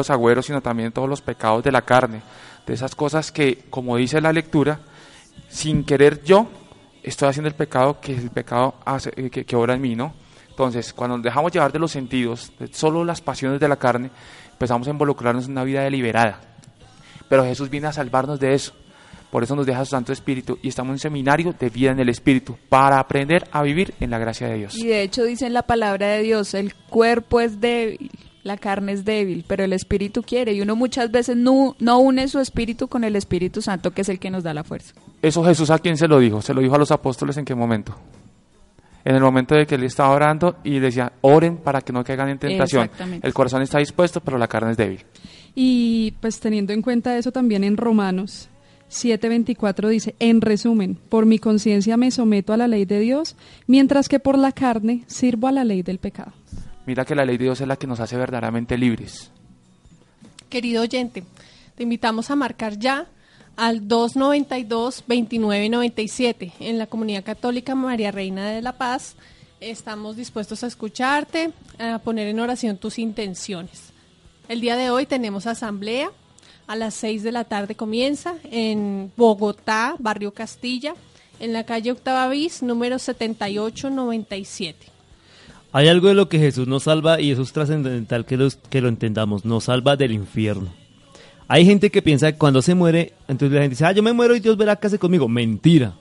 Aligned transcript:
Los 0.00 0.10
agüeros, 0.10 0.46
sino 0.46 0.60
también 0.60 0.92
todos 0.92 1.08
los 1.08 1.20
pecados 1.20 1.62
de 1.62 1.72
la 1.72 1.82
carne, 1.82 2.22
de 2.66 2.74
esas 2.74 2.94
cosas 2.94 3.30
que, 3.32 3.64
como 3.70 3.96
dice 3.96 4.20
la 4.20 4.32
lectura, 4.32 4.80
sin 5.48 5.84
querer 5.84 6.22
yo 6.22 6.48
estoy 7.02 7.28
haciendo 7.28 7.48
el 7.48 7.54
pecado 7.54 8.00
que 8.00 8.14
el 8.14 8.30
pecado 8.30 8.74
hace, 8.84 9.12
eh, 9.16 9.30
que, 9.30 9.44
que 9.44 9.56
obra 9.56 9.74
en 9.74 9.80
mí, 9.80 9.96
¿no? 9.96 10.12
Entonces, 10.48 10.92
cuando 10.92 11.16
nos 11.16 11.24
dejamos 11.24 11.52
llevar 11.52 11.72
de 11.72 11.78
los 11.78 11.90
sentidos, 11.90 12.52
de 12.58 12.68
solo 12.72 13.04
las 13.04 13.20
pasiones 13.20 13.60
de 13.60 13.68
la 13.68 13.76
carne, 13.76 14.10
empezamos 14.52 14.86
a 14.88 14.90
involucrarnos 14.90 15.46
en 15.46 15.52
una 15.52 15.64
vida 15.64 15.82
deliberada. 15.82 16.40
Pero 17.28 17.44
Jesús 17.44 17.70
viene 17.70 17.86
a 17.86 17.92
salvarnos 17.92 18.38
de 18.40 18.54
eso. 18.54 18.74
Por 19.30 19.44
eso 19.44 19.54
nos 19.54 19.64
deja 19.64 19.84
su 19.84 19.92
Santo 19.92 20.12
Espíritu 20.12 20.58
y 20.60 20.68
estamos 20.68 20.90
en 20.90 20.94
un 20.94 20.98
seminario 20.98 21.54
de 21.58 21.70
vida 21.70 21.92
en 21.92 22.00
el 22.00 22.08
Espíritu 22.08 22.58
para 22.68 22.98
aprender 22.98 23.48
a 23.52 23.62
vivir 23.62 23.94
en 24.00 24.10
la 24.10 24.18
gracia 24.18 24.48
de 24.48 24.56
Dios. 24.56 24.76
Y 24.76 24.88
de 24.88 25.02
hecho 25.02 25.22
dice 25.22 25.46
en 25.46 25.54
la 25.54 25.62
palabra 25.62 26.08
de 26.08 26.22
Dios, 26.22 26.52
el 26.54 26.74
cuerpo 26.74 27.40
es 27.40 27.60
débil, 27.60 28.10
la 28.42 28.56
carne 28.56 28.92
es 28.92 29.04
débil, 29.04 29.44
pero 29.46 29.64
el 29.64 29.72
Espíritu 29.72 30.22
quiere. 30.22 30.52
Y 30.52 30.60
uno 30.60 30.76
muchas 30.76 31.10
veces 31.10 31.36
no, 31.36 31.76
no 31.78 31.98
une 31.98 32.28
su 32.28 32.38
Espíritu 32.38 32.88
con 32.88 33.04
el 33.04 33.16
Espíritu 33.16 33.62
Santo, 33.62 33.92
que 33.92 34.02
es 34.02 34.08
el 34.08 34.18
que 34.18 34.30
nos 34.30 34.42
da 34.42 34.54
la 34.54 34.64
fuerza. 34.64 34.94
Eso 35.22 35.44
Jesús 35.44 35.70
a 35.70 35.78
quién 35.78 35.96
se 35.96 36.08
lo 36.08 36.18
dijo? 36.18 36.42
Se 36.42 36.54
lo 36.54 36.60
dijo 36.60 36.74
a 36.74 36.78
los 36.78 36.90
apóstoles 36.90 37.36
en 37.36 37.44
qué 37.44 37.54
momento? 37.54 37.94
En 39.04 39.14
el 39.14 39.22
momento 39.22 39.54
de 39.54 39.66
que 39.66 39.76
él 39.76 39.84
estaba 39.84 40.10
orando 40.10 40.56
y 40.62 40.78
decía, 40.78 41.12
oren 41.22 41.56
para 41.56 41.80
que 41.80 41.92
no 41.92 42.04
caigan 42.04 42.28
en 42.28 42.38
tentación. 42.38 42.84
Exactamente. 42.84 43.26
El 43.26 43.32
corazón 43.32 43.62
está 43.62 43.78
dispuesto, 43.78 44.20
pero 44.20 44.38
la 44.38 44.48
carne 44.48 44.72
es 44.72 44.76
débil. 44.76 45.04
Y 45.54 46.12
pues 46.20 46.38
teniendo 46.38 46.72
en 46.72 46.82
cuenta 46.82 47.16
eso 47.16 47.32
también 47.32 47.64
en 47.64 47.76
Romanos 47.76 48.48
7:24 48.90 49.88
dice, 49.88 50.14
en 50.18 50.40
resumen, 50.40 50.98
por 51.08 51.24
mi 51.24 51.38
conciencia 51.38 51.96
me 51.96 52.10
someto 52.10 52.52
a 52.52 52.56
la 52.56 52.68
ley 52.68 52.84
de 52.84 52.98
Dios, 52.98 53.36
mientras 53.66 54.08
que 54.08 54.18
por 54.18 54.36
la 54.36 54.52
carne 54.52 55.04
sirvo 55.06 55.46
a 55.46 55.52
la 55.52 55.64
ley 55.64 55.82
del 55.82 55.98
pecado. 55.98 56.32
Mira 56.90 57.04
que 57.04 57.14
la 57.14 57.24
ley 57.24 57.38
de 57.38 57.44
Dios 57.44 57.60
es 57.60 57.68
la 57.68 57.76
que 57.76 57.86
nos 57.86 58.00
hace 58.00 58.16
verdaderamente 58.16 58.76
libres. 58.76 59.30
Querido 60.48 60.82
oyente, 60.82 61.22
te 61.76 61.84
invitamos 61.84 62.32
a 62.32 62.34
marcar 62.34 62.80
ya 62.80 63.06
al 63.56 63.86
292-2997 63.86 66.50
en 66.58 66.78
la 66.78 66.88
Comunidad 66.88 67.22
Católica 67.22 67.76
María 67.76 68.10
Reina 68.10 68.50
de 68.50 68.60
la 68.60 68.72
Paz. 68.72 69.14
Estamos 69.60 70.16
dispuestos 70.16 70.64
a 70.64 70.66
escucharte, 70.66 71.52
a 71.78 72.00
poner 72.00 72.26
en 72.26 72.40
oración 72.40 72.76
tus 72.76 72.98
intenciones. 72.98 73.92
El 74.48 74.60
día 74.60 74.74
de 74.74 74.90
hoy 74.90 75.06
tenemos 75.06 75.46
asamblea. 75.46 76.10
A 76.66 76.74
las 76.74 76.94
6 76.94 77.22
de 77.22 77.30
la 77.30 77.44
tarde 77.44 77.76
comienza 77.76 78.34
en 78.50 79.12
Bogotá, 79.16 79.94
Barrio 80.00 80.34
Castilla, 80.34 80.96
en 81.38 81.52
la 81.52 81.62
calle 81.62 81.92
Octava 81.92 82.28
Bis, 82.28 82.64
número 82.64 82.98
7897. 82.98 84.89
Hay 85.72 85.88
algo 85.88 86.08
de 86.08 86.14
lo 86.14 86.28
que 86.28 86.38
Jesús 86.38 86.66
nos 86.66 86.84
salva 86.84 87.20
y 87.20 87.30
eso 87.30 87.42
es 87.42 87.52
trascendental 87.52 88.24
que, 88.26 88.48
que 88.68 88.80
lo 88.80 88.88
entendamos, 88.88 89.44
nos 89.44 89.64
salva 89.64 89.96
del 89.96 90.12
infierno. 90.12 90.68
Hay 91.46 91.64
gente 91.64 91.90
que 91.90 92.02
piensa 92.02 92.30
que 92.32 92.38
cuando 92.38 92.62
se 92.62 92.74
muere, 92.74 93.12
entonces 93.28 93.54
la 93.54 93.62
gente 93.62 93.74
dice, 93.74 93.84
ah, 93.84 93.92
yo 93.92 94.02
me 94.02 94.12
muero 94.12 94.34
y 94.36 94.40
Dios 94.40 94.56
verá 94.56 94.76
qué 94.76 94.86
hace 94.88 94.98
conmigo. 94.98 95.28
Mentira. 95.28 95.94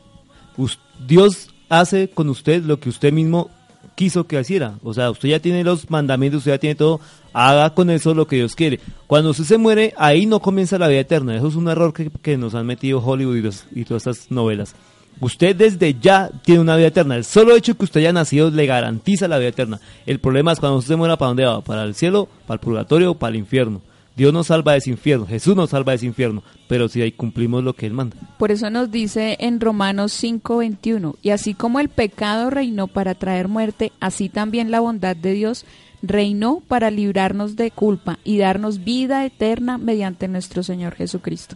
Dios 1.08 1.50
hace 1.70 2.10
con 2.10 2.30
usted 2.30 2.64
lo 2.64 2.80
que 2.80 2.90
usted 2.90 3.12
mismo 3.14 3.50
quiso 3.96 4.26
que 4.28 4.40
hiciera. 4.40 4.76
O 4.84 4.94
sea, 4.94 5.10
usted 5.12 5.30
ya 5.30 5.40
tiene 5.40 5.64
los 5.64 5.90
mandamientos, 5.90 6.40
usted 6.40 6.52
ya 6.54 6.58
tiene 6.58 6.76
todo, 6.76 7.00
haga 7.34 7.74
con 7.74 7.90
eso 7.90 8.14
lo 8.14 8.28
que 8.28 8.36
Dios 8.38 8.56
quiere. 8.56 8.80
Cuando 9.08 9.32
usted 9.32 9.44
se 9.44 9.58
muere, 9.58 9.94
ahí 9.98 10.26
no 10.26 10.40
comienza 10.40 10.78
la 10.78 10.88
vida 10.88 11.00
eterna. 11.02 11.36
Eso 11.36 11.48
es 11.48 11.56
un 11.56 11.68
error 11.68 11.94
que, 11.94 12.10
que 12.22 12.38
nos 12.38 12.56
han 12.56 12.66
metido 12.66 13.00
Hollywood 13.04 13.36
y, 13.38 13.42
los- 13.42 13.66
y 13.74 13.86
todas 13.86 14.08
estas 14.08 14.32
novelas. 14.32 14.76
Usted 15.22 15.56
desde 15.56 15.96
ya 16.00 16.30
tiene 16.44 16.62
una 16.62 16.78
vida 16.78 16.88
eterna. 16.88 17.16
El 17.16 17.26
solo 17.26 17.56
hecho 17.56 17.78
que 17.78 17.84
usted 17.84 18.00
haya 18.00 18.14
nacido 18.14 18.50
le 18.52 18.66
garantiza 18.66 19.28
la 19.28 19.38
vida 19.38 19.50
eterna. 19.50 19.80
El 20.06 20.20
problema 20.20 20.54
es 20.54 20.60
cuando 20.60 20.78
usted 20.78 20.96
muera, 20.96 21.18
¿para 21.18 21.30
dónde 21.30 21.46
va? 21.46 21.62
¿Para 21.62 21.84
el 21.84 21.96
cielo, 21.96 22.30
para 22.48 22.56
el 22.56 22.62
purgatorio 22.62 23.12
o 23.12 23.16
para 23.16 23.32
el 23.32 23.38
infierno? 23.38 23.82
Dios 24.20 24.34
nos 24.34 24.48
salva 24.48 24.74
de 24.74 24.80
ese 24.80 24.90
infierno, 24.90 25.26
Jesús 25.26 25.56
nos 25.56 25.70
salva 25.70 25.94
de 25.94 25.96
ese 25.96 26.06
infierno, 26.06 26.44
pero 26.68 26.90
si 26.90 27.02
ahí 27.02 27.14
cumplimos 27.14 27.64
lo 27.64 27.74
que 27.74 27.86
Él 27.86 27.94
manda. 27.94 28.18
Por 28.38 28.52
eso 28.52 28.70
nos 28.70 28.92
dice 28.92 29.38
en 29.40 29.62
Romanos 29.62 30.12
5:21, 30.12 31.16
y 31.22 31.30
así 31.30 31.54
como 31.54 31.80
el 31.80 31.88
pecado 31.88 32.50
reinó 32.50 32.88
para 32.88 33.16
traer 33.16 33.48
muerte, 33.48 33.94
así 34.02 34.28
también 34.28 34.72
la 34.72 34.82
bondad 34.82 35.16
de 35.16 35.32
Dios 35.32 35.66
reinó 36.02 36.62
para 36.68 36.92
librarnos 36.92 37.56
de 37.56 37.72
culpa 37.72 38.20
y 38.26 38.38
darnos 38.38 38.84
vida 38.84 39.26
eterna 39.26 39.78
mediante 39.78 40.28
nuestro 40.28 40.64
Señor 40.64 40.96
Jesucristo. 40.96 41.56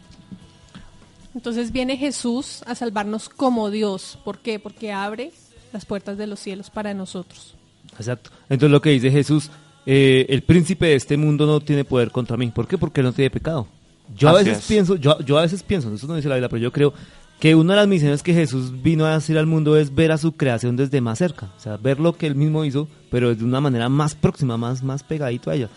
Entonces 1.35 1.71
viene 1.71 1.97
Jesús 1.97 2.63
a 2.65 2.75
salvarnos 2.75 3.29
como 3.29 3.69
Dios. 3.69 4.17
¿Por 4.23 4.39
qué? 4.39 4.59
Porque 4.59 4.91
abre 4.91 5.31
las 5.71 5.85
puertas 5.85 6.17
de 6.17 6.27
los 6.27 6.39
cielos 6.39 6.69
para 6.69 6.93
nosotros. 6.93 7.55
Exacto. 7.97 8.29
Entonces 8.49 8.71
lo 8.71 8.81
que 8.81 8.91
dice 8.91 9.11
Jesús, 9.11 9.49
eh, 9.85 10.25
el 10.29 10.43
príncipe 10.43 10.87
de 10.87 10.95
este 10.95 11.17
mundo 11.17 11.45
no 11.45 11.59
tiene 11.59 11.83
poder 11.83 12.11
contra 12.11 12.37
mí. 12.37 12.47
¿Por 12.47 12.67
qué? 12.67 12.77
Porque 12.77 13.01
él 13.01 13.07
no 13.07 13.13
tiene 13.13 13.29
pecado. 13.29 13.67
Yo 14.15 14.29
a 14.29 14.33
veces 14.33 14.59
es. 14.59 14.65
pienso, 14.65 14.95
yo, 14.95 15.19
yo 15.21 15.37
a 15.37 15.43
veces 15.43 15.63
pienso, 15.63 15.93
eso 15.93 16.07
no 16.07 16.15
dice 16.15 16.27
la 16.27 16.35
Biblia, 16.35 16.49
pero 16.49 16.61
yo 16.61 16.71
creo 16.71 16.93
que 17.39 17.55
una 17.55 17.73
de 17.73 17.79
las 17.79 17.87
misiones 17.87 18.21
que 18.21 18.33
Jesús 18.33 18.83
vino 18.83 19.05
a 19.05 19.15
hacer 19.15 19.37
al 19.37 19.47
mundo 19.47 19.75
es 19.77 19.95
ver 19.95 20.11
a 20.11 20.17
su 20.17 20.33
creación 20.33 20.75
desde 20.75 21.01
más 21.01 21.19
cerca, 21.19 21.49
o 21.57 21.59
sea, 21.59 21.77
ver 21.77 21.99
lo 21.99 22.13
que 22.13 22.27
él 22.27 22.35
mismo 22.35 22.63
hizo, 22.63 22.87
pero 23.09 23.33
de 23.33 23.43
una 23.43 23.61
manera 23.61 23.89
más 23.89 24.13
próxima, 24.13 24.57
más, 24.57 24.83
más 24.83 25.03
pegadito 25.03 25.49
a 25.49 25.55
ella. 25.55 25.69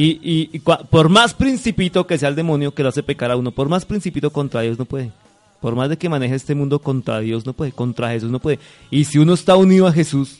Y, 0.00 0.20
y- 0.22 0.50
y 0.52 0.60
cua- 0.60 0.86
por 0.88 1.08
más 1.08 1.34
principito 1.34 2.06
que 2.06 2.18
sea 2.18 2.28
el 2.28 2.36
demonio 2.36 2.72
que 2.72 2.82
lo 2.82 2.88
hace 2.90 3.02
pecar 3.02 3.30
a 3.30 3.36
uno, 3.36 3.50
por 3.50 3.68
más 3.68 3.84
principito 3.84 4.30
contra 4.30 4.60
Dios 4.60 4.78
no 4.78 4.84
puede. 4.84 5.10
Por 5.60 5.74
más 5.74 5.88
de 5.88 5.96
que 5.98 6.08
maneje 6.08 6.36
este 6.36 6.54
mundo 6.54 6.78
contra 6.78 7.18
Dios 7.18 7.44
no 7.44 7.52
puede, 7.52 7.72
contra 7.72 8.10
Jesús 8.10 8.30
no 8.30 8.38
puede. 8.38 8.60
Y 8.90 9.04
si 9.06 9.18
uno 9.18 9.34
está 9.34 9.56
unido 9.56 9.88
a 9.88 9.92
Jesús, 9.92 10.38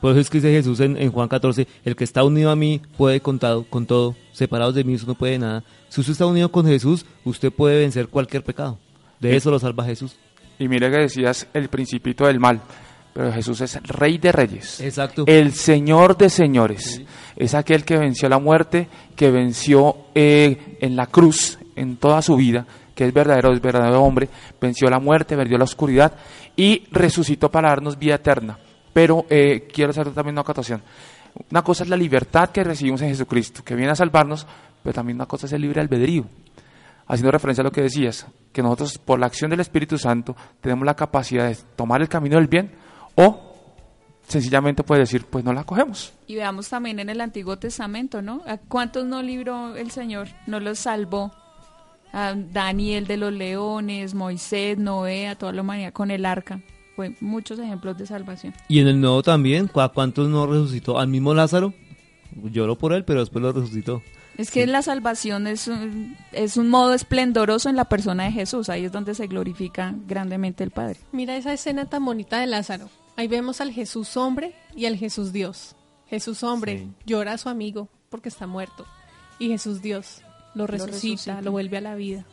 por 0.00 0.10
eso 0.12 0.20
es 0.20 0.28
que 0.30 0.38
dice 0.38 0.50
Jesús 0.50 0.80
en, 0.80 0.96
en 0.96 1.12
Juan 1.12 1.28
14, 1.28 1.68
el 1.84 1.94
que 1.94 2.02
está 2.02 2.24
unido 2.24 2.50
a 2.50 2.56
mí 2.56 2.80
puede 2.96 3.20
con 3.20 3.38
todo, 3.38 3.62
con 3.64 3.86
todo, 3.86 4.16
separados 4.32 4.74
de 4.74 4.82
mí 4.82 4.94
eso 4.94 5.06
no 5.06 5.14
puede 5.14 5.38
nada. 5.38 5.62
Si 5.88 6.00
usted 6.00 6.12
está 6.12 6.26
unido 6.26 6.50
con 6.50 6.66
Jesús, 6.66 7.06
usted 7.24 7.52
puede 7.52 7.78
vencer 7.78 8.08
cualquier 8.08 8.42
pecado. 8.42 8.78
De 9.20 9.36
eso 9.36 9.50
lo 9.52 9.60
salva 9.60 9.84
Jesús. 9.84 10.16
Y 10.58 10.66
mira 10.66 10.90
que 10.90 10.98
decías 10.98 11.46
el 11.54 11.68
principito 11.68 12.26
del 12.26 12.40
mal, 12.40 12.60
pero 13.14 13.32
Jesús 13.32 13.60
es 13.60 13.80
rey 13.84 14.18
de 14.18 14.32
reyes. 14.32 14.80
Exacto. 14.80 15.22
El 15.28 15.52
señor 15.52 16.16
de 16.16 16.30
señores. 16.30 17.00
Es 17.38 17.54
aquel 17.54 17.84
que 17.84 17.96
venció 17.96 18.28
la 18.28 18.38
muerte, 18.38 18.88
que 19.14 19.30
venció 19.30 19.96
eh, 20.14 20.76
en 20.80 20.96
la 20.96 21.06
cruz, 21.06 21.58
en 21.76 21.96
toda 21.96 22.20
su 22.20 22.34
vida, 22.36 22.66
que 22.94 23.06
es 23.06 23.14
verdadero, 23.14 23.52
es 23.52 23.62
verdadero 23.62 24.02
hombre, 24.02 24.28
venció 24.60 24.90
la 24.90 24.98
muerte, 24.98 25.36
perdió 25.36 25.56
la 25.56 25.64
oscuridad 25.64 26.12
y 26.56 26.84
resucitó 26.90 27.48
para 27.48 27.68
darnos 27.68 27.96
vida 27.96 28.16
eterna. 28.16 28.58
Pero 28.92 29.24
eh, 29.30 29.68
quiero 29.72 29.90
hacer 29.90 30.10
también 30.10 30.34
una 30.34 30.40
acotación. 30.40 30.82
Una 31.50 31.62
cosa 31.62 31.84
es 31.84 31.88
la 31.88 31.96
libertad 31.96 32.50
que 32.50 32.64
recibimos 32.64 33.00
en 33.02 33.10
Jesucristo, 33.10 33.62
que 33.64 33.76
viene 33.76 33.92
a 33.92 33.94
salvarnos, 33.94 34.44
pero 34.82 34.92
también 34.92 35.16
una 35.16 35.26
cosa 35.26 35.46
es 35.46 35.52
el 35.52 35.62
libre 35.62 35.80
albedrío 35.80 36.26
haciendo 37.08 37.30
referencia 37.30 37.62
a 37.62 37.64
lo 37.64 37.72
que 37.72 37.82
decías, 37.82 38.26
que 38.52 38.62
nosotros 38.62 38.98
por 38.98 39.18
la 39.18 39.26
acción 39.26 39.50
del 39.50 39.60
Espíritu 39.60 39.96
Santo 39.96 40.36
tenemos 40.60 40.84
la 40.84 40.94
capacidad 40.94 41.48
de 41.48 41.56
tomar 41.74 42.02
el 42.02 42.08
camino 42.08 42.36
del 42.36 42.48
bien 42.48 42.70
o 43.14 43.47
sencillamente 44.28 44.84
puede 44.84 45.00
decir, 45.00 45.24
pues 45.24 45.44
no 45.44 45.52
la 45.52 45.64
cogemos. 45.64 46.12
Y 46.26 46.34
veamos 46.36 46.68
también 46.68 47.00
en 47.00 47.08
el 47.08 47.20
Antiguo 47.20 47.58
Testamento, 47.58 48.22
¿no? 48.22 48.42
¿A 48.46 48.58
cuántos 48.58 49.04
no 49.06 49.22
libró 49.22 49.74
el 49.76 49.90
Señor? 49.90 50.28
No 50.46 50.60
los 50.60 50.78
salvó. 50.80 51.32
A 52.12 52.34
Daniel 52.34 53.06
de 53.06 53.16
los 53.18 53.32
leones, 53.32 54.14
Moisés, 54.14 54.78
Noé, 54.78 55.28
a 55.28 55.34
toda 55.36 55.52
la 55.52 55.60
humanidad 55.62 55.92
con 55.92 56.10
el 56.10 56.24
arca. 56.24 56.60
Fue 56.96 57.14
muchos 57.20 57.58
ejemplos 57.58 57.98
de 57.98 58.06
salvación. 58.06 58.54
Y 58.66 58.80
en 58.80 58.88
el 58.88 59.00
Nuevo 59.00 59.22
también, 59.22 59.68
¿cu- 59.68 59.80
¿a 59.80 59.92
cuántos 59.92 60.28
no 60.28 60.46
resucitó? 60.46 60.98
Al 60.98 61.08
mismo 61.08 61.34
Lázaro, 61.34 61.74
lloró 62.50 62.76
por 62.78 62.92
él, 62.92 63.04
pero 63.04 63.20
después 63.20 63.42
lo 63.42 63.52
resucitó. 63.52 64.02
Es 64.38 64.50
que 64.50 64.66
la 64.66 64.82
salvación 64.82 65.46
es 65.48 65.66
un, 65.68 66.16
es 66.32 66.56
un 66.56 66.68
modo 66.70 66.94
esplendoroso 66.94 67.68
en 67.68 67.76
la 67.76 67.86
persona 67.86 68.24
de 68.24 68.32
Jesús. 68.32 68.68
Ahí 68.68 68.84
es 68.84 68.92
donde 68.92 69.14
se 69.14 69.26
glorifica 69.26 69.94
grandemente 70.06 70.62
el 70.64 70.70
Padre. 70.70 70.96
Mira 71.12 71.36
esa 71.36 71.52
escena 71.52 71.86
tan 71.86 72.04
bonita 72.04 72.38
de 72.40 72.46
Lázaro. 72.46 72.88
Ahí 73.18 73.26
vemos 73.26 73.60
al 73.60 73.72
Jesús 73.72 74.16
hombre 74.16 74.54
y 74.76 74.86
al 74.86 74.96
Jesús 74.96 75.32
Dios. 75.32 75.74
Jesús 76.06 76.44
hombre 76.44 76.78
Sí. 76.78 76.92
llora 77.04 77.32
a 77.32 77.38
su 77.38 77.48
amigo 77.48 77.88
porque 78.10 78.28
está 78.28 78.46
muerto. 78.46 78.86
Y 79.40 79.48
Jesús 79.48 79.82
Dios 79.82 80.22
lo 80.54 80.68
resucita, 80.68 81.32
lo, 81.32 81.36
resucita. 81.38 81.50
vuelve 81.50 81.76
a 81.78 81.80
la 81.80 81.94
vida. 81.96 82.24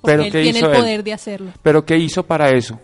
Porque 0.00 0.16
Pero 0.16 0.22
él 0.24 0.32
¿qué 0.32 0.42
tiene 0.42 0.58
hizo 0.58 0.66
el 0.70 0.74
él? 0.74 0.80
poder 0.80 1.04
de 1.04 1.12
hacerlo. 1.12 1.52
Pero 1.62 1.86
¿qué 1.86 1.96
hizo 1.96 2.26
para 2.26 2.50
eso? 2.50 2.80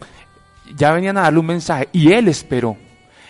Ya 0.76 0.92
venían 0.92 1.18
a 1.18 1.22
darle 1.22 1.40
un 1.40 1.46
mensaje 1.46 1.88
y 1.92 2.12
él 2.12 2.28
esperó. 2.28 2.76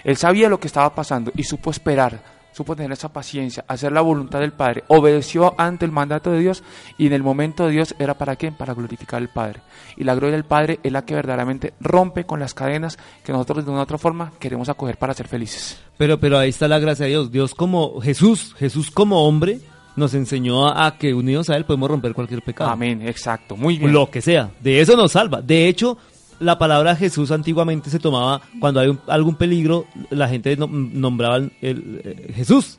Él 0.04 0.18
sabía 0.18 0.50
lo 0.50 0.60
que 0.60 0.66
estaba 0.66 0.94
pasando 0.94 1.32
y 1.34 1.42
supo 1.44 1.70
esperar 1.70 2.22
supo 2.52 2.76
tener 2.76 2.92
esa 2.92 3.12
paciencia, 3.12 3.64
hacer 3.68 3.92
la 3.92 4.00
voluntad 4.00 4.40
del 4.40 4.52
Padre, 4.52 4.84
obedeció 4.88 5.54
ante 5.58 5.84
el 5.84 5.92
mandato 5.92 6.30
de 6.30 6.40
Dios 6.40 6.62
y 6.98 7.06
en 7.06 7.12
el 7.12 7.22
momento 7.22 7.66
de 7.66 7.72
Dios 7.72 7.94
era 7.98 8.14
para 8.14 8.36
qué? 8.36 8.52
Para 8.52 8.74
glorificar 8.74 9.20
al 9.20 9.28
Padre. 9.28 9.60
Y 9.96 10.04
la 10.04 10.14
gloria 10.14 10.36
del 10.36 10.44
Padre 10.44 10.80
es 10.82 10.92
la 10.92 11.04
que 11.04 11.14
verdaderamente 11.14 11.74
rompe 11.80 12.24
con 12.24 12.40
las 12.40 12.54
cadenas 12.54 12.98
que 13.24 13.32
nosotros 13.32 13.64
de 13.64 13.70
una 13.70 13.80
u 13.80 13.82
otra 13.82 13.98
forma 13.98 14.32
queremos 14.38 14.68
acoger 14.68 14.96
para 14.96 15.14
ser 15.14 15.28
felices. 15.28 15.80
Pero, 15.96 16.18
pero 16.18 16.38
ahí 16.38 16.50
está 16.50 16.68
la 16.68 16.78
gracia 16.78 17.04
de 17.04 17.10
Dios. 17.10 17.30
Dios 17.30 17.54
como 17.54 18.00
Jesús, 18.00 18.54
Jesús 18.58 18.90
como 18.90 19.26
hombre, 19.26 19.60
nos 19.96 20.14
enseñó 20.14 20.68
a, 20.68 20.86
a 20.86 20.98
que 20.98 21.14
unidos 21.14 21.50
a 21.50 21.56
Él 21.56 21.64
podemos 21.64 21.90
romper 21.90 22.14
cualquier 22.14 22.42
pecado. 22.42 22.70
Amén, 22.70 23.06
exacto, 23.06 23.56
muy 23.56 23.78
bien. 23.78 23.92
Lo 23.92 24.10
que 24.10 24.22
sea. 24.22 24.50
De 24.60 24.80
eso 24.80 24.96
nos 24.96 25.12
salva. 25.12 25.42
De 25.42 25.68
hecho, 25.68 25.98
la 26.40 26.58
palabra 26.58 26.96
Jesús 26.96 27.30
antiguamente 27.30 27.88
se 27.90 27.98
tomaba 28.00 28.40
cuando 28.58 28.80
hay 28.80 28.88
un- 28.88 29.00
algún 29.06 29.36
peligro, 29.36 29.86
la 30.10 30.28
gente 30.28 30.56
no- 30.56 30.66
nombraba 30.66 31.36
el, 31.36 31.52
el- 31.62 32.00
eh, 32.04 32.32
Jesús. 32.34 32.78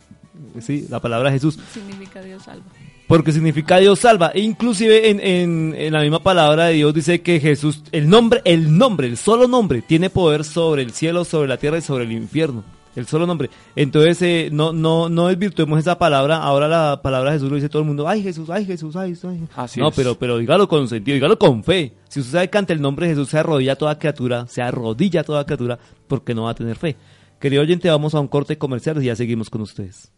Sí, 0.59 0.85
la 0.89 0.99
palabra 0.99 1.31
Jesús. 1.31 1.57
Significa 1.73 2.21
Dios 2.21 2.43
salva. 2.43 2.65
Porque 3.07 3.31
significa 3.31 3.77
Dios 3.77 3.99
salva. 3.99 4.31
E 4.33 4.39
inclusive 4.41 5.09
en, 5.09 5.19
en- 5.19 5.75
en 5.77 5.93
la 5.93 6.01
misma 6.01 6.23
palabra 6.23 6.65
de 6.65 6.73
Dios 6.73 6.93
dice 6.93 7.21
que 7.21 7.39
Jesús, 7.39 7.83
el 7.91 8.09
nombre, 8.09 8.41
el 8.45 8.77
nombre, 8.77 9.07
el 9.07 9.17
solo 9.17 9.47
nombre, 9.47 9.81
tiene 9.81 10.09
poder 10.09 10.43
sobre 10.43 10.81
el 10.81 10.91
cielo, 10.91 11.23
sobre 11.25 11.47
la 11.47 11.57
tierra 11.57 11.77
y 11.77 11.81
sobre 11.81 12.05
el 12.05 12.11
infierno. 12.13 12.63
El 12.95 13.07
solo 13.07 13.25
nombre. 13.25 13.49
Entonces, 13.75 14.21
eh, 14.21 14.49
no, 14.51 14.73
no, 14.73 15.07
no 15.07 15.27
desvirtuemos 15.27 15.79
esa 15.79 15.97
palabra. 15.97 16.37
Ahora 16.37 16.67
la 16.67 17.01
palabra 17.01 17.31
Jesús 17.31 17.49
lo 17.49 17.55
dice 17.55 17.69
todo 17.69 17.81
el 17.81 17.87
mundo. 17.87 18.07
Ay, 18.07 18.21
Jesús, 18.21 18.49
ay, 18.49 18.65
Jesús, 18.65 18.95
ay, 18.95 19.17
ay. 19.23 19.47
Así 19.55 19.79
no, 19.79 19.89
es. 19.89 19.95
pero, 19.95 20.15
pero 20.15 20.37
dígalo 20.37 20.67
con 20.67 20.87
sentido, 20.87 21.15
dígalo 21.15 21.39
con 21.39 21.63
fe. 21.63 21.93
Si 22.09 22.19
usted 22.19 22.33
sabe 22.33 22.49
que 22.49 22.57
ante 22.57 22.73
el 22.73 22.81
nombre 22.81 23.07
de 23.07 23.13
Jesús 23.13 23.29
se 23.29 23.37
arrodilla 23.37 23.75
toda 23.77 23.97
criatura, 23.97 24.45
se 24.47 24.61
arrodilla 24.61 25.23
toda 25.23 25.45
criatura, 25.45 25.79
porque 26.07 26.35
no 26.35 26.43
va 26.43 26.51
a 26.51 26.55
tener 26.55 26.75
fe. 26.75 26.97
Querido 27.39 27.61
oyente, 27.61 27.89
vamos 27.89 28.13
a 28.13 28.19
un 28.19 28.27
corte 28.27 28.57
comercial 28.57 29.01
y 29.01 29.05
ya 29.05 29.15
seguimos 29.15 29.49
con 29.49 29.61
ustedes. 29.61 30.11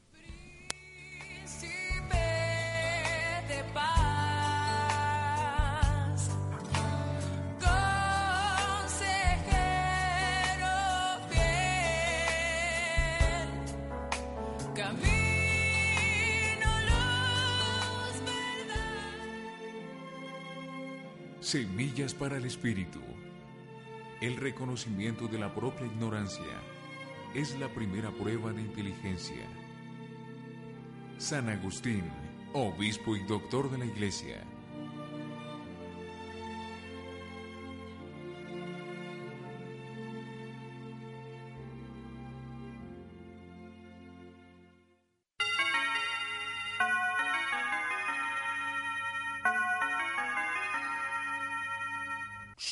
Semillas 21.53 22.15
para 22.15 22.37
el 22.37 22.45
espíritu. 22.45 22.99
El 24.21 24.37
reconocimiento 24.37 25.27
de 25.27 25.37
la 25.37 25.53
propia 25.53 25.85
ignorancia 25.85 26.59
es 27.35 27.55
la 27.59 27.71
primera 27.71 28.09
prueba 28.09 28.51
de 28.51 28.61
inteligencia. 28.61 29.45
San 31.19 31.49
Agustín, 31.49 32.05
obispo 32.53 33.15
y 33.15 33.23
doctor 33.25 33.69
de 33.69 33.77
la 33.77 33.85
Iglesia. 33.85 34.43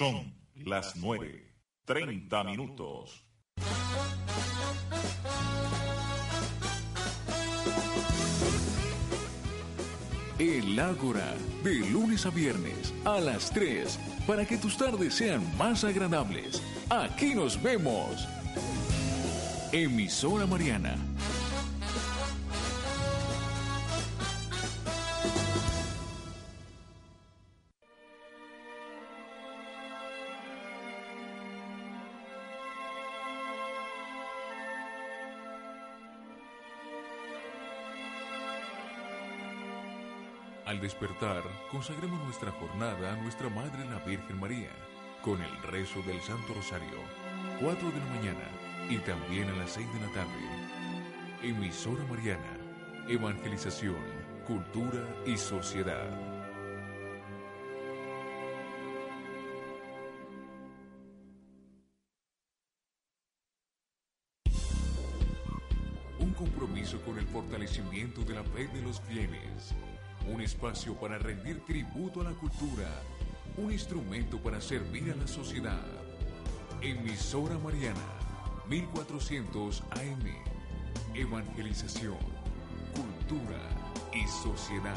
Son 0.01 0.33
las 0.55 0.95
nueve, 0.95 1.53
treinta 1.85 2.43
minutos. 2.43 3.23
El 10.39 10.79
Ágora, 10.79 11.35
de 11.63 11.75
lunes 11.91 12.25
a 12.25 12.31
viernes 12.31 12.91
a 13.05 13.19
las 13.19 13.51
3, 13.51 13.99
para 14.25 14.43
que 14.43 14.57
tus 14.57 14.75
tardes 14.75 15.13
sean 15.13 15.55
más 15.55 15.83
agradables. 15.83 16.63
Aquí 16.89 17.35
nos 17.35 17.61
vemos. 17.61 18.27
Emisora 19.71 20.47
Mariana. 20.47 20.95
Despertar, 40.81 41.43
consagremos 41.69 42.19
nuestra 42.23 42.51
jornada 42.51 43.13
a 43.13 43.15
nuestra 43.17 43.49
Madre 43.49 43.85
la 43.85 43.99
Virgen 43.99 44.39
María, 44.39 44.71
con 45.21 45.39
el 45.41 45.63
rezo 45.63 46.01
del 46.01 46.19
Santo 46.21 46.55
Rosario, 46.55 46.97
4 47.61 47.91
de 47.91 47.99
la 47.99 48.05
mañana 48.05 48.49
y 48.89 48.97
también 48.97 49.47
a 49.49 49.55
las 49.57 49.71
6 49.73 49.87
de 49.93 49.99
la 49.99 50.11
tarde. 50.13 51.43
Emisora 51.43 52.03
Mariana, 52.05 52.57
Evangelización, 53.07 53.95
Cultura 54.47 55.05
y 55.25 55.37
Sociedad. 55.37 56.09
Un 66.19 66.33
compromiso 66.33 66.99
con 67.01 67.19
el 67.19 67.27
fortalecimiento 67.27 68.21
de 68.21 68.33
la 68.33 68.43
fe 68.43 68.67
de 68.67 68.81
los 68.81 68.99
fieles. 69.01 69.75
Un 70.27 70.41
espacio 70.41 70.95
para 70.95 71.17
rendir 71.17 71.65
tributo 71.65 72.21
a 72.21 72.25
la 72.25 72.31
cultura. 72.31 72.87
Un 73.57 73.71
instrumento 73.71 74.37
para 74.37 74.61
servir 74.61 75.11
a 75.11 75.15
la 75.15 75.27
sociedad. 75.27 75.85
Emisora 76.81 77.57
Mariana, 77.57 77.99
1400 78.67 79.83
AM. 79.91 81.15
Evangelización, 81.15 82.17
cultura 82.95 83.59
y 84.13 84.27
sociedad. 84.27 84.95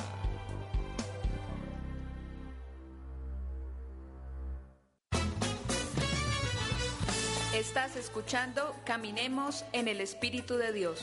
Estás 7.55 7.97
escuchando 7.97 8.75
Caminemos 8.85 9.65
en 9.73 9.87
el 9.88 10.00
Espíritu 10.00 10.56
de 10.56 10.73
Dios. 10.73 11.00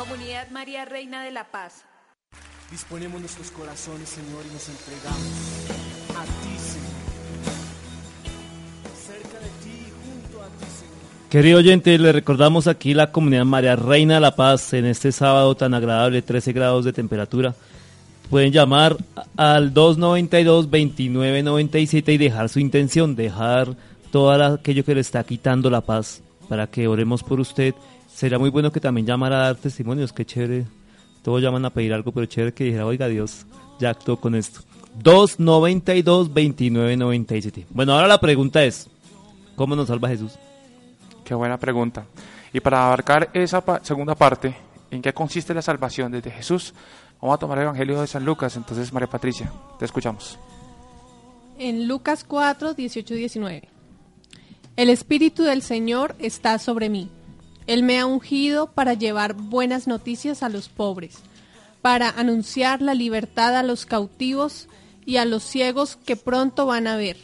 Comunidad 0.00 0.48
María 0.50 0.84
Reina 0.86 1.22
de 1.22 1.30
la 1.30 1.44
Paz. 1.44 1.84
Disponemos 2.70 3.20
nuestros 3.20 3.50
corazones, 3.50 4.08
Señor, 4.08 4.46
y 4.48 4.52
nos 4.54 4.66
entregamos 4.70 5.20
a 6.16 6.24
ti, 6.24 6.56
Señor. 6.56 6.88
Cerca 8.96 9.38
de 9.40 9.50
ti, 9.62 9.92
junto 10.02 10.42
a 10.42 10.46
ti, 10.46 10.64
Señor. 10.64 11.28
Querido 11.28 11.58
oyente, 11.58 11.98
le 11.98 12.12
recordamos 12.12 12.66
aquí 12.66 12.94
la 12.94 13.12
comunidad 13.12 13.44
María 13.44 13.76
Reina 13.76 14.14
de 14.14 14.20
la 14.20 14.36
Paz 14.36 14.72
en 14.72 14.86
este 14.86 15.12
sábado 15.12 15.54
tan 15.54 15.74
agradable, 15.74 16.22
13 16.22 16.54
grados 16.54 16.86
de 16.86 16.94
temperatura. 16.94 17.54
Pueden 18.30 18.52
llamar 18.52 18.96
al 19.36 19.74
292-2997 19.74 22.14
y 22.14 22.16
dejar 22.16 22.48
su 22.48 22.58
intención, 22.58 23.16
dejar 23.16 23.76
todo 24.10 24.32
aquello 24.32 24.82
que 24.82 24.94
le 24.94 25.02
está 25.02 25.24
quitando 25.24 25.68
la 25.68 25.82
paz 25.82 26.22
para 26.48 26.68
que 26.68 26.88
oremos 26.88 27.22
por 27.22 27.38
usted. 27.38 27.74
Sería 28.14 28.38
muy 28.38 28.50
bueno 28.50 28.70
que 28.70 28.80
también 28.80 29.06
llamara 29.06 29.36
a 29.36 29.44
dar 29.46 29.56
testimonios, 29.56 30.12
qué 30.12 30.24
chévere. 30.26 30.66
Todos 31.22 31.40
llaman 31.42 31.64
a 31.64 31.70
pedir 31.70 31.92
algo, 31.94 32.12
pero 32.12 32.26
chévere 32.26 32.52
que 32.54 32.64
dijera, 32.64 32.84
oiga 32.86 33.08
Dios, 33.08 33.46
ya 33.78 33.90
actuó 33.90 34.18
con 34.20 34.34
esto. 34.34 34.60
292-2997. 35.02 37.66
Bueno, 37.70 37.92
ahora 37.94 38.08
la 38.08 38.20
pregunta 38.20 38.62
es, 38.64 38.88
¿cómo 39.56 39.74
nos 39.76 39.88
salva 39.88 40.08
Jesús? 40.08 40.32
Qué 41.24 41.34
buena 41.34 41.58
pregunta. 41.58 42.04
Y 42.52 42.60
para 42.60 42.86
abarcar 42.86 43.30
esa 43.34 43.60
pa- 43.64 43.80
segunda 43.84 44.14
parte, 44.14 44.54
¿en 44.90 45.02
qué 45.02 45.12
consiste 45.12 45.54
la 45.54 45.62
salvación 45.62 46.12
desde 46.12 46.30
Jesús? 46.30 46.74
Vamos 47.20 47.36
a 47.36 47.38
tomar 47.38 47.58
el 47.58 47.64
Evangelio 47.64 48.00
de 48.00 48.06
San 48.06 48.24
Lucas. 48.24 48.56
Entonces, 48.56 48.92
María 48.92 49.08
Patricia, 49.08 49.52
te 49.78 49.84
escuchamos. 49.84 50.38
En 51.58 51.86
Lucas 51.86 52.24
4, 52.24 52.74
18 52.74 53.14
y 53.14 53.18
19. 53.18 53.68
El 54.76 54.88
Espíritu 54.90 55.42
del 55.44 55.62
Señor 55.62 56.16
está 56.18 56.58
sobre 56.58 56.88
mí. 56.88 57.10
Él 57.70 57.84
me 57.84 58.00
ha 58.00 58.06
ungido 58.06 58.72
para 58.72 58.94
llevar 58.94 59.34
buenas 59.34 59.86
noticias 59.86 60.42
a 60.42 60.48
los 60.48 60.68
pobres, 60.68 61.20
para 61.82 62.08
anunciar 62.10 62.82
la 62.82 62.94
libertad 62.94 63.56
a 63.56 63.62
los 63.62 63.86
cautivos 63.86 64.66
y 65.06 65.18
a 65.18 65.24
los 65.24 65.44
ciegos 65.44 65.94
que 65.94 66.16
pronto 66.16 66.66
van 66.66 66.88
a 66.88 66.96
ver, 66.96 67.16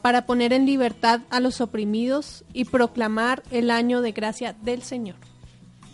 para 0.00 0.26
poner 0.26 0.52
en 0.52 0.64
libertad 0.64 1.22
a 1.28 1.40
los 1.40 1.60
oprimidos 1.60 2.44
y 2.52 2.66
proclamar 2.66 3.42
el 3.50 3.68
año 3.72 4.00
de 4.00 4.12
gracia 4.12 4.54
del 4.62 4.84
Señor. 4.84 5.16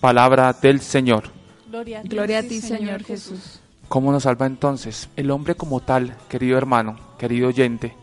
Palabra 0.03 0.53
del 0.53 0.83
Señor. 0.83 1.31
Gloria 1.71 2.01
a 2.01 2.03
ti, 2.03 2.09
Gloria 2.11 2.41
a 2.41 2.43
ti, 2.43 2.61
Señor 2.61 3.03
Jesús. 3.03 3.61
¿Cómo 3.89 4.13
nos 4.13 4.25
salva 4.25 4.45
entonces? 4.45 5.09
El 5.17 5.31
hombre 5.31 5.55
como 5.55 5.81
tal, 5.81 6.15
querido 6.29 6.59
hermano, 6.59 6.99
querido 7.17 7.49
oyente, 7.49 7.97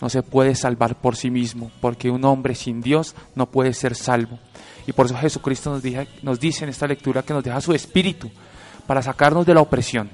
no 0.00 0.08
se 0.08 0.22
puede 0.22 0.54
salvar 0.54 0.94
por 0.94 1.16
sí 1.16 1.30
mismo, 1.30 1.70
porque 1.82 2.08
un 2.08 2.24
hombre 2.24 2.54
sin 2.54 2.80
Dios 2.80 3.14
no 3.34 3.50
puede 3.50 3.74
ser 3.74 3.94
salvo. 3.94 4.38
Y 4.88 4.92
por 4.94 5.04
eso 5.04 5.14
Jesucristo 5.18 5.70
nos, 5.70 5.82
nos 6.22 6.40
dice 6.40 6.64
en 6.64 6.70
esta 6.70 6.86
lectura 6.86 7.22
que 7.22 7.34
nos 7.34 7.44
deja 7.44 7.60
su 7.60 7.74
espíritu 7.74 8.30
para 8.86 9.02
sacarnos 9.02 9.44
de 9.44 9.52
la 9.52 9.60
opresión, 9.60 10.08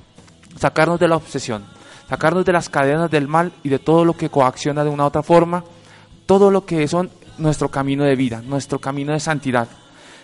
sacarnos 0.59 0.99
de 0.99 1.07
la 1.07 1.15
obsesión, 1.15 1.65
sacarnos 2.09 2.45
de 2.45 2.53
las 2.53 2.69
cadenas 2.69 3.09
del 3.09 3.29
mal 3.29 3.53
y 3.63 3.69
de 3.69 3.79
todo 3.79 4.05
lo 4.05 4.15
que 4.15 4.31
coacciona 4.31 4.83
de 4.83 4.91
una 4.91 5.05
u 5.05 5.07
otra 5.07 5.23
forma, 5.23 5.63
todo 6.27 6.51
lo 6.51 6.67
que 6.67 6.89
son 6.89 7.09
nuestro 7.39 7.69
camino 7.69 8.03
de 8.03 8.17
vida, 8.17 8.43
nuestro 8.45 8.81
camino 8.81 9.13
de 9.13 9.21
santidad. 9.21 9.69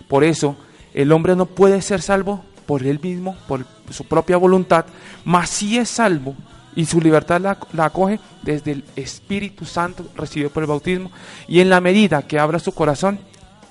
Por 0.09 0.25
eso 0.25 0.57
el 0.95 1.12
hombre 1.12 1.37
no 1.37 1.47
puede 1.47 1.80
ser 1.80 2.02
salvo 2.02 2.42
por 2.66 2.83
él 2.83 2.99
mismo, 3.00 3.37
por 3.47 3.64
su 3.90 4.04
propia 4.04 4.37
voluntad, 4.37 4.85
mas 5.25 5.49
sí 5.49 5.78
es 5.78 5.90
salvo 5.90 6.35
y 6.75 6.87
su 6.87 7.00
libertad 7.00 7.40
la, 7.40 7.57
la 7.73 7.85
acoge 7.85 8.19
desde 8.42 8.73
el 8.73 8.85
Espíritu 8.97 9.64
Santo 9.64 10.07
recibido 10.16 10.50
por 10.50 10.64
el 10.64 10.69
bautismo 10.69 11.12
y 11.47 11.61
en 11.61 11.71
la 11.71 11.80
medida 11.80 12.23
que 12.23 12.40
abra 12.40 12.59
su 12.59 12.73
corazón 12.73 13.30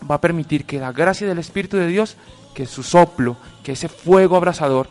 va 0.09 0.15
a 0.15 0.21
permitir 0.21 0.65
que 0.65 0.79
la 0.79 0.91
gracia 0.91 1.27
del 1.27 1.39
Espíritu 1.39 1.77
de 1.77 1.87
Dios, 1.87 2.17
que 2.53 2.65
su 2.65 2.83
soplo, 2.83 3.37
que 3.63 3.73
ese 3.73 3.89
fuego 3.89 4.35
abrasador, 4.35 4.89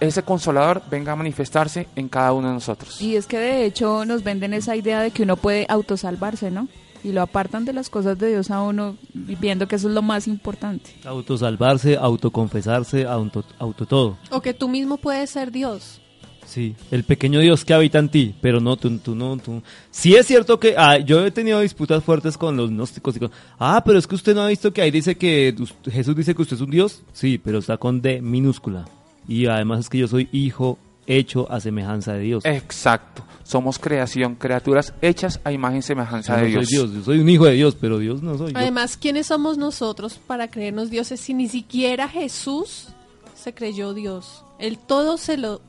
ese 0.00 0.22
consolador 0.22 0.82
venga 0.90 1.12
a 1.12 1.16
manifestarse 1.16 1.88
en 1.96 2.08
cada 2.08 2.32
uno 2.32 2.48
de 2.48 2.54
nosotros. 2.54 3.00
Y 3.00 3.16
es 3.16 3.26
que 3.26 3.38
de 3.38 3.64
hecho 3.64 4.04
nos 4.04 4.24
venden 4.24 4.54
esa 4.54 4.74
idea 4.76 5.00
de 5.00 5.10
que 5.10 5.22
uno 5.22 5.36
puede 5.36 5.66
autosalvarse, 5.68 6.50
¿no? 6.50 6.68
Y 7.02 7.12
lo 7.12 7.22
apartan 7.22 7.64
de 7.64 7.72
las 7.72 7.88
cosas 7.88 8.18
de 8.18 8.28
Dios 8.28 8.50
a 8.50 8.60
uno, 8.60 8.96
viendo 9.14 9.66
que 9.66 9.76
eso 9.76 9.88
es 9.88 9.94
lo 9.94 10.02
más 10.02 10.28
importante. 10.28 10.90
Autosalvarse, 11.04 11.96
autoconfesarse, 11.96 13.06
auto, 13.06 13.44
auto 13.58 13.86
todo. 13.86 14.18
O 14.30 14.42
que 14.42 14.52
tú 14.52 14.68
mismo 14.68 14.98
puedes 14.98 15.30
ser 15.30 15.50
Dios. 15.50 16.02
Sí, 16.50 16.74
el 16.90 17.04
pequeño 17.04 17.38
Dios 17.38 17.64
que 17.64 17.74
habita 17.74 18.00
en 18.00 18.08
ti, 18.08 18.34
pero 18.40 18.60
no, 18.60 18.76
tú, 18.76 18.98
tú 18.98 19.14
no, 19.14 19.36
tú. 19.36 19.62
Sí 19.92 20.16
es 20.16 20.26
cierto 20.26 20.58
que 20.58 20.74
ah, 20.76 20.98
yo 20.98 21.24
he 21.24 21.30
tenido 21.30 21.60
disputas 21.60 22.02
fuertes 22.02 22.36
con 22.36 22.56
los 22.56 22.70
gnósticos 22.70 23.14
y 23.16 23.20
con, 23.20 23.30
ah, 23.60 23.82
pero 23.86 23.98
es 24.00 24.06
que 24.08 24.16
usted 24.16 24.34
no 24.34 24.42
ha 24.42 24.48
visto 24.48 24.72
que 24.72 24.82
ahí 24.82 24.90
dice 24.90 25.14
que 25.16 25.54
us- 25.60 25.74
Jesús 25.90 26.16
dice 26.16 26.34
que 26.34 26.42
usted 26.42 26.56
es 26.56 26.62
un 26.62 26.70
Dios. 26.70 27.02
Sí, 27.12 27.38
pero 27.38 27.58
está 27.58 27.76
con 27.76 28.02
D 28.02 28.20
minúscula. 28.20 28.84
Y 29.28 29.46
además 29.46 29.80
es 29.80 29.88
que 29.88 29.98
yo 29.98 30.08
soy 30.08 30.28
hijo 30.32 30.76
hecho 31.06 31.50
a 31.52 31.60
semejanza 31.60 32.14
de 32.14 32.20
Dios. 32.20 32.44
Exacto. 32.44 33.22
Somos 33.44 33.78
creación, 33.78 34.34
criaturas 34.34 34.92
hechas 35.02 35.40
a 35.44 35.52
imagen 35.52 35.78
y 35.78 35.82
semejanza 35.82 36.34
Yo 36.36 36.42
de 36.42 36.42
no 36.42 36.48
Dios. 36.60 36.68
soy 36.68 36.76
Dios, 36.78 36.94
yo 36.94 37.04
soy 37.04 37.18
un 37.20 37.28
hijo 37.28 37.44
de 37.46 37.52
Dios, 37.54 37.76
pero 37.80 37.98
Dios 37.98 38.22
no 38.22 38.36
soy 38.38 38.52
yo. 38.52 38.58
Además, 38.58 38.96
¿quiénes 38.96 39.28
somos 39.28 39.56
nosotros 39.56 40.18
para 40.26 40.50
creernos 40.50 40.90
dioses 40.90 41.20
si 41.20 41.32
ni 41.34 41.48
siquiera 41.48 42.08
Jesús 42.08 42.88
se 43.36 43.52
creyó 43.54 43.94
Dios? 43.94 44.44
Él 44.58 44.78
todo 44.78 45.16
se 45.16 45.36
lo 45.36 45.60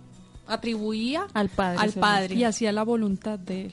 atribuía 0.48 1.28
al 1.34 1.50
Padre. 1.50 1.78
Al 1.80 1.92
Padre. 1.92 2.36
Y 2.36 2.44
hacía 2.44 2.72
la 2.72 2.84
voluntad 2.84 3.40
de 3.40 3.68
él. 3.68 3.72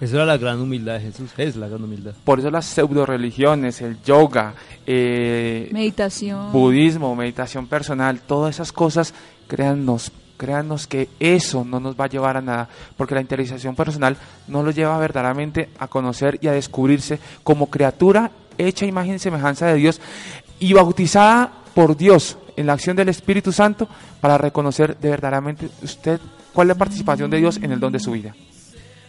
Esa 0.00 0.16
era 0.16 0.26
la 0.26 0.36
gran 0.36 0.60
humildad 0.60 0.94
de 0.94 1.00
Jesús, 1.00 1.30
es 1.36 1.56
la 1.56 1.68
gran 1.68 1.82
humildad. 1.82 2.14
Por 2.24 2.40
eso 2.40 2.50
las 2.50 2.66
pseudo 2.66 3.06
religiones, 3.06 3.80
el 3.80 4.02
yoga, 4.02 4.54
eh, 4.86 5.68
Meditación. 5.72 6.52
budismo, 6.52 7.14
meditación 7.14 7.66
personal, 7.66 8.20
todas 8.20 8.56
esas 8.56 8.72
cosas, 8.72 9.14
créannos, 9.46 10.12
créannos 10.36 10.86
que 10.86 11.08
eso 11.20 11.64
no 11.64 11.80
nos 11.80 11.96
va 11.96 12.04
a 12.06 12.08
llevar 12.08 12.36
a 12.36 12.40
nada, 12.42 12.68
porque 12.96 13.14
la 13.14 13.20
interiorización 13.20 13.74
personal 13.74 14.16
no 14.46 14.62
lo 14.62 14.70
lleva 14.70 14.98
verdaderamente 14.98 15.68
a 15.78 15.88
conocer 15.88 16.38
y 16.42 16.48
a 16.48 16.52
descubrirse 16.52 17.18
como 17.42 17.68
criatura 17.70 18.30
hecha 18.56 18.86
imagen 18.86 19.14
y 19.14 19.18
semejanza 19.18 19.66
de 19.66 19.74
Dios 19.74 20.00
y 20.58 20.72
bautizada 20.72 21.52
por 21.74 21.96
Dios 21.96 22.38
en 22.58 22.66
la 22.66 22.72
acción 22.72 22.96
del 22.96 23.08
Espíritu 23.08 23.52
Santo 23.52 23.88
para 24.20 24.36
reconocer 24.36 24.96
de 24.98 25.10
verdaderamente 25.10 25.68
usted 25.82 26.20
cuál 26.52 26.66
es 26.66 26.76
la 26.76 26.78
participación 26.78 27.30
de 27.30 27.38
Dios 27.38 27.58
en 27.62 27.72
el 27.72 27.80
don 27.80 27.92
de 27.92 28.00
su 28.00 28.12
vida. 28.12 28.34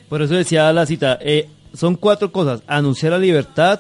Por 0.08 0.22
eso 0.22 0.36
decía 0.36 0.72
la 0.72 0.86
cita, 0.86 1.18
eh, 1.22 1.50
son 1.74 1.96
cuatro 1.96 2.32
cosas, 2.32 2.62
anunciar 2.68 3.12
la 3.12 3.20
libertad, 3.20 3.80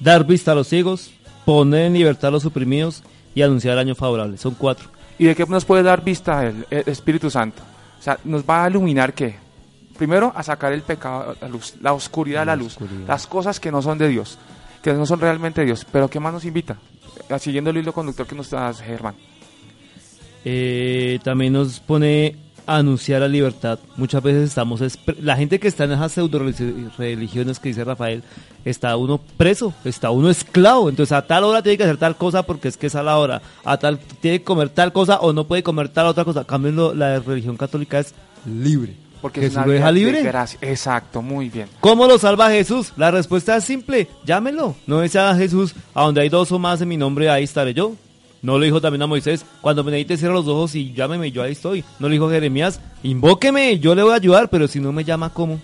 dar 0.00 0.26
vista 0.26 0.52
a 0.52 0.54
los 0.54 0.68
ciegos, 0.68 1.10
poner 1.44 1.86
en 1.86 1.94
libertad 1.94 2.28
a 2.28 2.32
los 2.32 2.44
oprimidos 2.44 3.02
y 3.34 3.42
anunciar 3.42 3.74
el 3.74 3.80
año 3.80 3.94
favorable, 3.94 4.38
son 4.38 4.54
cuatro. 4.54 4.88
¿Y 5.18 5.24
de 5.24 5.34
qué 5.34 5.46
nos 5.46 5.64
puede 5.64 5.82
dar 5.82 6.04
vista 6.04 6.46
el, 6.46 6.66
el 6.70 6.84
Espíritu 6.86 7.30
Santo? 7.30 7.62
O 7.98 8.02
sea, 8.02 8.18
nos 8.24 8.42
va 8.42 8.64
a 8.64 8.70
iluminar 8.70 9.14
qué? 9.14 9.36
Primero, 9.96 10.32
a 10.34 10.42
sacar 10.42 10.72
el 10.72 10.82
pecado 10.82 11.34
a 11.40 11.44
la 11.44 11.48
luz, 11.48 11.74
la 11.80 11.92
oscuridad 11.94 12.42
a 12.42 12.46
la, 12.46 12.56
luz, 12.56 12.76
las 13.06 13.26
cosas 13.26 13.58
que 13.58 13.72
no 13.72 13.80
son 13.80 13.96
de 13.96 14.08
Dios, 14.08 14.38
que 14.82 14.92
no 14.92 15.06
son 15.06 15.20
realmente 15.20 15.62
de 15.62 15.68
Dios. 15.68 15.86
Pero 15.90 16.08
¿qué 16.08 16.20
más 16.20 16.32
nos 16.32 16.44
invita? 16.44 16.76
Siguiendo 17.38 17.70
el 17.70 17.78
hilo 17.78 17.92
conductor 17.92 18.26
que 18.26 18.34
nos 18.34 18.50
da 18.50 18.72
Germán. 18.72 19.14
Eh, 20.44 21.18
también 21.24 21.52
nos 21.52 21.80
pone 21.80 22.36
anunciar 22.66 23.20
la 23.20 23.28
libertad. 23.28 23.78
Muchas 23.96 24.22
veces 24.22 24.48
estamos, 24.48 24.80
la 25.20 25.36
gente 25.36 25.58
que 25.58 25.68
está 25.68 25.84
en 25.84 25.92
esas 25.92 26.12
pseudo 26.12 26.40
religiones 26.98 27.58
que 27.58 27.68
dice 27.68 27.84
Rafael, 27.84 28.22
está 28.64 28.96
uno 28.96 29.20
preso, 29.36 29.72
está 29.84 30.10
uno 30.10 30.28
esclavo. 30.28 30.88
Entonces 30.88 31.12
a 31.12 31.26
tal 31.26 31.44
hora 31.44 31.62
tiene 31.62 31.78
que 31.78 31.84
hacer 31.84 31.96
tal 31.96 32.16
cosa 32.16 32.42
porque 32.42 32.68
es 32.68 32.76
que 32.76 32.88
es 32.88 32.94
a 32.94 33.02
la 33.02 33.18
hora. 33.18 33.40
A 33.64 33.78
tal 33.78 33.98
tiene 33.98 34.38
que 34.40 34.44
comer 34.44 34.68
tal 34.68 34.92
cosa 34.92 35.20
o 35.20 35.32
no 35.32 35.44
puede 35.44 35.62
comer 35.62 35.88
tal 35.88 36.06
otra 36.06 36.24
cosa. 36.24 36.44
Cambio 36.44 36.94
la 36.94 37.20
religión 37.20 37.56
católica 37.56 38.00
es 38.00 38.14
libre. 38.44 39.05
Porque 39.20 39.40
es 39.40 39.46
Jesús 39.46 39.56
una 39.56 39.66
lo 39.66 39.72
deja 39.72 39.86
de 39.86 39.92
libre. 39.92 40.22
gracia. 40.22 40.58
Exacto, 40.62 41.22
muy 41.22 41.48
bien. 41.48 41.68
¿Cómo 41.80 42.06
lo 42.06 42.18
salva 42.18 42.50
Jesús? 42.50 42.92
La 42.96 43.10
respuesta 43.10 43.56
es 43.56 43.64
simple, 43.64 44.08
llámelo. 44.24 44.76
No 44.86 45.00
dice 45.00 45.18
a 45.18 45.34
Jesús, 45.34 45.74
a 45.94 46.02
donde 46.02 46.20
hay 46.20 46.28
dos 46.28 46.52
o 46.52 46.58
más 46.58 46.80
en 46.80 46.88
mi 46.88 46.96
nombre, 46.96 47.30
ahí 47.30 47.44
estaré 47.44 47.74
yo. 47.74 47.94
No 48.42 48.58
lo 48.58 48.64
dijo 48.64 48.80
también 48.80 49.02
a 49.02 49.06
Moisés, 49.06 49.44
cuando 49.60 49.82
me 49.82 49.90
necesite 49.90 50.18
cierra 50.18 50.34
los 50.34 50.46
ojos 50.46 50.74
y 50.74 50.92
llámeme, 50.92 51.32
yo 51.32 51.42
ahí 51.42 51.52
estoy. 51.52 51.84
No 51.98 52.08
le 52.08 52.14
dijo 52.14 52.28
a 52.28 52.32
Jeremías, 52.32 52.80
invóqueme, 53.02 53.78
yo 53.80 53.94
le 53.94 54.02
voy 54.02 54.12
a 54.12 54.16
ayudar, 54.16 54.50
pero 54.50 54.68
si 54.68 54.78
no 54.78 54.92
me 54.92 55.04
llama, 55.04 55.32
¿cómo? 55.32 55.58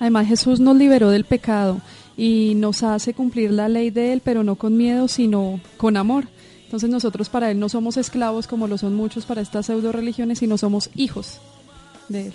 Además, 0.00 0.26
Jesús 0.26 0.60
nos 0.60 0.76
liberó 0.76 1.10
del 1.10 1.24
pecado 1.24 1.80
y 2.16 2.54
nos 2.56 2.82
hace 2.82 3.14
cumplir 3.14 3.52
la 3.52 3.68
ley 3.68 3.90
de 3.90 4.12
Él, 4.12 4.20
pero 4.22 4.44
no 4.44 4.56
con 4.56 4.76
miedo, 4.76 5.08
sino 5.08 5.60
con 5.76 5.96
amor. 5.96 6.26
Entonces 6.64 6.90
nosotros 6.90 7.28
para 7.28 7.50
Él 7.50 7.60
no 7.60 7.68
somos 7.68 7.96
esclavos 7.96 8.46
como 8.48 8.66
lo 8.66 8.76
son 8.78 8.94
muchos 8.94 9.24
para 9.24 9.40
estas 9.40 9.66
pseudo 9.66 9.92
religiones, 9.92 10.40
sino 10.40 10.58
somos 10.58 10.90
hijos 10.96 11.38
de 12.08 12.26
Él. 12.26 12.32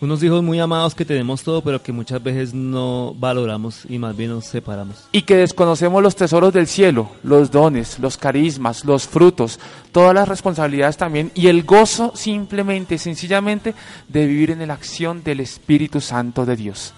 Unos 0.00 0.22
hijos 0.22 0.44
muy 0.44 0.60
amados 0.60 0.94
que 0.94 1.04
tenemos 1.04 1.42
todo, 1.42 1.60
pero 1.60 1.82
que 1.82 1.90
muchas 1.90 2.22
veces 2.22 2.54
no 2.54 3.16
valoramos 3.18 3.82
y 3.88 3.98
más 3.98 4.16
bien 4.16 4.30
nos 4.30 4.44
separamos. 4.44 5.08
Y 5.10 5.22
que 5.22 5.34
desconocemos 5.34 6.00
los 6.00 6.14
tesoros 6.14 6.52
del 6.52 6.68
cielo, 6.68 7.10
los 7.24 7.50
dones, 7.50 7.98
los 7.98 8.16
carismas, 8.16 8.84
los 8.84 9.08
frutos, 9.08 9.58
todas 9.90 10.14
las 10.14 10.28
responsabilidades 10.28 10.96
también 10.96 11.32
y 11.34 11.48
el 11.48 11.64
gozo 11.64 12.12
simplemente, 12.14 12.96
sencillamente, 12.96 13.74
de 14.06 14.26
vivir 14.26 14.52
en 14.52 14.68
la 14.68 14.74
acción 14.74 15.24
del 15.24 15.40
Espíritu 15.40 16.00
Santo 16.00 16.46
de 16.46 16.54
Dios. 16.54 16.94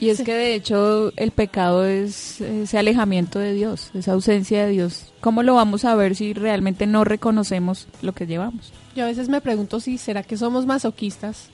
Y 0.00 0.08
es 0.08 0.20
que 0.22 0.34
de 0.34 0.54
hecho 0.56 1.12
el 1.16 1.30
pecado 1.30 1.84
es 1.84 2.40
ese 2.40 2.78
alejamiento 2.78 3.38
de 3.38 3.52
Dios, 3.52 3.90
esa 3.94 4.12
ausencia 4.12 4.66
de 4.66 4.72
Dios. 4.72 5.12
¿Cómo 5.20 5.44
lo 5.44 5.54
vamos 5.54 5.84
a 5.84 5.94
ver 5.94 6.16
si 6.16 6.32
realmente 6.32 6.88
no 6.88 7.04
reconocemos 7.04 7.86
lo 8.02 8.12
que 8.12 8.26
llevamos? 8.26 8.72
Yo 8.96 9.04
a 9.04 9.06
veces 9.06 9.28
me 9.28 9.40
pregunto 9.40 9.78
si 9.78 9.98
será 9.98 10.24
que 10.24 10.36
somos 10.36 10.66
masoquistas, 10.66 11.50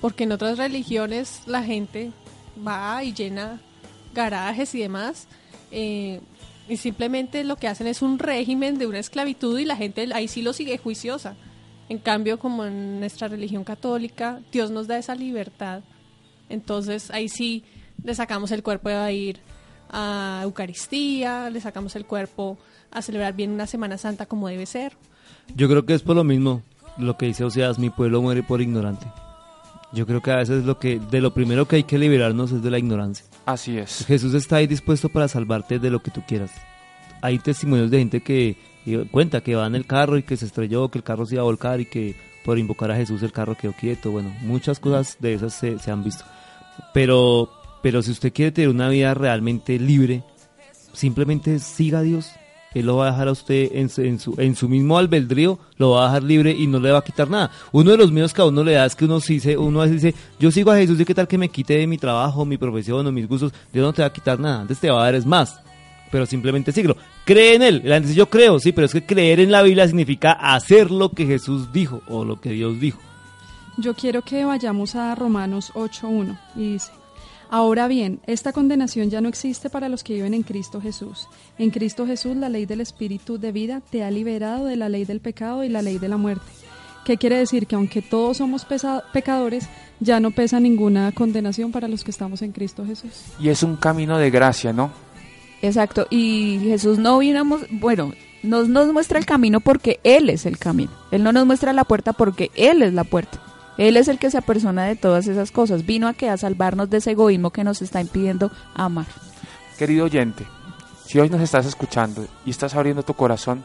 porque 0.00 0.24
en 0.24 0.32
otras 0.32 0.58
religiones 0.58 1.42
la 1.46 1.62
gente 1.62 2.12
va 2.66 3.02
y 3.04 3.12
llena 3.12 3.60
garajes 4.14 4.74
y 4.74 4.80
demás, 4.80 5.28
eh, 5.70 6.20
y 6.68 6.76
simplemente 6.76 7.44
lo 7.44 7.56
que 7.56 7.68
hacen 7.68 7.86
es 7.86 8.00
un 8.00 8.18
régimen 8.18 8.78
de 8.78 8.86
una 8.86 8.98
esclavitud 8.98 9.58
y 9.58 9.64
la 9.64 9.76
gente 9.76 10.08
ahí 10.14 10.28
sí 10.28 10.42
lo 10.42 10.52
sigue 10.52 10.78
juiciosa. 10.78 11.34
En 11.88 11.98
cambio, 11.98 12.38
como 12.38 12.64
en 12.64 13.00
nuestra 13.00 13.26
religión 13.26 13.64
católica, 13.64 14.40
Dios 14.52 14.70
nos 14.70 14.86
da 14.86 14.96
esa 14.96 15.16
libertad. 15.16 15.82
Entonces 16.48 17.10
ahí 17.10 17.28
sí 17.28 17.64
le 18.04 18.14
sacamos 18.14 18.52
el 18.52 18.62
cuerpo 18.62 18.90
a 18.90 19.10
ir 19.10 19.40
a 19.90 20.40
Eucaristía, 20.44 21.50
le 21.50 21.60
sacamos 21.60 21.96
el 21.96 22.06
cuerpo 22.06 22.58
a 22.92 23.02
celebrar 23.02 23.34
bien 23.34 23.50
una 23.50 23.66
Semana 23.66 23.98
Santa 23.98 24.26
como 24.26 24.46
debe 24.46 24.66
ser. 24.66 24.96
Yo 25.56 25.68
creo 25.68 25.84
que 25.84 25.94
es 25.94 26.02
por 26.02 26.14
lo 26.14 26.22
mismo 26.22 26.62
lo 26.96 27.16
que 27.16 27.26
dice 27.26 27.44
Oseas, 27.44 27.78
mi 27.78 27.90
pueblo 27.90 28.22
muere 28.22 28.44
por 28.44 28.60
ignorante. 28.60 29.06
Yo 29.92 30.06
creo 30.06 30.20
que 30.20 30.30
a 30.30 30.36
veces 30.36 30.64
lo 30.64 30.78
que 30.78 31.00
de 31.00 31.20
lo 31.20 31.34
primero 31.34 31.66
que 31.66 31.76
hay 31.76 31.84
que 31.84 31.98
liberarnos 31.98 32.52
es 32.52 32.62
de 32.62 32.70
la 32.70 32.78
ignorancia. 32.78 33.26
Así 33.44 33.76
es. 33.76 34.04
Jesús 34.06 34.34
está 34.34 34.56
ahí 34.56 34.66
dispuesto 34.66 35.08
para 35.08 35.26
salvarte 35.26 35.78
de 35.78 35.90
lo 35.90 36.00
que 36.00 36.10
tú 36.10 36.22
quieras. 36.26 36.52
Hay 37.22 37.38
testimonios 37.38 37.90
de 37.90 37.98
gente 37.98 38.20
que 38.22 38.56
eh, 38.86 39.06
cuenta 39.10 39.40
que 39.40 39.56
va 39.56 39.66
en 39.66 39.74
el 39.74 39.86
carro 39.86 40.16
y 40.16 40.22
que 40.22 40.36
se 40.36 40.46
estrelló, 40.46 40.88
que 40.90 40.98
el 40.98 41.04
carro 41.04 41.26
se 41.26 41.34
iba 41.34 41.42
a 41.42 41.44
volcar 41.44 41.80
y 41.80 41.86
que 41.86 42.14
por 42.44 42.58
invocar 42.58 42.90
a 42.90 42.96
Jesús 42.96 43.22
el 43.22 43.32
carro 43.32 43.56
quedó 43.56 43.72
quieto. 43.72 44.10
Bueno, 44.10 44.34
muchas 44.42 44.78
cosas 44.78 45.16
de 45.20 45.34
esas 45.34 45.54
se, 45.54 45.78
se 45.78 45.90
han 45.90 46.04
visto. 46.04 46.24
Pero, 46.94 47.50
pero 47.82 48.00
si 48.02 48.12
usted 48.12 48.32
quiere 48.32 48.52
tener 48.52 48.70
una 48.70 48.88
vida 48.88 49.12
realmente 49.14 49.78
libre, 49.78 50.22
simplemente 50.92 51.58
siga 51.58 51.98
a 51.98 52.02
Dios. 52.02 52.32
Él 52.72 52.86
lo 52.86 52.96
va 52.96 53.08
a 53.08 53.10
dejar 53.10 53.28
a 53.28 53.32
usted 53.32 53.70
en, 53.72 53.88
su- 54.56 54.68
mismo 54.68 54.96
albedrío, 54.96 55.58
lo 55.76 55.90
va 55.90 56.04
a 56.04 56.06
dejar 56.06 56.22
libre 56.22 56.52
y 56.52 56.66
no 56.68 56.78
le 56.78 56.92
va 56.92 56.98
a 56.98 57.04
quitar 57.04 57.28
nada. 57.28 57.50
Uno 57.72 57.90
de 57.90 57.96
los 57.96 58.12
miedos 58.12 58.32
que 58.32 58.42
a 58.42 58.46
uno 58.46 58.62
le 58.62 58.72
da 58.74 58.86
es 58.86 58.94
que 58.94 59.06
uno 59.06 59.18
sí 59.20 59.40
se, 59.40 59.56
uno 59.56 59.84
dice, 59.86 60.14
yo 60.38 60.50
sigo 60.52 60.70
a 60.70 60.76
Jesús 60.76 61.00
y 61.00 61.04
qué 61.04 61.14
tal 61.14 61.26
que 61.26 61.36
me 61.38 61.48
quite 61.48 61.74
de 61.76 61.86
mi 61.86 61.98
trabajo, 61.98 62.44
mi 62.44 62.56
profesión 62.58 63.04
o 63.06 63.10
mis 63.12 63.26
gustos, 63.28 63.52
Dios 63.72 63.84
no 63.84 63.92
te 63.92 64.02
va 64.02 64.08
a 64.08 64.12
quitar 64.12 64.38
nada, 64.38 64.60
antes 64.60 64.78
te 64.78 64.90
va 64.90 65.00
a 65.00 65.04
dar 65.06 65.14
es 65.16 65.26
más. 65.26 65.58
Pero 66.12 66.26
simplemente 66.26 66.72
síguelo. 66.72 66.96
Cree 67.24 67.54
en 67.54 67.62
él. 67.62 67.82
La 67.84 67.96
gente 68.00 68.14
yo 68.14 68.28
creo, 68.28 68.58
sí, 68.58 68.72
pero 68.72 68.86
es 68.86 68.92
que 68.92 69.04
creer 69.06 69.38
en 69.40 69.50
la 69.52 69.62
Biblia 69.62 69.86
significa 69.86 70.32
hacer 70.32 70.90
lo 70.90 71.10
que 71.10 71.24
Jesús 71.26 71.72
dijo 71.72 72.02
o 72.08 72.24
lo 72.24 72.40
que 72.40 72.50
Dios 72.50 72.80
dijo. 72.80 72.98
Yo 73.78 73.94
quiero 73.94 74.22
que 74.22 74.44
vayamos 74.44 74.94
a 74.96 75.14
Romanos 75.14 75.72
8.1 75.74 76.36
y 76.56 76.72
dice, 76.72 76.90
Ahora 77.52 77.88
bien, 77.88 78.20
esta 78.26 78.52
condenación 78.52 79.10
ya 79.10 79.20
no 79.20 79.28
existe 79.28 79.70
para 79.70 79.88
los 79.88 80.04
que 80.04 80.14
viven 80.14 80.34
en 80.34 80.44
Cristo 80.44 80.80
Jesús. 80.80 81.26
En 81.58 81.70
Cristo 81.70 82.06
Jesús 82.06 82.36
la 82.36 82.48
ley 82.48 82.64
del 82.64 82.80
Espíritu 82.80 83.38
de 83.38 83.50
vida 83.50 83.82
te 83.90 84.04
ha 84.04 84.10
liberado 84.12 84.66
de 84.66 84.76
la 84.76 84.88
ley 84.88 85.04
del 85.04 85.18
pecado 85.20 85.64
y 85.64 85.68
la 85.68 85.82
ley 85.82 85.98
de 85.98 86.08
la 86.08 86.16
muerte. 86.16 86.46
¿Qué 87.04 87.16
quiere 87.16 87.38
decir? 87.38 87.66
Que 87.66 87.74
aunque 87.74 88.02
todos 88.02 88.36
somos 88.36 88.64
pecadores, 89.12 89.66
ya 89.98 90.20
no 90.20 90.30
pesa 90.30 90.60
ninguna 90.60 91.10
condenación 91.12 91.72
para 91.72 91.88
los 91.88 92.04
que 92.04 92.12
estamos 92.12 92.40
en 92.42 92.52
Cristo 92.52 92.84
Jesús. 92.86 93.10
Y 93.40 93.48
es 93.48 93.62
un 93.64 93.76
camino 93.76 94.16
de 94.18 94.30
gracia, 94.30 94.72
¿no? 94.72 94.92
Exacto, 95.62 96.06
y 96.08 96.58
Jesús 96.62 96.98
no 96.98 97.18
vino, 97.18 97.40
a 97.40 97.44
mos- 97.44 97.66
bueno, 97.70 98.12
nos, 98.42 98.68
nos 98.68 98.92
muestra 98.92 99.18
el 99.18 99.26
camino 99.26 99.60
porque 99.60 99.98
Él 100.04 100.30
es 100.30 100.46
el 100.46 100.56
camino. 100.56 100.90
Él 101.10 101.22
no 101.24 101.32
nos 101.32 101.46
muestra 101.46 101.72
la 101.72 101.84
puerta 101.84 102.12
porque 102.12 102.50
Él 102.54 102.82
es 102.82 102.94
la 102.94 103.04
puerta. 103.04 103.42
Él 103.80 103.96
es 103.96 104.08
el 104.08 104.18
que 104.18 104.30
se 104.30 104.36
apersona 104.36 104.84
de 104.84 104.94
todas 104.94 105.26
esas 105.26 105.50
cosas. 105.50 105.86
Vino 105.86 106.06
a 106.06 106.12
que 106.12 106.28
a 106.28 106.36
salvarnos 106.36 106.90
de 106.90 106.98
ese 106.98 107.12
egoísmo 107.12 107.48
que 107.48 107.64
nos 107.64 107.80
está 107.80 108.02
impidiendo 108.02 108.52
amar. 108.74 109.06
Querido 109.78 110.04
oyente, 110.04 110.44
si 111.06 111.18
hoy 111.18 111.30
nos 111.30 111.40
estás 111.40 111.64
escuchando 111.64 112.26
y 112.44 112.50
estás 112.50 112.74
abriendo 112.74 113.02
tu 113.02 113.14
corazón, 113.14 113.64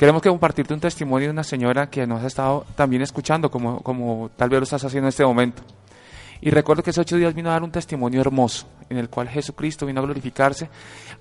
queremos 0.00 0.20
que 0.20 0.30
compartirte 0.30 0.74
un 0.74 0.80
testimonio 0.80 1.28
de 1.28 1.32
una 1.32 1.44
señora 1.44 1.88
que 1.88 2.08
nos 2.08 2.24
ha 2.24 2.26
estado 2.26 2.66
también 2.74 3.02
escuchando, 3.02 3.52
como, 3.52 3.84
como 3.84 4.32
tal 4.36 4.48
vez 4.48 4.58
lo 4.58 4.64
estás 4.64 4.84
haciendo 4.84 5.06
en 5.06 5.10
este 5.10 5.24
momento. 5.24 5.62
Y 6.40 6.50
recuerdo 6.50 6.82
que 6.82 6.90
esos 6.90 7.02
ocho 7.02 7.16
días 7.16 7.34
vino 7.34 7.50
a 7.50 7.52
dar 7.52 7.62
un 7.62 7.70
testimonio 7.70 8.20
hermoso, 8.20 8.66
en 8.90 8.98
el 8.98 9.08
cual 9.08 9.28
Jesucristo 9.28 9.86
vino 9.86 10.00
a 10.00 10.04
glorificarse, 10.04 10.68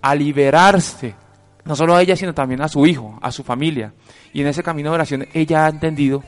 a 0.01 0.15
liberarse, 0.15 1.13
no 1.63 1.75
solo 1.75 1.95
a 1.95 2.01
ella, 2.01 2.15
sino 2.15 2.33
también 2.33 2.63
a 2.63 2.67
su 2.67 2.87
hijo, 2.87 3.19
a 3.21 3.31
su 3.31 3.43
familia. 3.43 3.93
Y 4.33 4.41
en 4.41 4.47
ese 4.47 4.63
camino 4.63 4.89
de 4.89 4.95
oración 4.95 5.27
ella 5.31 5.67
ha 5.67 5.69
entendido 5.69 6.23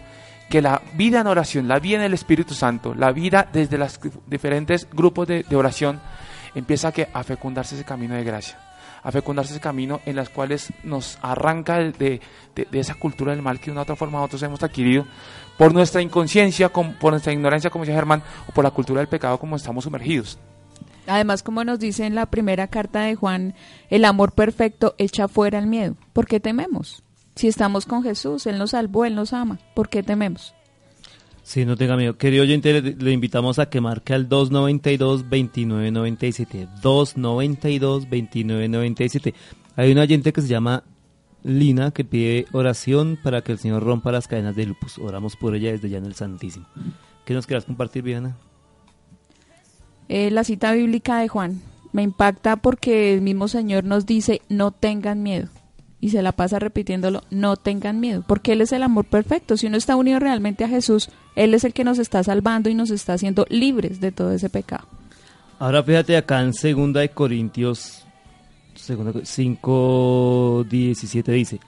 que 0.50 0.62
la 0.62 0.82
vida 0.96 1.22
en 1.22 1.28
oración, 1.28 1.68
la 1.68 1.80
vida 1.80 1.98
en 1.98 2.04
el 2.04 2.14
Espíritu 2.14 2.54
Santo, 2.54 2.94
la 2.94 3.12
vida 3.12 3.48
desde 3.52 3.78
los 3.78 4.00
diferentes 4.28 4.88
grupos 4.92 5.28
de, 5.28 5.46
oración, 5.56 6.00
empieza 6.54 6.90
a, 6.90 6.92
que, 6.92 7.08
a 7.14 7.24
fecundarse 7.24 7.76
ese 7.76 7.84
camino 7.84 8.16
de 8.16 8.24
gracia, 8.24 8.58
a 9.04 9.12
fecundarse 9.12 9.54
ese 9.54 9.60
camino 9.62 10.02
en 10.06 10.16
las 10.16 10.30
cuales 10.30 10.72
nos 10.84 11.18
arranca 11.22 11.80
de, 11.80 12.22
de- 12.56 12.68
esa 12.80 12.96
cultura 12.96 13.32
del 13.34 13.42
mal 13.42 13.60
que 13.60 13.66
de 13.66 13.72
una 13.72 13.82
u 13.82 13.84
otra 13.84 13.96
forma 13.96 14.20
nosotros 14.20 14.44
hemos 14.44 14.62
adquirido 14.64 15.06
por 15.58 15.74
nuestra 15.74 16.02
inconsciencia, 16.02 16.70
por 16.70 17.12
nuestra 17.12 17.34
ignorancia, 17.34 17.70
como 17.70 17.84
decía 17.86 17.96
Germán, 17.96 18.22
o 18.48 18.52
por 18.52 18.64
la 18.64 18.72
cultura 18.72 19.00
del 19.00 19.08
pecado 19.08 19.38
como 19.40 19.56
estamos 19.56 19.84
sumergidos. 19.86 20.38
Además, 21.08 21.44
como 21.44 21.64
nos 21.64 21.80
dice 21.80 22.06
en 22.06 22.16
la 22.16 22.26
primera 22.26 22.68
carta 22.68 23.02
de 23.02 23.16
Juan, 23.16 23.54
el 23.90 24.06
amor 24.06 24.32
perfecto 24.32 24.96
echa 24.98 25.28
fuera 25.28 25.60
el 25.60 25.68
miedo. 25.68 25.96
¿Por 26.14 26.26
qué 26.26 26.40
tememos? 26.40 27.04
Si 27.36 27.48
estamos 27.48 27.86
con 27.86 28.02
Jesús, 28.04 28.46
Él 28.48 28.58
nos 28.58 28.72
salvó, 28.72 29.06
Él 29.06 29.16
nos 29.16 29.32
ama. 29.34 29.60
¿Por 29.74 29.88
qué 29.90 30.04
tememos? 30.04 30.54
Sí, 31.44 31.64
no 31.66 31.78
tenga 31.78 31.98
miedo. 31.98 32.18
Querido 32.18 32.44
oyente, 32.44 32.82
le, 32.82 32.96
le 32.96 33.12
invitamos 33.12 33.60
a 33.60 33.70
que 33.70 33.82
marque 33.82 34.14
al 34.14 34.30
292-2997. 34.30 36.82
292-2997. 36.82 39.34
Hay 39.76 39.92
una 39.92 40.02
oyente 40.02 40.34
que 40.34 40.42
se 40.42 40.48
llama 40.48 40.84
Lina 41.44 41.92
que 41.92 42.04
pide 42.04 42.48
oración 42.54 43.20
para 43.22 43.44
que 43.44 43.52
el 43.52 43.60
Señor 43.60 43.84
rompa 43.84 44.12
las 44.12 44.28
cadenas 44.28 44.56
de 44.56 44.66
lupus. 44.66 44.98
Oramos 44.98 45.36
por 45.36 45.54
ella 45.56 45.72
desde 45.72 45.90
ya 45.90 46.00
en 46.00 46.06
el 46.06 46.16
Santísimo. 46.16 46.66
¿Qué 47.26 47.36
nos 47.36 47.46
quieras 47.46 47.66
compartir, 47.66 48.02
Viviana? 48.02 48.36
Eh, 50.10 50.32
la 50.32 50.44
cita 50.44 50.74
bíblica 50.74 51.20
de 51.20 51.28
Juan 51.28 51.62
me 51.92 52.02
impacta 52.02 52.56
porque 52.56 53.14
el 53.14 53.22
mismo 53.22 53.48
Señor 53.48 53.84
nos 53.84 54.08
dice, 54.08 54.42
no 54.50 54.72
tengan 54.72 55.22
miedo. 55.22 55.50
Y 56.06 56.10
se 56.12 56.22
la 56.22 56.34
pasa 56.34 56.60
repitiéndolo, 56.60 57.24
no 57.32 57.56
tengan 57.56 58.00
miedo, 58.00 58.24
porque 58.28 58.52
Él 58.52 58.62
es 58.62 58.72
el 58.72 58.84
amor 58.84 59.06
perfecto. 59.06 59.58
Si 59.58 59.66
uno 59.66 59.76
está 59.78 59.96
unido 59.96 60.20
realmente 60.20 60.64
a 60.64 60.68
Jesús, 60.68 61.10
Él 61.36 61.56
es 61.56 61.64
el 61.64 61.74
que 61.74 61.84
nos 61.84 61.98
está 61.98 62.24
salvando 62.24 62.70
y 62.70 62.76
nos 62.76 62.92
está 62.92 63.14
haciendo 63.14 63.48
libres 63.50 64.00
de 64.02 64.12
todo 64.12 64.32
ese 64.32 64.52
pecado. 64.52 64.86
Ahora 65.58 65.82
fíjate 65.82 66.16
acá 66.16 66.42
en 66.44 66.54
segunda 66.54 67.00
de 67.00 67.10
Corintios 67.10 68.04
segunda 68.76 69.14
de- 69.14 69.26
5, 69.26 70.66
17 70.70 71.32
dice, 71.32 71.60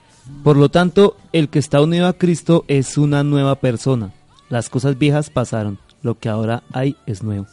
por 0.43 0.55
lo 0.57 0.69
tanto, 0.69 1.17
el 1.33 1.49
que 1.49 1.57
está 1.57 1.81
unido 1.81 2.05
a 2.05 2.13
Cristo 2.13 2.63
es 2.67 2.97
una 2.99 3.23
nueva 3.23 3.55
persona. 3.55 4.11
Las 4.49 4.69
cosas 4.69 4.99
viejas 4.99 5.29
pasaron, 5.31 5.79
lo 6.03 6.19
que 6.19 6.29
ahora 6.29 6.61
hay 6.73 6.95
es 7.07 7.23
nuevo. 7.23 7.47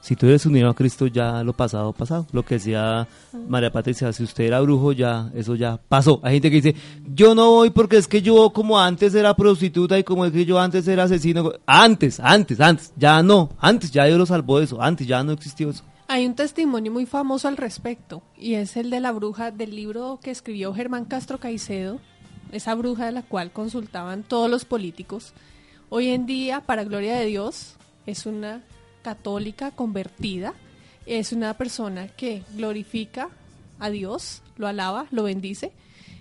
Si 0.00 0.16
tú 0.16 0.26
eres 0.26 0.46
unido 0.46 0.70
a 0.70 0.74
Cristo, 0.74 1.06
ya 1.06 1.42
lo 1.44 1.52
pasado, 1.52 1.92
pasado. 1.92 2.26
Lo 2.32 2.42
que 2.42 2.54
decía 2.54 3.06
María 3.48 3.70
Patricia, 3.70 4.12
si 4.12 4.22
usted 4.22 4.44
era 4.44 4.60
brujo, 4.60 4.92
ya, 4.92 5.30
eso 5.34 5.54
ya 5.54 5.76
pasó. 5.76 6.20
Hay 6.22 6.34
gente 6.34 6.50
que 6.50 6.60
dice, 6.60 6.74
yo 7.12 7.34
no 7.34 7.50
voy 7.50 7.70
porque 7.70 7.98
es 7.98 8.08
que 8.08 8.22
yo 8.22 8.50
como 8.50 8.80
antes 8.80 9.14
era 9.14 9.34
prostituta 9.34 9.98
y 9.98 10.04
como 10.04 10.24
es 10.24 10.32
que 10.32 10.46
yo 10.46 10.58
antes 10.58 10.88
era 10.88 11.04
asesino. 11.04 11.52
Antes, 11.66 12.18
antes, 12.18 12.60
antes, 12.60 12.92
ya 12.96 13.22
no. 13.22 13.50
Antes 13.58 13.90
ya 13.90 14.06
Dios 14.06 14.18
lo 14.18 14.26
salvó 14.26 14.58
de 14.58 14.64
eso. 14.64 14.80
Antes 14.80 15.06
ya 15.06 15.22
no 15.22 15.32
existió 15.32 15.68
eso. 15.68 15.84
Hay 16.08 16.26
un 16.26 16.34
testimonio 16.34 16.90
muy 16.90 17.06
famoso 17.06 17.46
al 17.46 17.56
respecto 17.56 18.22
y 18.36 18.54
es 18.54 18.76
el 18.76 18.90
de 18.90 18.98
la 18.98 19.12
bruja 19.12 19.52
del 19.52 19.76
libro 19.76 20.18
que 20.20 20.32
escribió 20.32 20.74
Germán 20.74 21.04
Castro 21.04 21.38
Caicedo, 21.38 22.00
esa 22.50 22.74
bruja 22.74 23.06
de 23.06 23.12
la 23.12 23.22
cual 23.22 23.52
consultaban 23.52 24.24
todos 24.24 24.50
los 24.50 24.64
políticos. 24.64 25.34
Hoy 25.88 26.08
en 26.08 26.26
día, 26.26 26.62
para 26.62 26.82
gloria 26.82 27.14
de 27.14 27.26
Dios, 27.26 27.76
es 28.06 28.26
una 28.26 28.64
católica 29.02 29.70
convertida, 29.70 30.54
es 31.06 31.32
una 31.32 31.54
persona 31.54 32.08
que 32.08 32.42
glorifica 32.54 33.30
a 33.78 33.90
Dios, 33.90 34.42
lo 34.56 34.66
alaba, 34.66 35.06
lo 35.10 35.24
bendice. 35.24 35.72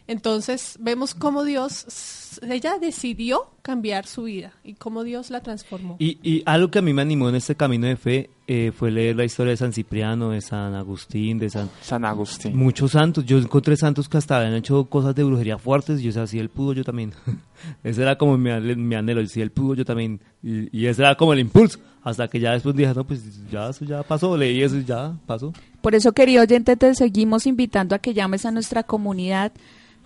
Entonces 0.09 0.75
vemos 0.79 1.13
cómo 1.13 1.43
Dios, 1.43 2.39
ella 2.41 2.79
decidió 2.81 3.51
cambiar 3.61 4.07
su 4.07 4.23
vida 4.23 4.53
y 4.63 4.73
cómo 4.73 5.03
Dios 5.03 5.29
la 5.29 5.41
transformó. 5.41 5.97
Y, 5.99 6.17
y 6.23 6.41
algo 6.47 6.71
que 6.71 6.79
a 6.79 6.81
mí 6.81 6.93
me 6.93 7.03
animó 7.03 7.29
en 7.29 7.35
este 7.35 7.53
camino 7.53 7.85
de 7.85 7.95
fe 7.95 8.31
eh, 8.47 8.71
fue 8.75 8.89
leer 8.89 9.15
la 9.17 9.25
historia 9.25 9.51
de 9.51 9.57
San 9.57 9.71
Cipriano, 9.71 10.31
de 10.31 10.41
San 10.41 10.73
Agustín, 10.73 11.37
de 11.37 11.51
San... 11.51 11.69
San 11.81 12.05
Agustín. 12.05 12.57
Muchos 12.57 12.93
santos. 12.93 13.23
Yo 13.23 13.37
encontré 13.37 13.77
santos 13.77 14.09
que 14.09 14.17
hasta 14.17 14.39
habían 14.39 14.55
hecho 14.55 14.83
cosas 14.85 15.13
de 15.13 15.23
brujería 15.23 15.59
fuertes 15.59 15.99
y 15.99 16.05
yo 16.05 16.07
decía, 16.07 16.25
si 16.25 16.39
él 16.39 16.49
pudo, 16.49 16.73
yo 16.73 16.83
también. 16.83 17.13
ese 17.83 18.01
era 18.01 18.17
como 18.17 18.35
mi, 18.35 18.49
mi 18.77 18.95
anhelo, 18.95 19.23
si 19.27 19.41
él 19.41 19.51
pudo, 19.51 19.75
yo 19.75 19.85
también. 19.85 20.21
Y, 20.41 20.75
y 20.75 20.87
ese 20.87 21.03
era 21.03 21.13
como 21.13 21.33
el 21.33 21.39
impulso. 21.39 21.77
Hasta 22.01 22.27
que 22.27 22.39
ya 22.39 22.53
después 22.53 22.75
dije, 22.75 22.95
no, 22.95 23.03
pues 23.03 23.21
ya 23.51 23.69
eso 23.69 23.85
ya 23.85 24.01
pasó, 24.01 24.35
leí 24.35 24.63
eso 24.63 24.77
y 24.77 24.85
ya 24.85 25.13
pasó. 25.27 25.53
Por 25.81 25.93
eso, 25.93 26.13
querido 26.13 26.41
oyente, 26.41 26.75
te 26.75 26.95
seguimos 26.95 27.45
invitando 27.45 27.93
a 27.93 27.99
que 27.99 28.15
llames 28.15 28.47
a 28.47 28.51
nuestra 28.51 28.81
comunidad 28.81 29.51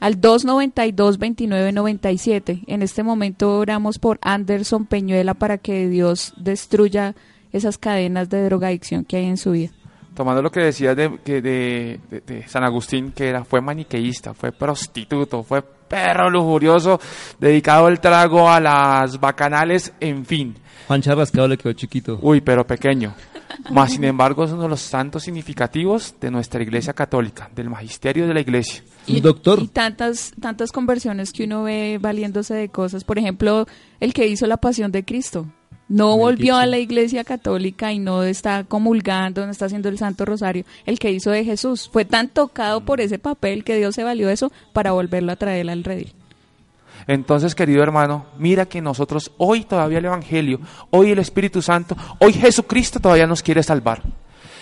al 0.03 0.19
292-2997. 0.19 2.63
En 2.67 2.81
este 2.81 3.03
momento 3.03 3.57
oramos 3.57 3.99
por 3.99 4.19
Anderson 4.21 4.85
Peñuela 4.85 5.33
para 5.33 5.57
que 5.57 5.87
Dios 5.87 6.33
destruya 6.37 7.15
esas 7.51 7.77
cadenas 7.77 8.29
de 8.29 8.43
drogadicción 8.45 9.05
que 9.05 9.17
hay 9.17 9.25
en 9.25 9.37
su 9.37 9.51
vida. 9.51 9.71
Tomando 10.15 10.41
lo 10.41 10.51
que 10.51 10.59
decías 10.59 10.95
de, 10.95 11.09
de- 11.25 11.99
de 12.27 12.47
San 12.47 12.63
Agustín, 12.63 13.11
que 13.11 13.27
era, 13.29 13.43
fue 13.43 13.61
maniqueísta, 13.61 14.33
fue 14.33 14.51
prostituto, 14.51 15.43
fue 15.43 15.63
perro 15.93 16.27
lujurioso, 16.27 16.99
dedicado 17.39 17.85
al 17.85 17.99
trago, 17.99 18.49
a 18.49 18.59
las 18.59 19.19
bacanales, 19.19 19.93
en 19.99 20.25
fin. 20.25 20.55
Juan 20.87 21.03
Charrascado 21.03 21.47
le 21.47 21.55
quedó 21.55 21.73
chiquito. 21.73 22.17
Uy, 22.19 22.41
pero 22.41 22.65
pequeño. 22.65 23.13
Más 23.69 23.93
sin 23.93 24.03
embargo, 24.03 24.43
es 24.43 24.51
uno 24.51 24.63
de 24.63 24.69
los 24.69 24.81
santos 24.81 25.21
significativos 25.21 26.15
de 26.19 26.31
nuestra 26.31 26.63
iglesia 26.63 26.93
católica, 26.93 27.47
del 27.55 27.69
magisterio 27.69 28.27
de 28.27 28.33
la 28.33 28.41
iglesia. 28.41 28.83
Y, 29.05 29.17
y 29.17 29.67
tantas, 29.67 30.33
tantas 30.41 30.71
conversiones 30.71 31.31
que 31.31 31.43
uno 31.43 31.63
ve 31.63 31.99
valiéndose 32.01 32.55
de 32.55 32.69
cosas. 32.69 33.03
Por 33.03 33.19
ejemplo, 33.19 33.67
el 33.99 34.13
que 34.13 34.27
hizo 34.27 34.47
la 34.47 34.57
pasión 34.57 34.91
de 34.91 35.05
Cristo. 35.05 35.45
No 35.89 36.17
volvió 36.17 36.55
a 36.55 36.65
la 36.65 36.77
iglesia 36.77 37.23
católica 37.23 37.91
y 37.91 37.99
no 37.99 38.23
está 38.23 38.63
comulgando, 38.63 39.45
no 39.45 39.51
está 39.51 39.65
haciendo 39.65 39.89
el 39.89 39.97
Santo 39.97 40.25
Rosario. 40.25 40.65
El 40.85 40.97
que 40.97 41.11
hizo 41.11 41.29
de 41.29 41.43
Jesús 41.43 41.89
fue 41.91 42.05
tan 42.05 42.29
tocado 42.29 42.81
por 42.81 43.01
ese 43.01 43.19
papel 43.19 43.63
que 43.63 43.75
Dios 43.75 43.93
se 43.93 44.03
valió 44.03 44.27
de 44.27 44.33
eso 44.33 44.51
para 44.71 44.93
volverlo 44.93 45.31
a 45.31 45.35
traer 45.35 45.69
al 45.69 45.83
redil. 45.83 46.13
Entonces, 47.07 47.53
querido 47.53 47.83
hermano, 47.83 48.25
mira 48.37 48.65
que 48.65 48.81
nosotros 48.81 49.31
hoy 49.37 49.65
todavía 49.65 49.97
el 49.97 50.05
Evangelio, 50.05 50.61
hoy 50.89 51.11
el 51.11 51.19
Espíritu 51.19 51.61
Santo, 51.61 51.97
hoy 52.19 52.33
Jesucristo 52.33 52.99
todavía 52.99 53.27
nos 53.27 53.43
quiere 53.43 53.61
salvar. 53.61 54.01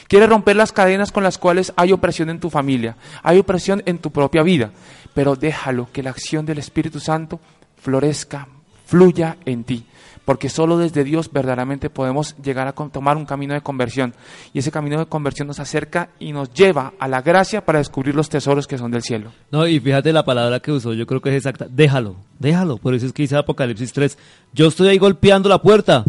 Quiere 0.08 0.28
romper 0.28 0.56
las 0.56 0.74
cadenas 0.74 1.12
con 1.12 1.24
las 1.24 1.38
cuales 1.38 1.72
hay 1.78 1.94
opresión 1.94 2.30
en 2.30 2.40
tu 2.40 2.50
familia, 2.50 2.98
hay 3.24 3.40
opresión 3.40 3.82
en 3.86 4.00
tu 4.00 4.12
propia 4.12 4.44
vida, 4.44 4.72
pero 5.14 5.36
déjalo 5.36 5.88
que 5.94 6.04
la 6.04 6.10
acción 6.10 6.46
del 6.46 6.58
Espíritu 6.58 7.00
Santo 7.00 7.40
florezca, 7.78 8.48
fluya 8.86 9.38
en 9.46 9.64
ti, 9.64 9.86
porque 10.26 10.50
solo 10.50 10.78
desde 10.78 11.04
Dios 11.04 11.32
verdaderamente 11.32 11.90
podemos 11.90 12.36
llegar 12.38 12.68
a 12.68 12.74
tomar 12.74 13.18
un 13.18 13.26
camino 13.26 13.54
de 13.54 13.62
conversión, 13.62 14.14
y 14.54 14.60
ese 14.60 14.72
camino 14.72 15.00
de 15.00 15.06
conversión 15.06 15.48
nos 15.48 15.60
acerca 15.60 16.10
y 16.20 16.32
nos 16.32 16.54
lleva 16.54 16.94
a 17.00 17.08
la 17.08 17.22
gracia 17.22 17.66
para 17.66 17.80
descubrir 17.80 18.16
los 18.16 18.30
tesoros 18.30 18.68
que 18.68 18.78
son 18.78 18.92
del 18.92 19.02
cielo. 19.02 19.32
No, 19.52 19.68
y 19.68 19.80
fíjate 19.80 20.14
la 20.14 20.26
palabra 20.26 20.60
que 20.60 20.72
usó, 20.72 20.94
yo 20.94 21.06
creo 21.06 21.22
que 21.22 21.30
es 21.30 21.36
exacta. 21.36 21.68
Déjalo, 21.70 22.16
déjalo. 22.40 22.78
Por 22.78 22.94
eso 22.94 23.06
es 23.06 23.14
que 23.14 23.24
dice 23.24 23.36
Apocalipsis 23.36 23.94
3, 23.94 24.18
yo 24.54 24.68
estoy 24.68 24.90
ahí 24.90 24.98
golpeando 24.98 25.50
la 25.50 25.62
puerta. 25.62 26.04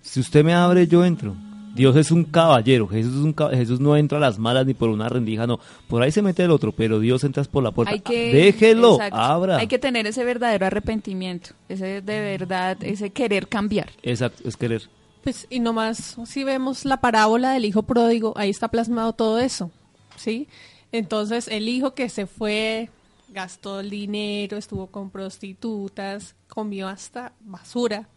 Si 0.00 0.20
usted 0.20 0.44
me 0.44 0.54
abre, 0.54 0.86
yo 0.86 1.04
entro. 1.04 1.34
Dios 1.78 1.96
es 1.96 2.10
un 2.10 2.24
caballero, 2.24 2.86
Jesús, 2.88 3.14
es 3.14 3.22
un 3.22 3.34
cab- 3.34 3.52
Jesús 3.54 3.80
no 3.80 3.96
entra 3.96 4.18
a 4.18 4.20
las 4.20 4.38
malas 4.38 4.66
ni 4.66 4.74
por 4.74 4.90
una 4.90 5.08
rendija, 5.08 5.46
no. 5.46 5.60
Por 5.86 6.02
ahí 6.02 6.10
se 6.12 6.20
mete 6.20 6.42
el 6.44 6.50
otro, 6.50 6.72
pero 6.72 7.00
Dios 7.00 7.24
entra 7.24 7.42
por 7.44 7.62
la 7.62 7.70
puerta. 7.70 7.92
Hay 7.94 8.00
que, 8.00 8.32
Déjelo, 8.34 8.94
exacto. 8.96 9.16
abra. 9.16 9.56
Hay 9.58 9.68
que 9.68 9.78
tener 9.78 10.06
ese 10.06 10.24
verdadero 10.24 10.66
arrepentimiento, 10.66 11.50
ese 11.68 12.02
de 12.02 12.20
verdad, 12.20 12.76
ese 12.82 13.10
querer 13.10 13.48
cambiar. 13.48 13.88
Exacto, 14.02 14.42
es 14.46 14.56
querer. 14.56 14.82
Pues, 15.22 15.46
y 15.50 15.60
nomás, 15.60 16.16
si 16.26 16.44
vemos 16.44 16.84
la 16.84 17.00
parábola 17.00 17.52
del 17.52 17.64
hijo 17.64 17.82
pródigo, 17.84 18.34
ahí 18.36 18.50
está 18.50 18.68
plasmado 18.68 19.12
todo 19.12 19.38
eso, 19.38 19.70
¿sí? 20.16 20.48
Entonces, 20.90 21.48
el 21.48 21.68
hijo 21.68 21.94
que 21.94 22.08
se 22.08 22.26
fue, 22.26 22.90
gastó 23.30 23.80
el 23.80 23.90
dinero, 23.90 24.56
estuvo 24.56 24.86
con 24.88 25.10
prostitutas, 25.10 26.34
comió 26.48 26.88
hasta 26.88 27.32
basura. 27.40 28.08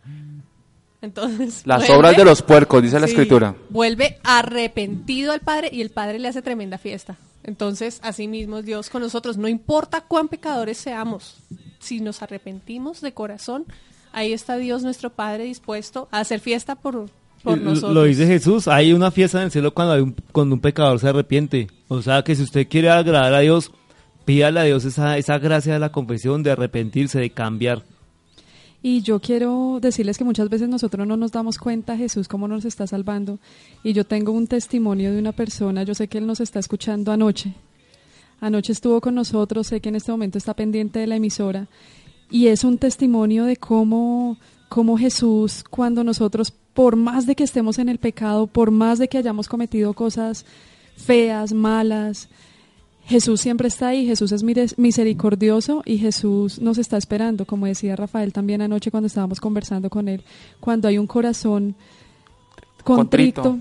Entonces, 1.02 1.64
Las 1.66 1.82
vuelve- 1.88 1.98
obras 1.98 2.18
de 2.18 2.26
los 2.26 2.42
puercos, 2.42 2.82
dice 2.84 3.00
la 3.00 3.08
escritura. 3.08 3.56
Vuelve 3.70 4.20
arrepentido 4.24 5.32
al 5.32 5.40
padre 5.42 5.70
y 5.72 5.82
el 5.82 5.90
padre 5.90 6.20
le 6.20 6.28
hace 6.28 6.42
tremenda 6.42 6.78
fiesta. 6.78 7.18
Entonces, 7.44 8.00
así 8.04 8.28
mismo 8.28 8.60
es 8.60 8.66
Dios 8.66 8.90
con 8.90 9.02
nosotros. 9.02 9.38
No 9.38 9.48
importa 9.48 10.02
cuán 10.02 10.28
pecadores 10.28 10.78
seamos, 10.78 11.38
si 11.80 12.00
nos 12.00 12.22
arrepentimos 12.22 13.02
de 13.02 13.14
corazón, 13.14 13.66
ahí 14.14 14.32
está 14.32 14.58
Dios 14.58 14.84
nuestro 14.84 15.10
Padre 15.10 15.46
dispuesto 15.46 16.08
a 16.12 16.20
hacer 16.20 16.40
fiesta 16.40 16.76
por, 16.76 17.10
por 17.44 17.58
nosotros. 17.58 17.94
Lo 17.96 18.04
dice 18.04 18.28
Jesús, 18.28 18.68
hay 18.68 18.94
una 18.94 19.10
fiesta 19.10 19.40
en 19.40 19.46
el 19.46 19.52
cielo 19.52 19.74
cuando, 19.74 19.94
hay 19.94 20.02
un, 20.02 20.16
cuando 20.32 20.54
un 20.54 20.62
pecador 20.62 21.00
se 21.00 21.10
arrepiente. 21.10 21.68
O 21.88 22.04
sea 22.04 22.22
que 22.24 22.36
si 22.36 22.44
usted 22.44 22.68
quiere 22.68 22.92
agradar 22.92 23.34
a 23.34 23.40
Dios, 23.40 23.72
pídale 24.24 24.60
a 24.60 24.64
Dios 24.64 24.86
esa, 24.86 25.18
esa 25.18 25.40
gracia 25.40 25.74
de 25.74 25.80
la 25.80 25.92
confesión, 25.92 26.44
de 26.44 26.52
arrepentirse, 26.52 27.20
de 27.20 27.32
cambiar. 27.32 27.82
Y 28.84 29.02
yo 29.02 29.20
quiero 29.20 29.80
decirles 29.80 30.18
que 30.18 30.24
muchas 30.24 30.50
veces 30.50 30.68
nosotros 30.68 31.08
no 31.08 31.16
nos 31.16 31.32
damos 31.32 31.60
cuenta 31.60 31.98
Jesús 31.98 32.28
cómo 32.28 32.48
nos 32.48 32.66
está 32.66 32.88
salvando. 32.88 33.38
Y 33.84 33.94
yo 33.94 34.06
tengo 34.06 34.32
un 34.32 34.48
testimonio 34.48 35.12
de 35.12 35.20
una 35.20 35.34
persona, 35.34 35.84
yo 35.84 35.94
sé 35.94 36.08
que 36.08 36.18
él 36.18 36.26
nos 36.26 36.40
está 36.40 36.60
escuchando 36.60 37.12
anoche. 37.12 37.54
Anoche 38.40 38.74
estuvo 38.74 39.00
con 39.00 39.14
nosotros, 39.14 39.68
sé 39.68 39.82
que 39.82 39.90
en 39.90 39.96
este 39.96 40.12
momento 40.12 40.40
está 40.40 40.56
pendiente 40.56 40.98
de 40.98 41.06
la 41.06 41.18
emisora. 41.18 41.68
Y 42.32 42.48
es 42.48 42.64
un 42.64 42.80
testimonio 42.80 43.46
de 43.46 43.58
cómo, 43.58 44.40
cómo 44.68 44.98
Jesús, 44.98 45.64
cuando 45.70 46.04
nosotros, 46.04 46.52
por 46.74 46.96
más 46.96 47.28
de 47.28 47.36
que 47.36 47.44
estemos 47.44 47.78
en 47.78 47.88
el 47.88 48.00
pecado, 48.00 48.48
por 48.48 48.72
más 48.72 48.98
de 48.98 49.08
que 49.10 49.20
hayamos 49.20 49.48
cometido 49.48 49.94
cosas 49.94 50.46
feas, 50.96 51.54
malas, 51.54 52.30
Jesús 53.12 53.42
siempre 53.42 53.68
está 53.68 53.90
ahí, 53.90 54.06
Jesús 54.06 54.32
es 54.32 54.42
misericordioso 54.78 55.84
y 55.86 55.98
Jesús 55.98 56.62
nos 56.62 56.78
está 56.78 56.96
esperando, 56.96 57.46
como 57.46 57.66
decía 57.66 57.98
Rafael 57.98 58.32
también 58.32 58.62
anoche 58.62 58.90
cuando 58.90 59.08
estábamos 59.08 59.42
conversando 59.42 59.90
con 59.90 60.08
él, 60.08 60.24
cuando 60.62 60.88
hay 60.88 60.98
un 60.98 61.08
corazón 61.08 61.76
contrito, 62.86 63.42
Contrito 63.42 63.60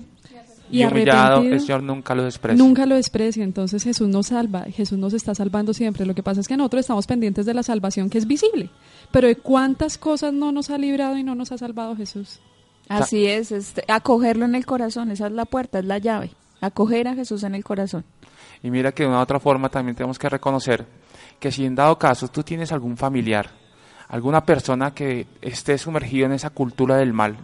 y, 0.69 0.83
y 0.83 0.85
humillado, 0.85 1.33
arrepentido, 1.33 1.53
el 1.53 1.59
Señor 1.59 1.83
nunca 1.83 2.15
lo 2.15 2.23
desprecia. 2.23 2.63
nunca 2.63 2.85
lo 2.85 2.95
desprecia, 2.95 3.43
entonces 3.43 3.83
Jesús 3.83 4.07
nos 4.07 4.27
salva, 4.27 4.63
Jesús 4.63 4.97
nos 4.97 5.13
está 5.13 5.35
salvando 5.35 5.73
siempre, 5.73 6.05
lo 6.05 6.15
que 6.15 6.23
pasa 6.23 6.39
es 6.39 6.47
que 6.47 6.55
nosotros 6.55 6.79
estamos 6.79 7.05
pendientes 7.05 7.45
de 7.45 7.53
la 7.53 7.63
salvación 7.63 8.09
que 8.09 8.19
es 8.19 8.27
visible, 8.27 8.69
pero 9.11 9.27
de 9.27 9.35
cuántas 9.35 9.97
cosas 9.97 10.31
no 10.31 10.53
nos 10.53 10.69
ha 10.69 10.77
librado 10.77 11.17
y 11.17 11.23
no 11.23 11.35
nos 11.35 11.51
ha 11.51 11.57
salvado 11.57 11.97
Jesús. 11.97 12.39
Así 12.87 13.25
es, 13.25 13.51
este, 13.51 13.83
acogerlo 13.89 14.45
en 14.45 14.55
el 14.55 14.65
corazón, 14.65 15.11
esa 15.11 15.27
es 15.27 15.33
la 15.33 15.43
puerta, 15.43 15.79
es 15.79 15.85
la 15.85 15.97
llave. 15.97 16.31
Acoger 16.61 17.07
a 17.07 17.15
Jesús 17.15 17.43
en 17.43 17.55
el 17.55 17.63
corazón. 17.63 18.05
Y 18.63 18.69
mira 18.69 18.91
que 18.91 19.03
de 19.03 19.09
una 19.09 19.17
u 19.19 19.21
otra 19.21 19.39
forma 19.39 19.69
también 19.69 19.95
tenemos 19.95 20.19
que 20.19 20.29
reconocer 20.29 20.85
que 21.39 21.51
si 21.51 21.65
en 21.65 21.73
dado 21.73 21.97
caso 21.97 22.27
tú 22.27 22.43
tienes 22.43 22.71
algún 22.71 22.95
familiar, 22.95 23.49
alguna 24.07 24.45
persona 24.45 24.93
que 24.93 25.25
esté 25.41 25.77
sumergido 25.79 26.27
en 26.27 26.33
esa 26.33 26.51
cultura 26.51 26.97
del 26.97 27.13
mal, 27.13 27.37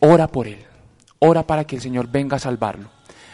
ora 0.00 0.28
por 0.28 0.46
él, 0.46 0.62
ora 1.18 1.42
para 1.44 1.64
que 1.64 1.76
el 1.76 1.82
Señor 1.82 2.08
venga 2.10 2.36
a 2.36 2.40
salvarlo, 2.40 2.90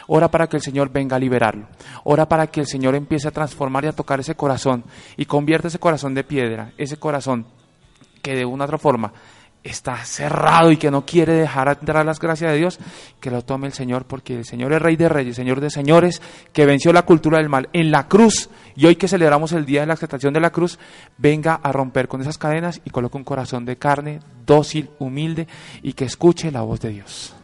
ora 0.07 0.31
para 0.31 0.47
que 0.47 0.55
el 0.55 0.63
Señor 0.63 0.89
venga 0.89 1.17
a 1.17 1.19
liberarlo, 1.19 1.67
ora 2.05 2.29
para 2.29 2.47
que 2.47 2.61
el 2.61 2.67
Señor 2.67 2.95
empiece 2.95 3.27
a 3.27 3.31
transformar 3.31 3.83
y 3.83 3.87
a 3.87 3.93
tocar 3.93 4.21
ese 4.21 4.35
corazón 4.35 4.85
y 5.17 5.25
convierta 5.25 5.67
ese 5.67 5.79
corazón 5.79 6.13
de 6.13 6.23
piedra, 6.23 6.71
ese 6.77 6.95
corazón 6.95 7.45
que 8.21 8.35
de 8.35 8.45
una 8.45 8.63
u 8.63 8.67
otra 8.67 8.77
forma 8.77 9.11
está 9.69 9.97
cerrado 10.05 10.71
y 10.71 10.77
que 10.77 10.91
no 10.91 11.05
quiere 11.05 11.33
dejar 11.33 11.77
entrar 11.79 12.05
las 12.05 12.19
gracias 12.19 12.51
de 12.51 12.57
Dios, 12.57 12.79
que 13.19 13.31
lo 13.31 13.43
tome 13.43 13.67
el 13.67 13.73
Señor, 13.73 14.05
porque 14.05 14.35
el 14.35 14.45
Señor 14.45 14.73
es 14.73 14.81
Rey 14.81 14.95
de 14.95 15.09
Reyes, 15.09 15.35
Señor 15.35 15.61
de 15.61 15.69
Señores, 15.69 16.21
que 16.53 16.65
venció 16.65 16.93
la 16.93 17.03
cultura 17.03 17.37
del 17.37 17.49
mal 17.49 17.69
en 17.73 17.91
la 17.91 18.07
cruz, 18.07 18.49
y 18.75 18.85
hoy 18.85 18.95
que 18.95 19.07
celebramos 19.07 19.51
el 19.51 19.65
día 19.65 19.81
de 19.81 19.87
la 19.87 19.93
aceptación 19.93 20.33
de 20.33 20.39
la 20.39 20.51
cruz, 20.51 20.79
venga 21.17 21.55
a 21.55 21.71
romper 21.71 22.07
con 22.07 22.21
esas 22.21 22.37
cadenas 22.37 22.81
y 22.85 22.89
coloque 22.89 23.17
un 23.17 23.23
corazón 23.23 23.65
de 23.65 23.77
carne, 23.77 24.19
dócil, 24.45 24.89
humilde, 24.99 25.47
y 25.81 25.93
que 25.93 26.05
escuche 26.05 26.51
la 26.51 26.61
voz 26.61 26.79
de 26.81 26.89
Dios. 26.89 27.35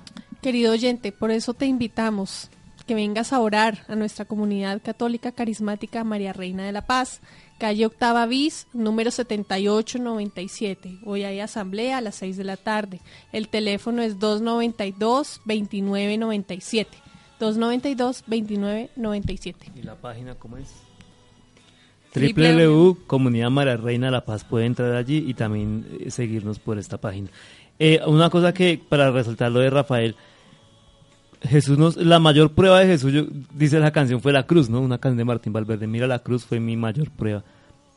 Querido 0.41 0.73
oyente, 0.73 1.11
por 1.11 1.31
eso 1.31 1.53
te 1.53 1.65
invitamos 1.65 2.49
que 2.85 2.95
vengas 2.95 3.33
a 3.33 3.39
orar 3.39 3.79
a 3.87 3.95
nuestra 3.95 4.25
comunidad 4.25 4.81
católica 4.81 5.31
carismática 5.31 6.03
María 6.03 6.33
Reina 6.33 6.65
de 6.65 6.71
la 6.71 6.85
Paz, 6.85 7.21
calle 7.57 7.85
Octava 7.85 8.25
Bis, 8.25 8.67
número 8.73 9.11
7897. 9.11 10.99
Hoy 11.05 11.23
hay 11.23 11.39
asamblea 11.39 11.99
a 11.99 12.01
las 12.01 12.15
6 12.15 12.35
de 12.37 12.43
la 12.43 12.57
tarde. 12.57 12.99
El 13.31 13.47
teléfono 13.47 14.01
es 14.01 14.19
292-2997. 14.19 16.87
292-2997. 17.39 19.55
¿Y 19.75 19.83
la 19.83 19.95
página 19.95 20.35
cómo 20.35 20.57
es? 20.57 20.73
Triple 22.11 22.67
www.comunidad 22.67 23.49
María 23.49 23.77
Reina 23.77 24.07
de 24.07 24.11
la 24.11 24.25
Paz. 24.25 24.43
Puede 24.43 24.65
entrar 24.65 24.93
allí 24.93 25.23
y 25.27 25.33
también 25.33 25.87
eh, 25.99 26.11
seguirnos 26.11 26.59
por 26.59 26.77
esta 26.77 26.99
página. 26.99 27.29
Eh, 27.79 28.01
una 28.05 28.29
cosa 28.29 28.53
que, 28.53 28.79
para 28.87 29.09
resaltar 29.11 29.51
lo 29.51 29.59
de 29.59 29.71
Rafael, 29.71 30.15
Jesús 31.43 31.77
nos, 31.77 31.97
la 31.97 32.19
mayor 32.19 32.51
prueba 32.53 32.79
de 32.79 32.87
Jesús, 32.87 33.11
yo- 33.13 33.25
dice 33.53 33.79
la 33.79 33.91
canción, 33.91 34.21
fue 34.21 34.31
la 34.33 34.43
cruz, 34.47 34.69
¿no? 34.69 34.79
Una 34.81 34.97
canción 34.97 35.17
de 35.17 35.25
Martín 35.25 35.51
Valverde. 35.53 35.87
Mira, 35.87 36.07
la 36.07 36.19
cruz 36.19 36.45
fue 36.45 36.59
mi 36.59 36.77
mayor 36.77 37.09
prueba. 37.11 37.43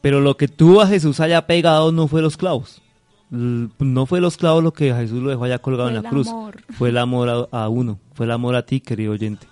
Pero 0.01 0.21
lo 0.21 0.37
que 0.37 0.49
tuvo 0.49 0.81
a 0.81 0.87
Jesús 0.87 1.21
allá 1.21 1.47
pegado 1.47 1.93
no 1.93 2.09
fue 2.09 2.23
los 2.23 2.37
clavos. 2.37 2.83
No 3.31 4.07
fue 4.07 4.21
los 4.21 4.37
clavos 4.37 4.63
lo 4.63 4.73
que 4.73 4.93
a 4.93 4.97
Jesús 4.99 5.21
lo 5.23 5.31
dejó 5.31 5.45
allá 5.45 5.59
colgado 5.59 5.89
Fue 5.89 5.97
en 5.97 6.03
la 6.05 6.11
cruz. 6.11 6.29
amor. 6.29 6.57
Fue 6.77 6.89
el 6.91 6.99
amor 6.99 7.49
a, 7.53 7.65
a 7.65 7.69
uno. 7.69 7.99
Fue 8.15 8.27
el 8.27 8.33
amor 8.33 8.55
a 8.55 8.63
ti, 8.63 8.81
querido 8.81 9.13
oyente. 9.13 9.47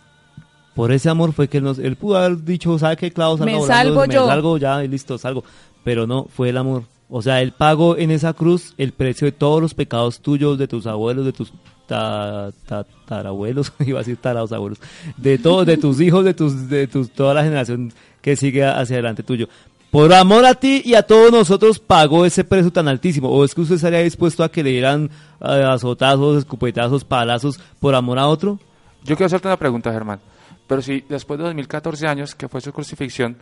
Por 0.74 0.92
ese 0.92 1.08
amor 1.08 1.32
fue 1.32 1.48
que 1.48 1.58
él 1.58 1.64
nos, 1.64 1.78
él 1.78 1.96
pudo 1.96 2.16
haber 2.18 2.44
dicho, 2.44 2.76
¿sabe 2.78 2.96
qué 2.96 3.10
clavos 3.12 3.40
Me 3.40 3.46
salga 3.52 3.58
volando? 3.60 3.74
salvo 3.94 4.06
Me 4.08 4.14
yo. 4.14 4.26
salgo 4.26 4.58
ya 4.58 4.84
y 4.84 4.88
listo, 4.88 5.18
salgo. 5.18 5.44
Pero 5.84 6.06
no, 6.06 6.24
fue 6.34 6.48
el 6.50 6.56
amor. 6.56 6.84
O 7.08 7.22
sea, 7.22 7.42
él 7.42 7.52
pagó 7.52 7.96
en 7.96 8.10
esa 8.10 8.32
cruz 8.32 8.74
el 8.78 8.92
precio 8.92 9.26
de 9.26 9.32
todos 9.32 9.60
los 9.60 9.74
pecados 9.74 10.20
tuyos, 10.20 10.58
de 10.58 10.66
tus 10.68 10.86
abuelos, 10.86 11.24
de 11.26 11.32
tus 11.32 11.52
ta- 11.86 12.50
ta- 12.66 12.86
tarabuelos, 13.06 13.72
iba 13.86 13.98
a 13.98 14.02
decir 14.02 14.16
tarados 14.16 14.52
abuelos, 14.52 14.78
de 15.16 15.38
todos, 15.38 15.66
de 15.66 15.76
tus 15.76 16.00
hijos, 16.00 16.24
de 16.24 16.34
tus, 16.34 16.68
de 16.68 16.86
tus, 16.86 17.10
toda 17.10 17.34
la 17.34 17.44
generación 17.44 17.92
que 18.20 18.36
sigue 18.36 18.64
hacia 18.64 18.96
adelante 18.96 19.22
tuyo. 19.22 19.48
Por 19.90 20.12
amor 20.12 20.44
a 20.44 20.54
ti 20.54 20.82
y 20.84 20.94
a 20.94 21.02
todos 21.02 21.30
nosotros 21.30 21.78
pagó 21.78 22.24
ese 22.26 22.42
precio 22.42 22.72
tan 22.72 22.88
altísimo. 22.88 23.28
¿O 23.28 23.44
es 23.44 23.54
que 23.54 23.60
usted 23.60 23.76
estaría 23.76 24.00
dispuesto 24.00 24.42
a 24.42 24.50
que 24.50 24.64
le 24.64 24.70
dieran 24.70 25.08
eh, 25.40 25.62
azotazos, 25.68 26.38
escupetazos, 26.38 27.04
palazos 27.04 27.60
por 27.78 27.94
amor 27.94 28.18
a 28.18 28.26
otro? 28.26 28.58
Yo 29.04 29.14
quiero 29.14 29.26
hacerte 29.26 29.46
una 29.46 29.56
pregunta, 29.56 29.92
Germán. 29.92 30.18
Pero 30.66 30.82
si 30.82 31.04
después 31.08 31.38
de 31.38 31.44
2014 31.44 32.08
años, 32.08 32.34
que 32.34 32.48
fue 32.48 32.60
su 32.60 32.72
crucifixión, 32.72 33.36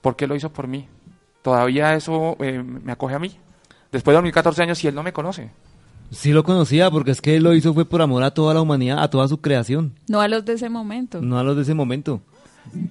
¿por 0.00 0.16
qué 0.16 0.26
lo 0.26 0.34
hizo 0.34 0.50
por 0.50 0.66
mí? 0.66 0.88
¿Todavía 1.42 1.94
eso 1.94 2.36
eh, 2.40 2.62
me 2.62 2.92
acoge 2.92 3.14
a 3.14 3.18
mí? 3.18 3.36
Después 3.90 4.12
de 4.12 4.16
2014 4.18 4.62
años, 4.62 4.78
si 4.78 4.86
él 4.88 4.94
no 4.94 5.02
me 5.02 5.12
conoce. 5.12 5.50
Sí 6.10 6.32
lo 6.32 6.44
conocía, 6.44 6.90
porque 6.90 7.10
es 7.10 7.20
que 7.20 7.36
él 7.36 7.42
lo 7.42 7.54
hizo 7.54 7.72
fue 7.74 7.84
por 7.84 8.02
amor 8.02 8.22
a 8.22 8.32
toda 8.32 8.54
la 8.54 8.60
humanidad, 8.60 9.02
a 9.02 9.08
toda 9.10 9.26
su 9.28 9.40
creación, 9.40 9.94
No 10.08 10.20
a 10.20 10.28
los 10.28 10.44
de 10.44 10.54
ese 10.54 10.68
momento. 10.68 11.20
no 11.22 11.38
a 11.38 11.42
los 11.42 11.56
de 11.56 11.62
ese 11.62 11.74
momento. 11.74 12.20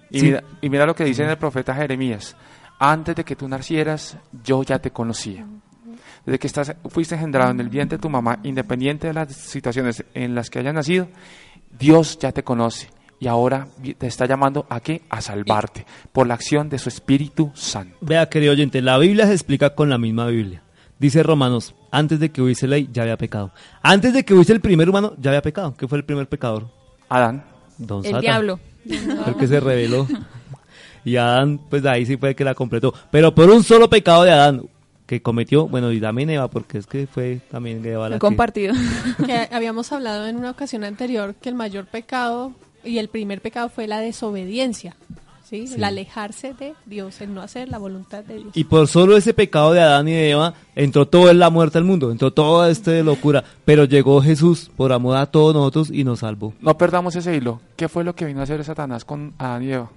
Y, 0.09 0.19
Sí. 0.19 0.25
mira, 0.25 0.43
y 0.61 0.69
mira 0.69 0.85
lo 0.85 0.95
que 0.95 1.05
dice 1.05 1.23
en 1.23 1.29
el 1.29 1.37
profeta 1.37 1.73
Jeremías. 1.75 2.35
Antes 2.79 3.15
de 3.15 3.23
que 3.23 3.35
tú 3.35 3.47
nacieras, 3.47 4.17
yo 4.43 4.63
ya 4.63 4.79
te 4.79 4.91
conocía. 4.91 5.45
Desde 6.25 6.39
que 6.39 6.47
estás, 6.47 6.75
fuiste 6.89 7.15
engendrado 7.15 7.51
en 7.51 7.59
el 7.59 7.69
vientre 7.69 7.97
de 7.97 8.01
tu 8.01 8.09
mamá, 8.09 8.39
independiente 8.43 9.07
de 9.07 9.13
las 9.13 9.33
situaciones 9.35 10.03
en 10.13 10.33
las 10.35 10.49
que 10.49 10.59
hayas 10.59 10.73
nacido, 10.73 11.07
Dios 11.79 12.17
ya 12.19 12.31
te 12.31 12.43
conoce. 12.43 12.89
Y 13.21 13.27
ahora 13.27 13.67
te 13.97 14.07
está 14.07 14.25
llamando 14.25 14.65
a 14.67 14.79
qué? 14.81 15.03
A 15.09 15.21
salvarte 15.21 15.85
por 16.11 16.25
la 16.27 16.33
acción 16.33 16.67
de 16.69 16.77
su 16.79 16.89
Espíritu 16.89 17.51
Santo. 17.53 17.95
Vea, 18.01 18.27
querido 18.27 18.51
oyente, 18.51 18.81
la 18.81 18.97
Biblia 18.97 19.27
se 19.27 19.33
explica 19.33 19.75
con 19.75 19.89
la 19.89 19.97
misma 19.97 20.25
Biblia. 20.27 20.63
Dice 20.99 21.21
Romanos, 21.23 21.75
antes 21.91 22.19
de 22.19 22.31
que 22.31 22.41
hubiese 22.41 22.67
ley, 22.67 22.89
ya 22.91 23.03
había 23.03 23.17
pecado. 23.17 23.51
Antes 23.83 24.13
de 24.13 24.25
que 24.25 24.33
hubiese 24.33 24.53
el 24.53 24.59
primer 24.59 24.89
humano, 24.89 25.13
ya 25.19 25.29
había 25.29 25.41
pecado. 25.43 25.75
¿Qué 25.77 25.87
fue 25.87 25.99
el 25.99 26.03
primer 26.03 26.27
pecador? 26.27 26.67
Adán. 27.09 27.43
Don 27.77 27.99
El 27.99 28.05
Satan. 28.05 28.21
diablo. 28.21 28.59
El 28.85 29.35
que 29.39 29.47
se 29.47 29.59
reveló. 29.59 30.07
Y 31.05 31.15
Adán, 31.17 31.59
pues 31.69 31.85
ahí 31.85 32.05
sí 32.05 32.17
fue 32.17 32.29
el 32.29 32.35
que 32.35 32.43
la 32.43 32.55
completó. 32.55 32.93
Pero 33.11 33.33
por 33.35 33.49
un 33.51 33.63
solo 33.63 33.89
pecado 33.89 34.23
de 34.23 34.31
Adán 34.31 34.63
que 35.05 35.21
cometió, 35.21 35.67
bueno, 35.67 35.91
y 35.91 35.99
también 35.99 36.29
Eva, 36.29 36.47
porque 36.49 36.77
es 36.79 36.87
que 36.87 37.05
fue 37.05 37.41
también 37.51 37.85
Eva 37.85 38.09
la 38.09 38.15
que- 38.15 38.19
compartido. 38.19 38.73
que 39.25 39.47
habíamos 39.51 39.91
hablado 39.91 40.27
en 40.27 40.37
una 40.37 40.51
ocasión 40.51 40.83
anterior 40.83 41.35
que 41.35 41.49
el 41.49 41.55
mayor 41.55 41.85
pecado 41.85 42.53
y 42.83 42.97
el 42.97 43.07
primer 43.07 43.41
pecado 43.41 43.69
fue 43.69 43.87
la 43.87 43.99
desobediencia, 43.99 44.95
¿sí? 45.49 45.67
Sí. 45.67 45.75
El 45.75 45.83
alejarse 45.83 46.53
de 46.53 46.73
Dios, 46.85 47.21
el 47.21 47.33
no 47.33 47.41
hacer 47.41 47.69
la 47.69 47.77
voluntad 47.77 48.23
de 48.23 48.35
Dios. 48.35 48.47
Y 48.53 48.63
por 48.63 48.87
solo 48.87 49.17
ese 49.17 49.33
pecado 49.33 49.73
de 49.73 49.81
Adán 49.81 50.07
y 50.07 50.11
de 50.11 50.31
Eva, 50.31 50.53
entró 50.75 51.07
toda 51.07 51.33
la 51.33 51.49
muerte 51.49 51.77
al 51.77 51.83
mundo, 51.83 52.11
entró 52.11 52.31
toda 52.31 52.69
esta 52.69 52.91
locura. 53.03 53.43
Pero 53.65 53.85
llegó 53.85 54.21
Jesús 54.21 54.71
por 54.75 54.93
amor 54.93 55.17
a 55.17 55.25
todos 55.25 55.53
nosotros 55.53 55.89
y 55.91 56.03
nos 56.03 56.19
salvó. 56.19 56.53
No 56.61 56.77
perdamos 56.77 57.15
ese 57.15 57.35
hilo. 57.35 57.61
¿Qué 57.75 57.89
fue 57.89 58.03
lo 58.03 58.15
que 58.15 58.25
vino 58.25 58.39
a 58.39 58.43
hacer 58.43 58.63
Satanás 58.63 59.05
con 59.05 59.33
Adán 59.37 59.63
y 59.63 59.71
Eva? 59.71 59.89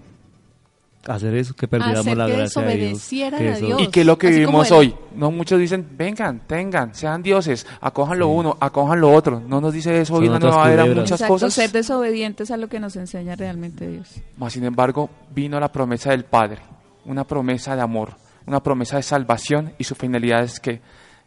Hacer 1.06 1.34
eso, 1.34 1.54
que 1.54 1.68
perdiéramos 1.68 2.06
Hacer 2.06 2.16
la 2.16 2.26
que 2.26 2.32
gracia 2.36 2.62
de 2.62 2.76
Dios. 2.76 3.08
que 3.08 3.24
a 3.24 3.56
Dios. 3.56 3.82
Y 3.82 3.86
que 3.88 4.00
es 4.00 4.06
lo 4.06 4.18
que 4.18 4.28
Así 4.28 4.38
vivimos 4.40 4.70
hoy. 4.70 4.94
No 5.14 5.30
muchos 5.30 5.58
dicen, 5.58 5.86
vengan, 5.96 6.40
tengan, 6.46 6.94
sean 6.94 7.22
dioses, 7.22 7.66
acojan 7.80 8.18
lo 8.18 8.28
uno, 8.28 8.56
acojan 8.60 9.00
lo 9.00 9.12
otro. 9.12 9.40
No 9.40 9.60
nos 9.60 9.72
dice 9.72 10.00
eso 10.00 10.14
hoy 10.14 10.26
en 10.26 10.32
Son 10.32 10.42
la 10.42 10.48
nueva 10.48 10.72
era 10.72 10.84
muchas 10.86 11.12
Exacto, 11.12 11.34
cosas. 11.34 11.54
ser 11.54 11.70
desobedientes 11.72 12.50
a 12.50 12.56
lo 12.56 12.68
que 12.68 12.80
nos 12.80 12.96
enseña 12.96 13.36
realmente 13.36 13.88
Dios. 13.88 14.14
Mas 14.36 14.52
sin 14.54 14.64
embargo, 14.64 15.10
vino 15.34 15.58
la 15.60 15.70
promesa 15.70 16.10
del 16.10 16.24
Padre, 16.24 16.58
una 17.04 17.24
promesa 17.24 17.76
de 17.76 17.82
amor, 17.82 18.16
una 18.46 18.62
promesa 18.62 18.96
de 18.96 19.02
salvación 19.02 19.72
y 19.78 19.84
su 19.84 19.94
finalidad 19.94 20.42
es 20.42 20.60
que, 20.60 20.80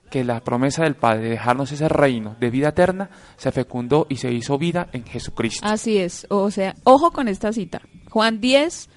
que 0.09 0.23
la 0.23 0.39
promesa 0.43 0.83
del 0.83 0.95
Padre 0.95 1.23
de 1.23 1.29
dejarnos 1.31 1.71
ese 1.71 1.87
reino 1.89 2.35
de 2.39 2.49
vida 2.49 2.69
eterna 2.69 3.09
se 3.37 3.51
fecundó 3.51 4.05
y 4.09 4.17
se 4.17 4.31
hizo 4.31 4.57
vida 4.57 4.87
en 4.91 5.03
Jesucristo. 5.05 5.65
Así 5.67 5.97
es, 5.97 6.25
o 6.29 6.51
sea, 6.51 6.75
ojo 6.83 7.11
con 7.11 7.27
esta 7.27 7.51
cita. 7.53 7.81
Juan 8.09 8.39
10, 8.39 8.89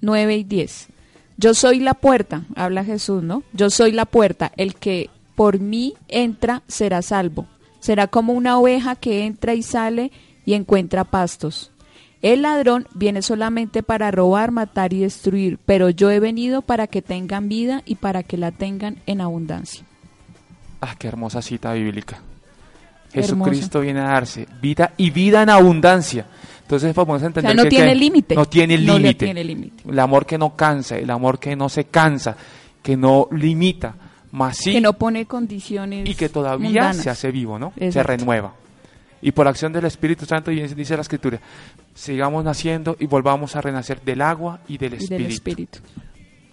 9 0.00 0.36
y 0.36 0.44
10. 0.44 0.88
Yo 1.36 1.54
soy 1.54 1.80
la 1.80 1.94
puerta, 1.94 2.44
habla 2.54 2.84
Jesús, 2.84 3.22
¿no? 3.22 3.42
Yo 3.52 3.70
soy 3.70 3.92
la 3.92 4.04
puerta, 4.04 4.52
el 4.56 4.74
que 4.76 5.10
por 5.34 5.58
mí 5.58 5.94
entra 6.08 6.62
será 6.68 7.02
salvo. 7.02 7.46
Será 7.80 8.06
como 8.06 8.32
una 8.32 8.58
oveja 8.58 8.96
que 8.96 9.26
entra 9.26 9.54
y 9.54 9.62
sale 9.62 10.12
y 10.46 10.54
encuentra 10.54 11.04
pastos. 11.04 11.72
El 12.22 12.42
ladrón 12.42 12.86
viene 12.94 13.20
solamente 13.20 13.82
para 13.82 14.10
robar, 14.10 14.50
matar 14.50 14.94
y 14.94 15.00
destruir, 15.00 15.58
pero 15.66 15.90
yo 15.90 16.10
he 16.10 16.20
venido 16.20 16.62
para 16.62 16.86
que 16.86 17.02
tengan 17.02 17.50
vida 17.50 17.82
y 17.84 17.96
para 17.96 18.22
que 18.22 18.38
la 18.38 18.50
tengan 18.50 18.96
en 19.04 19.20
abundancia. 19.20 19.84
Ah, 20.80 20.94
qué 20.98 21.08
hermosa 21.08 21.42
cita 21.42 21.74
bíblica. 21.74 22.22
Jesucristo 23.12 23.80
viene 23.80 24.00
a 24.00 24.04
darse 24.04 24.48
vida 24.60 24.92
y 24.96 25.10
vida 25.10 25.42
en 25.42 25.50
abundancia. 25.50 26.26
Entonces 26.64 26.94
podemos 26.94 27.22
entender 27.22 27.54
no 27.54 27.62
que 27.64 27.68
tiene 27.68 27.88
¿qué? 27.90 27.94
límite. 27.94 28.34
No 28.34 28.46
tiene 28.46 28.78
No 28.78 28.98
límite. 28.98 29.24
tiene 29.26 29.44
límite. 29.44 29.82
El 29.88 29.98
amor 29.98 30.26
que 30.26 30.38
no 30.38 30.56
cansa, 30.56 30.96
el 30.96 31.10
amor 31.10 31.38
que 31.38 31.54
no 31.54 31.68
se 31.68 31.84
cansa, 31.84 32.36
que 32.82 32.96
no 32.96 33.28
limita, 33.32 33.94
más 34.32 34.56
sí 34.56 34.72
Que 34.72 34.80
no 34.80 34.94
pone 34.94 35.26
condiciones 35.26 36.08
y 36.08 36.14
que 36.14 36.28
todavía 36.28 36.66
mundanas. 36.68 36.96
se 36.96 37.10
hace 37.10 37.30
vivo, 37.30 37.58
¿no? 37.58 37.72
Se 37.78 38.02
renueva. 38.02 38.54
Y 39.22 39.32
por 39.32 39.46
acción 39.48 39.72
del 39.72 39.84
Espíritu 39.86 40.26
Santo, 40.26 40.50
y 40.50 40.60
dice 40.68 40.96
la 40.96 41.02
Escritura, 41.02 41.38
sigamos 41.94 42.44
naciendo 42.44 42.96
y 42.98 43.06
volvamos 43.06 43.56
a 43.56 43.60
renacer 43.60 44.00
del 44.02 44.20
agua 44.22 44.60
y 44.68 44.76
del 44.78 44.94
Y 44.94 44.96
Espíritu. 44.96 45.22
del 45.22 45.32
espíritu. 45.32 45.78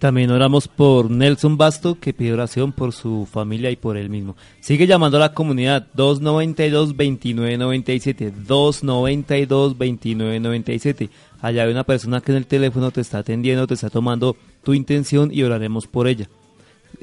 También 0.02 0.32
oramos 0.32 0.66
por 0.66 1.12
Nelson 1.12 1.56
Basto, 1.56 2.00
que 2.00 2.12
pide 2.12 2.32
oración 2.32 2.72
por 2.72 2.92
su 2.92 3.28
familia 3.30 3.70
y 3.70 3.76
por 3.76 3.96
él 3.96 4.10
mismo. 4.10 4.34
Sigue 4.58 4.88
llamando 4.88 5.16
a 5.16 5.20
la 5.20 5.32
comunidad 5.32 5.86
292-2997, 5.94 8.32
292-2997. 8.44 11.08
Allá 11.40 11.62
hay 11.62 11.70
una 11.70 11.84
persona 11.84 12.20
que 12.20 12.32
en 12.32 12.38
el 12.38 12.48
teléfono 12.48 12.90
te 12.90 13.00
está 13.00 13.18
atendiendo, 13.18 13.68
te 13.68 13.74
está 13.74 13.90
tomando 13.90 14.36
tu 14.64 14.74
intención 14.74 15.30
y 15.32 15.44
oraremos 15.44 15.86
por 15.86 16.08
ella. 16.08 16.28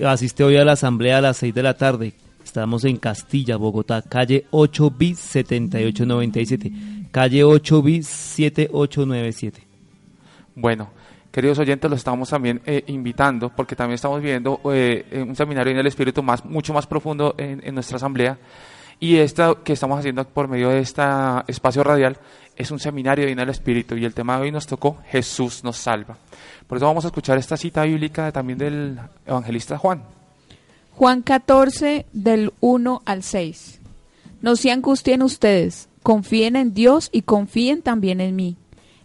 Asiste 0.05 0.43
hoy 0.43 0.57
a 0.57 0.65
la 0.65 0.73
asamblea 0.73 1.19
a 1.19 1.21
las 1.21 1.37
6 1.37 1.55
de 1.55 1.63
la 1.63 1.75
tarde. 1.75 2.15
Estamos 2.43 2.83
en 2.83 2.97
Castilla, 2.97 3.55
Bogotá, 3.55 4.01
calle 4.01 4.43
8 4.51 4.91
bis 4.91 5.19
7897, 5.19 6.73
calle 7.11 7.45
8 7.45 7.81
bis 7.81 8.07
7897. 8.07 9.63
Bueno, 10.55 10.98
queridos 11.39 11.59
oyentes, 11.59 11.89
los 11.89 11.99
estamos 11.99 12.29
también 12.29 12.59
eh, 12.65 12.83
invitando 12.87 13.47
porque 13.47 13.73
también 13.73 13.95
estamos 13.95 14.21
viendo 14.21 14.59
eh, 14.73 15.05
eh, 15.09 15.21
un 15.21 15.37
seminario 15.37 15.71
en 15.71 15.79
el 15.79 15.87
Espíritu 15.87 16.21
más, 16.21 16.43
mucho 16.43 16.73
más 16.73 16.85
profundo 16.85 17.33
en, 17.37 17.61
en 17.63 17.73
nuestra 17.75 17.95
asamblea. 17.95 18.37
Y 18.99 19.15
esta 19.15 19.55
que 19.63 19.71
estamos 19.71 19.97
haciendo 19.97 20.25
por 20.25 20.49
medio 20.49 20.67
de 20.67 20.79
este 20.79 21.01
espacio 21.47 21.81
radial 21.81 22.17
es 22.57 22.71
un 22.71 22.79
seminario 22.79 23.25
en 23.25 23.39
el 23.39 23.47
Espíritu 23.47 23.95
y 23.95 24.03
el 24.03 24.13
tema 24.13 24.35
de 24.35 24.41
hoy 24.41 24.51
nos 24.51 24.67
tocó 24.67 24.97
Jesús 25.05 25.63
nos 25.63 25.77
salva. 25.77 26.17
Por 26.67 26.77
eso 26.77 26.87
vamos 26.87 27.05
a 27.05 27.07
escuchar 27.07 27.37
esta 27.37 27.55
cita 27.55 27.85
bíblica 27.85 28.33
también 28.33 28.59
del 28.59 28.99
evangelista 29.25 29.77
Juan. 29.77 30.03
Juan 30.91 31.21
14 31.21 32.05
del 32.11 32.51
1 32.59 33.01
al 33.05 33.23
6. 33.23 33.79
No 34.41 34.57
se 34.57 34.71
angustien 34.71 35.21
ustedes, 35.21 35.87
confíen 36.03 36.57
en 36.57 36.73
Dios 36.73 37.07
y 37.13 37.21
confíen 37.21 37.81
también 37.81 38.19
en 38.19 38.35
mí. 38.35 38.57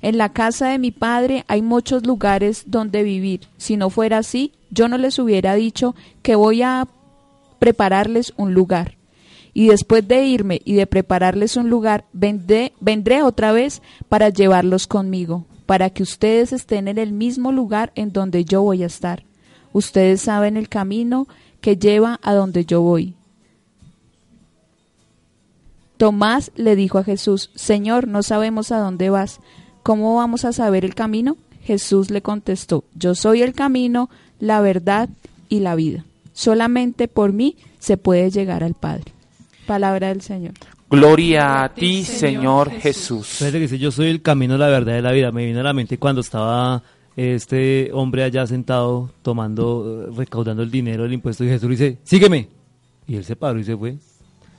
En 0.05 0.19
la 0.19 0.35
casa 0.35 0.69
de 0.69 0.79
mi 0.79 0.91
padre 0.91 1.47
hay 1.49 1.63
muchos 1.63 2.07
lugares 2.07 2.65
donde 2.67 3.03
vivir. 3.03 3.49
Si 3.57 3.79
no 3.79 3.89
fuera 3.89 4.19
así, 4.19 4.53
yo 4.69 4.87
no 4.87 4.99
les 4.99 5.19
hubiera 5.19 5.55
dicho 5.55 5.95
que 6.21 6.35
voy 6.35 6.61
a 6.61 6.87
prepararles 7.59 8.35
un 8.37 8.53
lugar. 8.53 8.99
Y 9.55 9.69
después 9.69 10.07
de 10.07 10.27
irme 10.27 10.61
y 10.63 10.75
de 10.75 10.87
prepararles 10.87 11.57
un 11.57 11.71
lugar, 11.71 12.05
vendré, 12.13 12.75
vendré 12.81 13.23
otra 13.23 13.53
vez 13.53 13.81
para 14.11 14.29
llevarlos 14.29 14.87
conmigo, 14.87 15.47
para 15.65 15.89
que 15.89 16.03
ustedes 16.03 16.53
estén 16.53 16.87
en 16.89 16.99
el 16.99 17.13
mismo 17.13 17.51
lugar 17.51 17.91
en 17.95 18.13
donde 18.13 18.45
yo 18.45 18.61
voy 18.61 18.83
a 18.83 18.89
estar. 18.89 19.25
Ustedes 19.73 20.21
saben 20.21 20.59
el 20.59 20.69
camino 20.69 21.29
que 21.63 21.79
lleva 21.79 22.21
a 22.23 22.35
donde 22.35 22.67
yo 22.67 22.83
voy. 22.83 23.15
Tomás 25.97 26.53
le 26.57 26.77
dijo 26.77 26.99
a 26.99 27.05
Jesús, 27.05 27.51
Señor, 27.55 28.07
no 28.07 28.23
sabemos 28.23 28.71
a 28.71 28.81
dónde 28.81 29.09
vas. 29.09 29.41
¿Cómo 29.85 30.17
vamos 30.17 30.47
a 30.47 30.53
saber 30.55 30.87
el 30.87 30.95
camino? 30.95 31.37
Jesús 31.63 32.11
le 32.11 32.23
contestó, 32.23 32.85
Yo 32.95 33.15
soy 33.15 33.43
el 33.43 33.53
camino, 33.53 34.09
la 34.41 34.63
verdad 34.63 35.11
y 35.51 35.61
la 35.61 35.75
vida. 35.75 36.07
Solamente 36.33 37.07
por 37.07 37.35
mí 37.35 37.59
se 37.81 37.99
puede 37.99 38.31
llegar 38.31 38.65
al 38.65 38.73
Padre. 38.73 39.13
Palabra 39.67 40.09
del 40.09 40.23
Señor. 40.23 40.55
Gloria 40.89 41.65
a 41.65 41.75
ti, 41.75 42.03
Señor 42.03 42.71
Jesús. 42.71 43.45
Dice, 43.53 43.79
yo 43.79 43.91
soy 43.91 44.09
el 44.09 44.23
camino, 44.23 44.57
la 44.57 44.69
verdad 44.69 44.97
y 44.97 45.03
la 45.03 45.13
vida. 45.13 45.33
Me 45.33 45.45
vino 45.45 45.61
a 45.61 45.65
la 45.65 45.75
mente 45.75 45.99
cuando 45.99 46.23
estaba 46.23 46.83
este 47.15 47.91
hombre 47.93 48.25
allá 48.25 48.47
sentado 48.47 49.11
tomando, 49.21 50.09
eh, 50.09 50.15
recaudando 50.17 50.63
el 50.63 50.71
dinero 50.71 51.03
del 51.03 51.13
impuesto 51.13 51.45
y 51.45 51.49
Jesús 51.49 51.69
le 51.69 51.77
dice, 51.77 51.99
sígueme. 52.05 52.49
Y 53.07 53.17
él 53.17 53.25
se 53.27 53.37
paró 53.37 53.59
y 53.59 53.65
se 53.65 53.77
fue. 53.77 53.97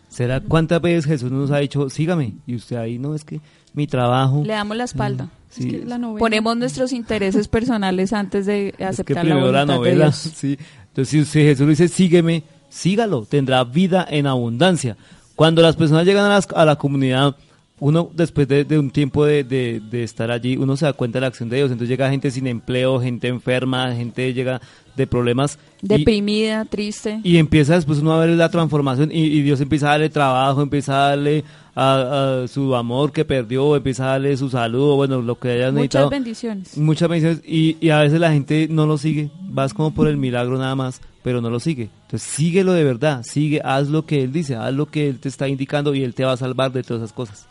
¿Será 0.07 0.39
cuántas 0.39 0.79
veces 0.83 1.05
Jesús 1.05 1.31
nos 1.31 1.49
ha 1.49 1.57
dicho, 1.57 1.89
sígame? 1.89 2.35
Y 2.45 2.55
usted 2.55 2.75
ahí, 2.75 2.99
no, 2.99 3.15
es 3.15 3.23
que 3.23 3.41
mi 3.75 3.87
trabajo... 3.87 4.41
Le 4.45 4.53
damos 4.53 4.77
la 4.77 4.83
espalda. 4.85 5.29
Sí. 5.49 5.67
Es 5.67 5.71
que 5.73 5.85
la 5.85 5.97
novela- 5.97 6.19
Ponemos 6.19 6.57
nuestros 6.57 6.91
intereses 6.93 7.47
personales 7.47 8.11
antes 8.13 8.45
de 8.45 8.69
Es 8.69 8.75
que 8.77 8.83
aceptar 8.85 9.15
la 9.17 9.21
primero 9.35 9.51
la 9.51 9.59
de 9.61 9.65
novela, 9.67 10.05
Dios. 10.05 10.15
sí. 10.35 10.57
Entonces, 10.87 11.27
si 11.27 11.39
Jesús 11.41 11.65
le 11.65 11.71
dice, 11.71 11.87
sígueme, 11.87 12.43
sígalo, 12.69 13.25
tendrá 13.29 13.63
vida 13.63 14.05
en 14.09 14.27
abundancia. 14.27 14.97
Cuando 15.35 15.61
las 15.61 15.75
personas 15.75 16.05
llegan 16.05 16.25
a, 16.25 16.29
las- 16.29 16.47
a 16.55 16.65
la 16.65 16.75
comunidad, 16.77 17.35
uno 17.79 18.09
después 18.13 18.47
de, 18.47 18.63
de 18.63 18.79
un 18.79 18.89
tiempo 18.89 19.25
de, 19.25 19.43
de- 19.43 19.81
de 19.81 20.03
estar 20.03 20.31
allí, 20.31 20.55
uno 20.55 20.77
se 20.77 20.85
da 20.85 20.93
cuenta 20.93 21.17
de 21.17 21.21
la 21.21 21.27
acción 21.27 21.49
de 21.49 21.57
Dios. 21.57 21.71
Entonces 21.71 21.89
llega 21.89 22.09
gente 22.09 22.31
sin 22.31 22.47
empleo, 22.47 23.01
gente 23.01 23.27
enferma, 23.27 23.93
gente 23.93 24.33
llega 24.33 24.61
de 24.95 25.07
problemas. 25.07 25.59
y- 25.81 25.87
Deprimida, 25.87 26.63
triste. 26.63 27.19
y 27.23 27.35
empieza 27.37 27.75
después 27.75 27.99
uno 27.99 28.13
a 28.13 28.19
ver 28.25 28.29
la 28.29 28.49
transformación 28.49 29.11
y, 29.11 29.23
y 29.25 29.41
Dios 29.41 29.59
empieza 29.59 29.87
a 29.87 29.91
darle 29.91 30.09
trabajo, 30.09 30.61
empieza 30.61 30.95
a 30.95 31.09
darle 31.09 31.43
a, 31.75 32.43
a 32.43 32.47
su 32.47 32.73
amor 32.75 33.11
que 33.11 33.25
perdió, 33.25 33.75
empieza 33.75 34.05
a 34.05 34.11
darle 34.11 34.35
su 34.37 34.49
salud, 34.49 34.91
o 34.91 34.95
bueno, 34.95 35.21
lo 35.21 35.37
que 35.37 35.49
haya 35.49 35.65
Muchas 35.65 35.73
necesitado. 35.75 36.09
bendiciones. 36.09 36.77
Muchas 36.77 37.09
bendiciones 37.09 37.43
y, 37.45 37.77
y 37.85 37.89
a 37.89 37.99
veces 37.99 38.19
la 38.19 38.31
gente 38.31 38.67
no 38.69 38.85
lo 38.87 38.97
sigue, 38.97 39.29
vas 39.41 39.73
como 39.73 39.93
por 39.93 40.07
el 40.07 40.17
milagro 40.17 40.57
nada 40.57 40.75
más, 40.75 41.01
pero 41.21 41.41
no 41.41 41.49
lo 41.49 41.59
sigue. 41.59 41.89
Entonces 42.03 42.21
síguelo 42.23 42.73
de 42.73 42.83
verdad, 42.83 43.23
sigue, 43.23 43.61
haz 43.63 43.89
lo 43.89 44.05
que 44.05 44.23
Él 44.23 44.31
dice, 44.31 44.55
haz 44.55 44.73
lo 44.73 44.85
que 44.85 45.09
Él 45.09 45.19
te 45.19 45.27
está 45.29 45.47
indicando 45.49 45.93
y 45.93 46.03
Él 46.03 46.15
te 46.15 46.23
va 46.23 46.31
a 46.31 46.37
salvar 46.37 46.71
de 46.71 46.83
todas 46.83 47.03
esas 47.03 47.13
cosas. 47.13 47.47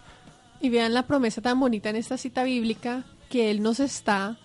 Y 0.60 0.70
vean 0.70 0.94
la 0.94 1.02
promesa 1.06 1.42
tan 1.42 1.60
bonita 1.60 1.90
en 1.90 1.96
esta 1.96 2.16
cita 2.16 2.42
bíblica 2.44 3.04
que 3.28 3.50
Él 3.50 3.62
nos 3.62 3.78
está 3.80 4.38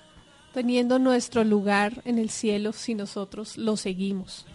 teniendo 0.53 0.99
nuestro 0.99 1.43
lugar 1.45 2.01
en 2.03 2.17
el 2.17 2.29
cielo 2.29 2.73
si 2.73 2.95
nosotros 2.95 3.57
lo 3.57 3.77
seguimos. 3.77 4.45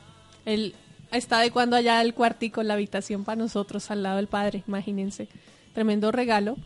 Él 0.44 0.74
está 1.16 1.38
adecuando 1.38 1.76
allá 1.76 2.00
el 2.02 2.14
cuartico, 2.14 2.62
la 2.62 2.74
habitación 2.74 3.24
para 3.24 3.36
nosotros 3.36 3.90
al 3.90 4.02
lado 4.02 4.16
del 4.16 4.26
Padre, 4.26 4.64
imagínense. 4.66 5.28
Tremendo 5.72 6.12
regalo, 6.12 6.56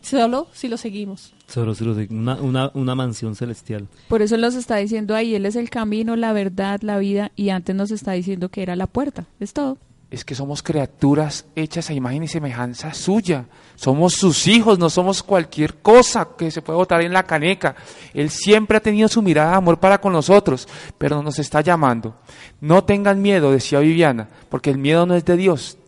solo 0.00 0.48
si 0.52 0.68
lo 0.68 0.76
seguimos. 0.76 1.32
Solo 1.46 1.74
se 1.74 1.84
lo 1.84 1.94
digo, 1.94 2.14
una, 2.14 2.36
una, 2.36 2.70
una 2.74 2.94
mansión 2.94 3.34
celestial. 3.34 3.88
Por 4.08 4.22
eso 4.22 4.36
nos 4.36 4.54
está 4.54 4.76
diciendo 4.76 5.14
ahí, 5.14 5.34
Él 5.34 5.46
es 5.46 5.56
el 5.56 5.70
camino, 5.70 6.16
la 6.16 6.32
verdad, 6.32 6.80
la 6.82 6.98
vida, 6.98 7.32
y 7.36 7.50
antes 7.50 7.74
nos 7.74 7.90
está 7.90 8.12
diciendo 8.12 8.48
que 8.48 8.62
era 8.62 8.76
la 8.76 8.86
puerta. 8.86 9.26
Es 9.40 9.52
todo. 9.52 9.78
Es 10.12 10.26
que 10.26 10.34
somos 10.34 10.62
criaturas 10.62 11.46
hechas 11.56 11.88
a 11.88 11.94
imagen 11.94 12.22
y 12.22 12.28
semejanza 12.28 12.92
suya. 12.92 13.46
Somos 13.76 14.12
sus 14.12 14.46
hijos, 14.46 14.78
no 14.78 14.90
somos 14.90 15.22
cualquier 15.22 15.76
cosa 15.76 16.28
que 16.36 16.50
se 16.50 16.60
puede 16.60 16.76
botar 16.76 17.00
en 17.00 17.14
la 17.14 17.22
caneca. 17.22 17.76
Él 18.12 18.28
siempre 18.28 18.76
ha 18.76 18.80
tenido 18.80 19.08
su 19.08 19.22
mirada 19.22 19.52
de 19.52 19.56
amor 19.56 19.80
para 19.80 20.02
con 20.02 20.12
nosotros, 20.12 20.68
pero 20.98 21.22
nos 21.22 21.38
está 21.38 21.62
llamando. 21.62 22.14
No 22.60 22.84
tengan 22.84 23.22
miedo, 23.22 23.52
decía 23.52 23.80
Viviana, 23.80 24.28
porque 24.50 24.68
el 24.68 24.76
miedo 24.76 25.06
no 25.06 25.14
es 25.14 25.24
de 25.24 25.34
Dios, 25.38 25.78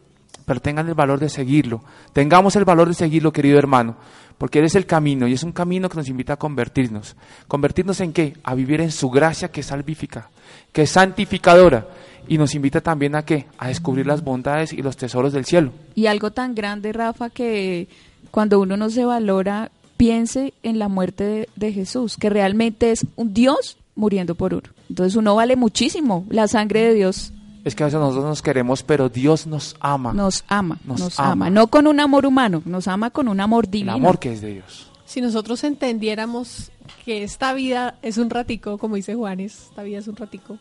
pero 0.46 0.58
tengan 0.58 0.88
el 0.88 0.94
valor 0.94 1.20
de 1.20 1.28
seguirlo. 1.28 1.84
Tengamos 2.14 2.56
el 2.56 2.64
valor 2.64 2.88
de 2.88 2.94
seguirlo, 2.94 3.30
querido 3.30 3.58
hermano, 3.58 3.96
porque 4.38 4.60
Él 4.60 4.64
es 4.64 4.74
el 4.74 4.86
camino 4.86 5.28
y 5.28 5.34
es 5.34 5.42
un 5.42 5.52
camino 5.52 5.90
que 5.90 5.98
nos 5.98 6.08
invita 6.08 6.32
a 6.32 6.38
convertirnos. 6.38 7.14
¿Convertirnos 7.46 8.00
en 8.00 8.14
qué? 8.14 8.38
A 8.42 8.54
vivir 8.54 8.80
en 8.80 8.90
su 8.90 9.10
gracia 9.10 9.50
que 9.50 9.60
es 9.60 9.66
salvífica, 9.66 10.30
que 10.72 10.84
es 10.84 10.90
santificadora 10.90 11.88
y 12.28 12.38
nos 12.38 12.54
invita 12.54 12.80
también 12.80 13.14
a 13.14 13.24
qué? 13.24 13.46
A 13.58 13.68
descubrir 13.68 14.06
las 14.06 14.22
bondades 14.24 14.72
y 14.72 14.82
los 14.82 14.96
tesoros 14.96 15.32
del 15.32 15.44
cielo. 15.44 15.72
Y 15.94 16.06
algo 16.06 16.30
tan 16.30 16.54
grande, 16.54 16.92
Rafa, 16.92 17.30
que 17.30 17.88
cuando 18.30 18.60
uno 18.60 18.76
no 18.76 18.90
se 18.90 19.04
valora, 19.04 19.70
piense 19.96 20.54
en 20.62 20.78
la 20.78 20.88
muerte 20.88 21.24
de, 21.24 21.48
de 21.56 21.72
Jesús, 21.72 22.16
que 22.16 22.30
realmente 22.30 22.90
es 22.90 23.06
un 23.16 23.32
Dios 23.34 23.76
muriendo 23.94 24.34
por 24.34 24.54
uno. 24.54 24.68
Entonces 24.88 25.16
uno 25.16 25.34
vale 25.34 25.56
muchísimo, 25.56 26.26
la 26.30 26.48
sangre 26.48 26.80
de 26.88 26.94
Dios 26.94 27.32
Es 27.64 27.74
que 27.74 27.84
a 27.84 27.86
veces 27.86 28.00
nosotros 28.00 28.24
nos 28.24 28.42
queremos, 28.42 28.82
pero 28.82 29.08
Dios 29.08 29.46
nos 29.46 29.76
ama. 29.80 30.12
nos 30.12 30.44
ama, 30.48 30.78
Nos 30.84 31.00
nos, 31.00 31.20
ama. 31.20 31.30
ama. 31.32 31.50
no 31.50 31.68
con 31.68 31.86
un 31.86 32.00
amor 32.00 32.26
humano, 32.26 32.60
nos 32.66 32.88
ama 32.88 33.10
con 33.10 33.28
un 33.28 33.40
amor 33.40 33.66
El 33.66 33.70
divino. 33.70 33.92
amor 33.92 34.18
que 34.18 34.32
es 34.32 34.40
de 34.40 34.52
Dios. 34.54 34.90
Si 35.06 35.20
nosotros 35.20 35.62
entendiéramos 35.64 36.70
que 37.04 37.22
esta 37.22 37.54
vida 37.54 37.94
es 38.02 38.18
un 38.18 38.30
ratico, 38.30 38.78
como 38.78 38.96
dice 38.96 39.14
Juanes, 39.14 39.68
esta 39.70 39.82
vida 39.84 39.98
es 39.98 40.08
un 40.08 40.16
ratico, 40.16 40.58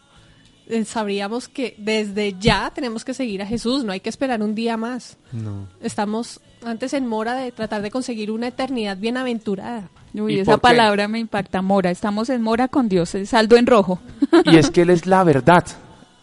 sabríamos 0.86 1.48
que 1.48 1.76
desde 1.78 2.36
ya 2.40 2.72
tenemos 2.74 3.04
que 3.06 3.14
seguir 3.14 3.42
a 3.42 3.46
Jesús, 3.46 3.84
no 3.84 3.92
hay 3.92 4.00
que 4.00 4.10
esperar 4.10 4.42
un 4.42 4.56
día 4.56 4.78
más. 4.78 5.18
No. 5.32 5.68
Estamos 5.82 6.40
antes 6.66 6.94
en 6.94 7.08
mora 7.08 7.36
de 7.36 7.52
tratar 7.52 7.82
de 7.82 7.92
conseguir 7.92 8.32
una 8.32 8.48
eternidad 8.48 8.98
bienaventurada. 8.98 9.90
Uy, 10.14 10.36
¿Y 10.36 10.40
esa 10.40 10.58
palabra 10.58 11.08
me 11.08 11.20
impacta, 11.20 11.62
Mora. 11.62 11.90
Estamos 11.92 12.30
en 12.30 12.42
Mora 12.42 12.68
con 12.68 12.88
Dios, 12.88 13.16
el 13.16 13.26
saldo 13.28 13.58
en 13.58 13.66
rojo. 13.66 14.00
Y 14.46 14.58
es 14.58 14.70
que 14.70 14.82
Él 14.84 14.92
es 14.92 15.06
la 15.08 15.24
verdad. 15.24 15.66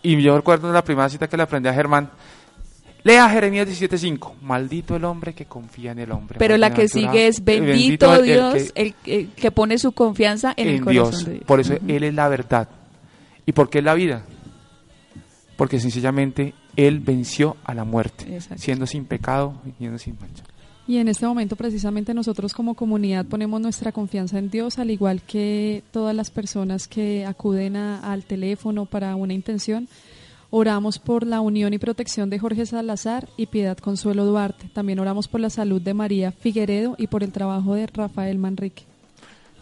Y 0.03 0.21
yo 0.23 0.37
recuerdo 0.37 0.73
la 0.73 0.85
primera 0.85 1.09
cita 1.09 1.29
que 1.29 1.37
le 1.37 1.43
aprendí 1.43 1.69
a 1.69 1.75
Germán. 1.75 2.11
Lea 3.03 3.29
Jeremías 3.31 3.67
17.5. 3.67 4.35
Maldito 4.43 4.95
el 4.95 5.05
hombre 5.05 5.35
que 5.35 5.47
confía 5.47 5.93
en 5.93 5.99
el 6.01 6.13
hombre. 6.13 6.39
Pero 6.39 6.57
la 6.59 6.73
que 6.73 6.87
sigue 6.89 7.27
es 7.29 7.39
eh, 7.39 7.43
bendito, 7.45 8.15
el 8.15 8.25
Dios, 8.25 8.55
que- 8.55 8.73
el, 8.75 8.95
que- 8.95 9.29
que 9.29 9.51
pone 9.51 9.79
su 9.79 9.93
confianza 9.93 10.53
en, 10.57 10.69
el 10.69 10.81
corazón 10.85 11.11
Dios. 11.11 11.25
de 11.25 11.33
Dios. 11.33 11.45
Por 11.47 11.61
eso. 11.61 11.75
Él 11.89 12.05
es 12.05 12.15
la 12.15 12.29
verdad. 12.29 12.69
¿Y 13.51 13.53
por 13.53 13.69
qué 13.69 13.83
la 13.83 13.95
vida? 13.95 14.23
Porque 15.57 15.81
sencillamente 15.81 16.55
Él 16.77 17.01
venció 17.01 17.57
a 17.65 17.75
la 17.75 17.83
muerte, 17.83 18.33
Exacto. 18.33 18.63
siendo 18.63 18.87
sin 18.87 19.07
pecado 19.07 19.55
y 19.67 19.73
siendo 19.73 19.99
sin 19.99 20.17
mancha. 20.21 20.45
Y 20.87 20.99
en 20.99 21.09
este 21.09 21.27
momento 21.27 21.57
precisamente 21.57 22.15
nosotros 22.15 22.55
como 22.55 22.75
comunidad 22.75 23.27
ponemos 23.27 23.61
nuestra 23.61 23.91
confianza 23.91 24.39
en 24.39 24.51
Dios, 24.51 24.79
al 24.79 24.93
igual 24.93 25.23
que 25.23 25.83
todas 25.91 26.15
las 26.15 26.31
personas 26.31 26.87
que 26.87 27.27
acuden 27.27 27.75
a- 27.75 27.99
al 28.13 28.23
teléfono 28.25 28.87
para 28.87 29.17
una 29.17 29.35
intención. 29.35 29.89
Oramos 30.51 31.01
por 31.01 31.27
la 31.27 31.41
unión 31.41 31.75
y 31.75 31.79
protección 31.79 32.31
de 32.31 32.39
Jorge 32.39 32.67
Salazar 32.67 33.29
y 33.37 33.47
Piedad 33.47 33.79
Consuelo 33.79 34.25
Duarte. 34.27 34.69
También 34.73 35.01
oramos 35.01 35.27
por 35.27 35.41
la 35.41 35.51
salud 35.51 35.83
de 35.83 35.93
María 35.95 36.31
Figueredo 36.31 36.95
y 36.99 37.09
por 37.09 37.25
el 37.25 37.33
trabajo 37.33 37.75
de 37.75 37.89
Rafael 37.89 38.39
Manrique. 38.39 38.85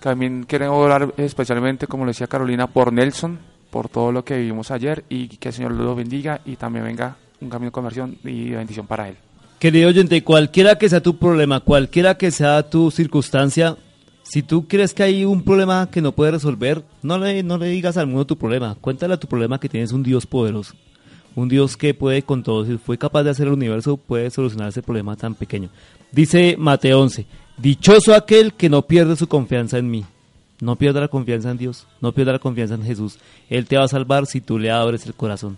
También 0.01 0.45
queremos 0.45 0.77
orar 0.77 1.15
especialmente, 1.17 1.87
como 1.87 2.05
lo 2.05 2.11
decía 2.11 2.27
Carolina, 2.27 2.67
por 2.69 2.93
Nelson, 2.93 3.39
por 3.71 3.89
todo 3.89 4.13
lo 4.13 4.25
que 4.25 4.39
vivimos 4.39 4.71
ayer 4.71 5.05
y 5.09 5.29
que 5.29 5.49
el 5.49 5.55
Señor 5.55 5.73
lo 5.73 5.95
bendiga 5.95 6.41
y 6.45 6.57
también 6.57 6.85
venga 6.85 7.17
un 7.41 7.49
camino 7.49 7.69
de 7.69 7.73
conversión 7.73 8.19
y 8.25 8.51
bendición 8.51 8.87
para 8.87 9.09
él. 9.09 9.17
Querido 9.59 9.89
oyente, 9.89 10.23
cualquiera 10.23 10.79
que 10.79 10.89
sea 10.89 11.03
tu 11.03 11.19
problema, 11.19 11.61
cualquiera 11.61 12.17
que 12.17 12.31
sea 12.31 12.69
tu 12.69 12.91
circunstancia, 12.91 13.77
si 14.23 14.43
tú 14.43 14.69
crees 14.69 14.95
que 14.95 15.03
hay 15.03 15.25
un 15.25 15.43
problema 15.43 15.91
que 15.91 16.03
no 16.03 16.13
puedes 16.13 16.35
resolver, 16.35 16.85
no 17.03 17.19
le, 17.19 17.43
no 17.43 17.59
le 17.59 17.67
digas 17.67 17.97
al 17.97 18.07
mundo 18.07 18.27
tu 18.27 18.37
problema. 18.37 18.77
Cuéntale 18.81 19.15
a 19.15 19.21
tu 19.21 19.27
problema 19.27 19.59
que 19.59 19.69
tienes 19.69 19.91
un 19.91 20.03
Dios 20.03 20.27
poderoso. 20.27 20.75
Un 21.35 21.49
Dios 21.49 21.77
que 21.77 21.95
puede 21.95 22.23
con 22.23 22.43
todo. 22.43 22.67
Si 22.67 22.77
fue 22.77 22.99
capaz 22.99 23.23
de 23.23 23.31
hacer 23.31 23.47
el 23.47 23.55
universo, 23.55 23.97
puede 23.97 24.31
solucionar 24.31 24.69
ese 24.69 24.83
problema 24.83 25.17
tan 25.17 25.35
pequeño. 25.35 25.71
Dice 26.13 26.57
Mateo 26.59 27.01
11, 27.01 27.27
dichoso 27.57 28.15
aquel 28.15 28.53
que 28.53 28.69
no 28.69 28.83
pierde 28.83 29.17
su 29.17 29.29
confianza 29.29 29.79
en 29.79 29.91
mí. 29.91 30.05
No 30.61 30.77
pierda 30.77 31.01
la 31.01 31.09
confianza 31.09 31.51
en 31.51 31.59
Dios, 31.59 31.87
no 32.01 32.13
pierda 32.13 32.33
la 32.33 32.39
confianza 32.39 32.75
en 32.75 32.83
Jesús. 32.83 33.19
Él 33.49 33.67
te 33.67 33.77
va 33.77 33.85
a 33.85 33.89
salvar 33.89 34.27
si 34.27 34.41
tú 34.41 34.59
le 34.59 34.71
abres 34.71 35.07
el 35.07 35.15
corazón. 35.15 35.57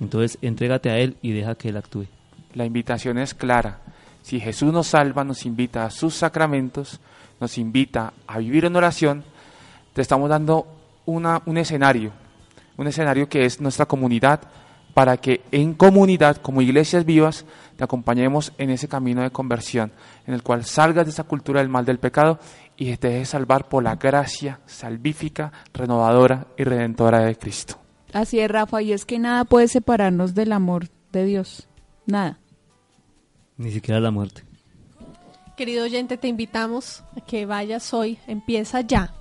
Entonces, 0.00 0.38
entrégate 0.42 0.90
a 0.90 0.98
Él 0.98 1.16
y 1.22 1.32
deja 1.32 1.54
que 1.54 1.70
Él 1.70 1.76
actúe. 1.76 2.06
La 2.52 2.64
invitación 2.66 3.18
es 3.18 3.32
clara. 3.34 3.80
Si 4.22 4.40
Jesús 4.40 4.72
nos 4.72 4.88
salva, 4.88 5.24
nos 5.24 5.46
invita 5.46 5.84
a 5.84 5.90
sus 5.90 6.14
sacramentos, 6.14 7.00
nos 7.40 7.58
invita 7.58 8.12
a 8.26 8.38
vivir 8.38 8.64
en 8.64 8.76
oración, 8.76 9.24
te 9.92 10.02
estamos 10.02 10.28
dando 10.28 10.66
una, 11.06 11.42
un 11.46 11.56
escenario, 11.58 12.12
un 12.76 12.86
escenario 12.86 13.28
que 13.28 13.44
es 13.44 13.60
nuestra 13.60 13.86
comunidad, 13.86 14.40
para 14.94 15.16
que 15.16 15.42
en 15.50 15.74
comunidad, 15.74 16.36
como 16.36 16.62
iglesias 16.62 17.04
vivas, 17.04 17.44
te 17.76 17.84
acompañemos 17.84 18.52
en 18.58 18.70
ese 18.70 18.88
camino 18.88 19.22
de 19.22 19.30
conversión, 19.30 19.92
en 20.26 20.34
el 20.34 20.42
cual 20.42 20.64
salgas 20.64 21.04
de 21.04 21.10
esa 21.10 21.24
cultura 21.24 21.60
del 21.60 21.68
mal 21.68 21.84
del 21.84 21.98
pecado 21.98 22.38
y 22.76 22.96
te 22.96 23.08
dejes 23.08 23.30
salvar 23.30 23.68
por 23.68 23.82
la 23.82 23.96
gracia 23.96 24.60
salvífica, 24.66 25.52
renovadora 25.72 26.46
y 26.56 26.62
redentora 26.62 27.20
de 27.20 27.36
Cristo. 27.36 27.76
Así 28.12 28.38
es, 28.38 28.48
Rafa, 28.48 28.80
y 28.80 28.92
es 28.92 29.04
que 29.04 29.18
nada 29.18 29.44
puede 29.44 29.66
separarnos 29.66 30.34
del 30.34 30.52
amor 30.52 30.88
de 31.12 31.24
Dios. 31.24 31.68
Nada. 32.06 32.38
Ni 33.56 33.72
siquiera 33.72 34.00
la 34.00 34.12
muerte. 34.12 34.44
Querido 35.56 35.84
oyente, 35.84 36.16
te 36.16 36.28
invitamos 36.28 37.02
a 37.16 37.20
que 37.20 37.46
vayas 37.46 37.92
hoy, 37.92 38.18
empieza 38.28 38.80
ya 38.80 39.14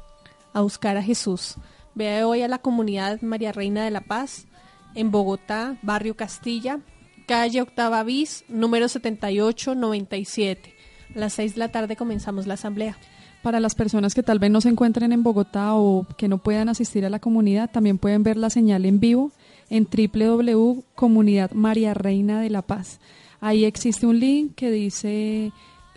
a 0.53 0.61
buscar 0.61 0.97
a 0.97 1.03
Jesús. 1.03 1.55
Ve 1.95 2.23
hoy 2.23 2.43
a 2.43 2.47
la 2.47 2.59
comunidad 2.59 3.21
María 3.21 3.51
Reina 3.51 3.83
de 3.83 3.91
la 3.91 4.01
Paz 4.01 4.47
en 4.95 5.11
Bogotá, 5.11 5.77
barrio 5.81 6.15
Castilla, 6.15 6.79
calle 7.27 7.61
Octava 7.61 8.03
Bis, 8.03 8.45
número 8.47 8.87
7897. 8.87 10.73
A 11.15 11.19
las 11.19 11.33
6 11.33 11.53
de 11.53 11.59
la 11.59 11.69
tarde 11.69 11.95
comenzamos 11.95 12.47
la 12.47 12.55
asamblea. 12.55 12.97
Para 13.41 13.59
las 13.59 13.75
personas 13.75 14.13
que 14.13 14.23
tal 14.23 14.39
vez 14.39 14.51
no 14.51 14.61
se 14.61 14.69
encuentren 14.69 15.11
en 15.11 15.21
Bogotá 15.21 15.75
o 15.75 16.07
que 16.17 16.27
no 16.27 16.37
puedan 16.37 16.69
asistir 16.69 17.05
a 17.05 17.09
la 17.09 17.19
comunidad, 17.19 17.69
también 17.71 17.97
pueden 17.97 18.23
ver 18.23 18.37
la 18.37 18.49
señal 18.49 18.85
en 18.85 18.99
vivo 18.99 19.31
en 19.69 19.87
www.comunidad 19.87 21.51
María 21.51 21.93
Reina 21.93 22.41
de 22.41 22.49
la 22.49 22.61
Paz. 22.61 22.99
Ahí 23.41 23.65
existe 23.65 24.05
un 24.05 24.19
link 24.19 24.55
que 24.55 24.71
dice 24.71 25.51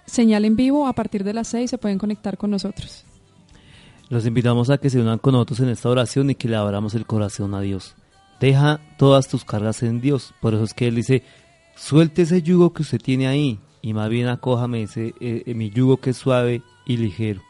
señal 0.07 0.45
en 0.45 0.57
vivo. 0.57 0.87
A 0.87 0.93
partir 0.95 1.23
de 1.23 1.35
las 1.35 1.49
6 1.49 1.71
se 1.71 1.79
pueden 1.79 1.99
conectar 1.99 2.37
con 2.37 2.51
nosotros. 2.51 3.05
Los 4.09 4.27
invitamos 4.27 4.71
a 4.71 4.79
que 4.79 4.91
se 4.91 5.01
unan 5.01 5.19
con 5.19 5.33
nosotros 5.33 5.61
en 5.61 5.69
esta 5.69 5.89
oración 5.89 6.31
y 6.31 6.35
que 6.35 6.49
le 6.49 6.57
abramos 6.57 6.95
el 6.95 7.07
corazón 7.07 7.55
a 7.55 7.61
Dios. 7.61 7.95
Deja 8.41 8.81
todas 8.99 9.29
tus 9.29 9.45
cargas 9.45 9.83
en 9.83 10.01
Dios. 10.01 10.35
Por 10.41 10.55
eso 10.55 10.65
es 10.65 10.75
que 10.75 10.89
Él 10.89 10.97
dice, 10.97 11.23
suelte 11.77 12.23
ese 12.23 12.43
yugo 12.43 12.73
que 12.73 12.83
usted 12.83 13.01
tiene 13.01 13.27
ahí 13.27 13.59
y 13.83 13.95
más 13.95 14.09
bien 14.11 14.29
acójame 14.29 14.83
ese, 14.83 15.15
eh, 15.21 15.43
eh, 15.47 15.55
mi 15.55 15.71
yugo 15.71 15.97
que 15.99 16.11
es 16.11 16.17
suave 16.17 16.63
y 16.87 16.97
ligero. 16.99 17.41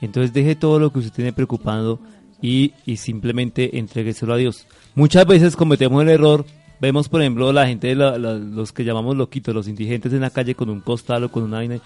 Entonces 0.00 0.32
deje 0.32 0.54
todo 0.54 0.78
lo 0.78 0.90
que 0.92 0.98
usted 1.00 1.12
tiene 1.12 1.32
preocupando 1.32 1.98
y, 2.42 2.72
y 2.86 2.96
simplemente 2.96 3.78
entrégueselo 3.78 4.34
a 4.34 4.36
Dios. 4.36 4.66
Muchas 4.94 5.26
veces 5.26 5.56
cometemos 5.56 6.02
el 6.02 6.08
error, 6.10 6.44
vemos 6.80 7.08
por 7.08 7.20
ejemplo 7.20 7.52
la 7.52 7.66
gente, 7.66 7.94
la- 7.94 8.18
la- 8.18 8.34
los 8.34 8.72
que 8.72 8.84
llamamos 8.84 9.16
loquitos, 9.16 9.54
los 9.54 9.68
indigentes 9.68 10.12
en 10.12 10.20
la 10.20 10.30
calle 10.30 10.54
con 10.54 10.68
un 10.70 10.80
costal 10.80 11.24
o 11.24 11.30
con 11.30 11.42
una 11.42 11.58
vaina. 11.58 11.78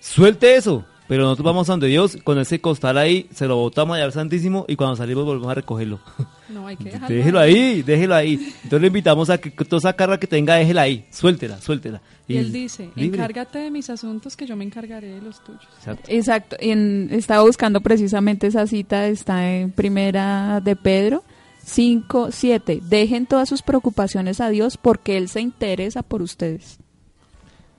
Suelte 0.00 0.56
eso, 0.56 0.84
pero 1.08 1.24
nosotros 1.24 1.44
vamos 1.46 1.68
a 1.68 1.72
donde 1.72 1.86
Dios, 1.88 2.18
con 2.24 2.38
ese 2.38 2.60
costal 2.60 2.98
ahí, 2.98 3.28
se 3.32 3.46
lo 3.46 3.56
botamos 3.56 3.96
allá 3.96 4.04
al 4.04 4.12
Santísimo 4.12 4.64
y 4.68 4.76
cuando 4.76 4.96
salimos 4.96 5.24
volvemos 5.24 5.48
a 5.50 5.54
recogerlo. 5.54 6.00
No, 6.48 6.66
hay 6.66 6.76
que 6.76 6.84
dejarlo 6.84 7.16
Déjelo 7.16 7.40
ahí, 7.40 7.82
déjelo 7.82 8.14
ahí. 8.14 8.34
Entonces 8.34 8.80
le 8.80 8.86
invitamos 8.86 9.30
a 9.30 9.38
que 9.38 9.50
toda 9.50 9.78
esa 9.78 9.92
carga 9.94 10.18
que 10.18 10.26
tenga, 10.26 10.54
déjela 10.54 10.82
ahí, 10.82 11.06
suéltela, 11.10 11.60
suéltela. 11.60 12.00
Y 12.28 12.36
él 12.36 12.52
dice, 12.52 12.90
libre. 12.94 13.18
encárgate 13.18 13.58
de 13.58 13.70
mis 13.70 13.88
asuntos 13.90 14.36
que 14.36 14.46
yo 14.46 14.56
me 14.56 14.64
encargaré 14.64 15.08
de 15.08 15.20
los 15.20 15.42
tuyos. 15.42 15.66
Exacto. 15.78 16.04
Exacto. 16.10 16.56
En- 16.60 17.08
estaba 17.12 17.42
buscando 17.42 17.80
precisamente 17.80 18.46
esa 18.46 18.66
cita, 18.66 19.06
está 19.08 19.50
en 19.50 19.70
primera 19.72 20.60
de 20.60 20.76
Pedro 20.76 21.24
5, 21.64 22.28
7. 22.30 22.80
Dejen 22.88 23.26
todas 23.26 23.48
sus 23.48 23.62
preocupaciones 23.62 24.40
a 24.40 24.48
Dios 24.48 24.76
porque 24.76 25.16
Él 25.16 25.28
se 25.28 25.40
interesa 25.40 26.02
por 26.02 26.22
ustedes. 26.22 26.78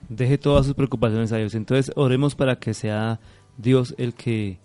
Deje 0.08 0.38
todas 0.38 0.66
sus 0.66 0.74
preocupaciones 0.74 1.32
a 1.32 1.36
Dios. 1.36 1.54
Entonces 1.54 1.92
oremos 1.96 2.34
para 2.34 2.56
que 2.58 2.74
sea 2.74 3.20
Dios 3.56 3.94
el 3.98 4.14
que 4.14 4.58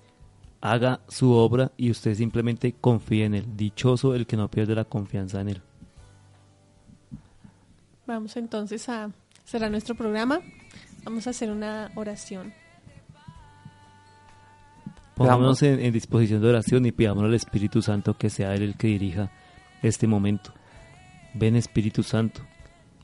haga 0.64 1.02
su 1.10 1.34
obra 1.34 1.74
y 1.76 1.92
usted 1.92 2.16
simplemente 2.16 2.74
confíe 2.80 3.26
en 3.26 3.36
Él. 3.36 3.46
Dichoso 3.58 4.16
el 4.16 4.26
que 4.26 4.38
no 4.38 4.50
pierde 4.50 4.74
la 4.74 4.86
confianza 4.86 5.42
en 5.42 5.50
Él. 5.50 5.62
Vamos 8.08 8.38
entonces 8.38 8.88
a 8.88 9.12
cerrar 9.44 9.70
nuestro 9.70 9.94
programa. 9.94 10.40
Vamos 11.04 11.28
a 11.28 11.32
hacer 11.32 11.52
una 11.52 11.92
oración. 11.96 12.54
Pongámonos 15.16 15.62
en, 15.64 15.82
en 15.82 15.92
disposición 15.92 16.42
de 16.42 16.48
oración 16.48 16.86
y 16.86 16.94
pidamos 16.94 17.26
al 17.26 17.34
Espíritu 17.34 17.82
Santo 17.82 18.18
que 18.18 18.30
sea 18.30 18.56
Él 18.56 18.64
el 18.64 18.78
que 18.78 18.88
dirija 18.88 19.32
este 19.82 20.08
momento. 20.08 20.54
Ven 21.34 21.58
Espíritu 21.58 22.04
Santo 22.04 22.42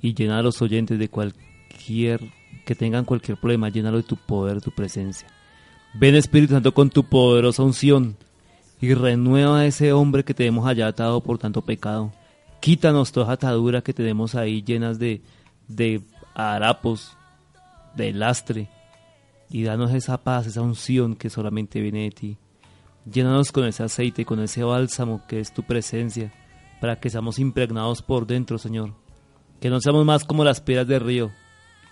y 0.02 0.14
llena 0.14 0.40
a 0.40 0.42
los 0.42 0.62
oyentes 0.62 0.98
de 0.98 1.10
cualquier, 1.10 2.22
que 2.66 2.74
tengan 2.74 3.04
cualquier 3.04 3.38
problema, 3.38 3.68
llénalo 3.68 3.98
de 3.98 4.04
tu 4.04 4.16
poder, 4.16 4.56
de 4.56 4.62
tu 4.62 4.72
presencia. 4.72 5.28
Ven 5.94 6.16
Espíritu 6.16 6.54
Santo 6.54 6.74
con 6.74 6.92
tu 6.92 7.04
poderosa 7.04 7.64
unción 7.64 8.16
y 8.80 8.94
renueva 8.94 9.60
a 9.60 9.66
ese 9.66 9.92
hombre 9.92 10.24
que 10.24 10.36
tenemos 10.36 10.68
allá 10.68 10.88
atado 10.88 11.22
por 11.22 11.40
tanto 11.40 11.64
pecado. 11.64 12.14
Quítanos 12.62 13.12
toda 13.12 13.34
atadura 13.34 13.82
que 13.82 13.94
tenemos 13.94 14.36
ahí 14.36 14.62
llenas 14.62 15.00
de, 15.00 15.22
de 15.68 16.02
harapos, 16.36 17.18
de 17.96 18.14
lastre 18.14 18.70
y 19.50 19.64
danos 19.64 19.92
esa 19.94 20.20
paz, 20.20 20.46
esa 20.46 20.62
unción 20.62 21.16
que 21.16 21.32
solamente 21.32 21.82
viene 21.82 22.04
de 22.04 22.12
ti. 22.12 22.38
Llénanos 23.12 23.52
con 23.52 23.66
ese 23.66 23.82
aceite, 23.82 24.26
con 24.26 24.40
ese 24.42 24.64
bálsamo 24.64 25.26
que 25.28 25.40
es 25.40 25.52
tu 25.52 25.64
presencia, 25.64 26.32
para 26.80 27.00
que 27.00 27.10
seamos 27.10 27.40
impregnados 27.40 28.04
por 28.04 28.28
dentro, 28.28 28.60
Señor. 28.60 28.94
Que 29.60 29.72
no 29.72 29.82
seamos 29.82 30.06
más 30.06 30.24
como 30.24 30.44
las 30.44 30.62
piedras 30.62 30.88
del 30.88 31.02
río, 31.02 31.32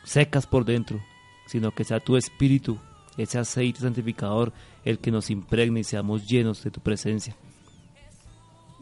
secas 0.04 0.46
por 0.46 0.66
dentro, 0.66 1.02
sino 1.48 1.72
que 1.72 1.84
sea 1.84 2.00
tu 2.00 2.16
espíritu 2.16 2.78
ese 3.18 3.40
aceite 3.40 3.80
santificador, 3.80 4.54
el 4.86 5.00
que 5.00 5.12
nos 5.12 5.30
impregne 5.30 5.82
y 5.82 5.84
seamos 5.84 6.26
llenos 6.28 6.64
de 6.64 6.72
tu 6.72 6.80
presencia. 6.80 7.36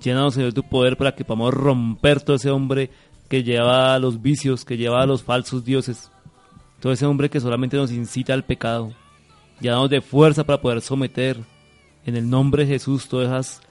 Llénanos, 0.02 0.34
Señor, 0.34 0.54
de 0.54 0.62
tu 0.62 0.68
poder 0.68 0.98
para 0.98 1.16
que 1.16 1.24
podamos 1.24 1.54
romper 1.54 2.22
todo 2.22 2.36
ese 2.36 2.52
hombre 2.52 2.92
que 3.30 3.44
lleva 3.44 3.96
a 3.96 4.00
los 4.00 4.22
vicios, 4.22 4.66
que 4.66 4.78
lleva 4.78 5.02
a 5.02 5.06
los 5.06 5.24
falsos 5.24 5.64
dioses, 5.64 6.12
todo 6.80 6.92
ese 6.92 7.06
hombre 7.06 7.30
que 7.30 7.40
solamente 7.40 7.78
nos 7.78 7.92
incita 7.92 8.34
al 8.34 8.44
pecado. 8.44 8.94
Llénanos 9.62 9.90
de 9.90 10.02
fuerza 10.02 10.44
para 10.44 10.62
poder 10.62 10.82
someter 10.82 11.40
en 12.06 12.16
el 12.16 12.30
nombre 12.30 12.66
de 12.66 12.74
Jesús 12.74 13.08
todas 13.08 13.28
esas 13.28 13.62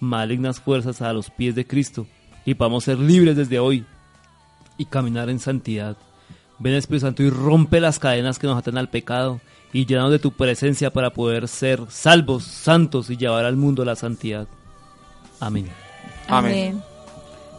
malignas 0.00 0.60
fuerzas 0.60 1.00
a 1.00 1.12
los 1.12 1.30
pies 1.30 1.54
de 1.54 1.66
Cristo 1.66 2.06
y 2.44 2.54
podamos 2.54 2.84
ser 2.84 2.98
libres 2.98 3.36
desde 3.36 3.60
hoy 3.60 3.86
y 4.76 4.84
caminar 4.86 5.30
en 5.30 5.38
santidad. 5.38 5.96
Ven 6.58 6.74
Espíritu 6.74 7.06
Santo 7.06 7.22
y 7.22 7.30
rompe 7.30 7.80
las 7.80 7.98
cadenas 7.98 8.38
que 8.38 8.46
nos 8.46 8.58
atan 8.58 8.76
al 8.76 8.90
pecado 8.90 9.40
y 9.72 9.86
llénanos 9.86 10.10
de 10.10 10.18
tu 10.18 10.32
presencia 10.32 10.92
para 10.92 11.10
poder 11.10 11.48
ser 11.48 11.80
salvos, 11.88 12.44
santos 12.44 13.10
y 13.10 13.16
llevar 13.16 13.44
al 13.44 13.56
mundo 13.56 13.84
la 13.84 13.96
santidad. 13.96 14.46
Amén. 15.38 15.68
Amén. 16.28 16.82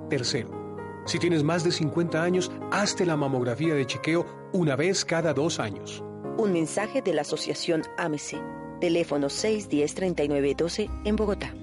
Tercero, 0.09 1.03
si 1.07 1.18
tienes 1.18 1.43
más 1.43 1.64
de 1.64 1.72
50 1.72 2.22
años, 2.22 2.53
hazte 2.70 3.05
la 3.05 3.16
mamografía 3.16 3.74
de 3.74 3.84
chequeo 3.84 4.24
una 4.53 4.76
vez 4.76 5.05
cada 5.05 5.34
dos 5.34 5.59
años. 5.59 6.05
Un 6.39 6.53
mensaje 6.53 7.03
de 7.03 7.14
la 7.14 7.22
Asociación 7.22 7.82
AMECE. 7.99 8.39
Teléfono 8.81 9.29
610-3912 9.29 10.91
en 11.05 11.16
Bogotá. 11.16 11.55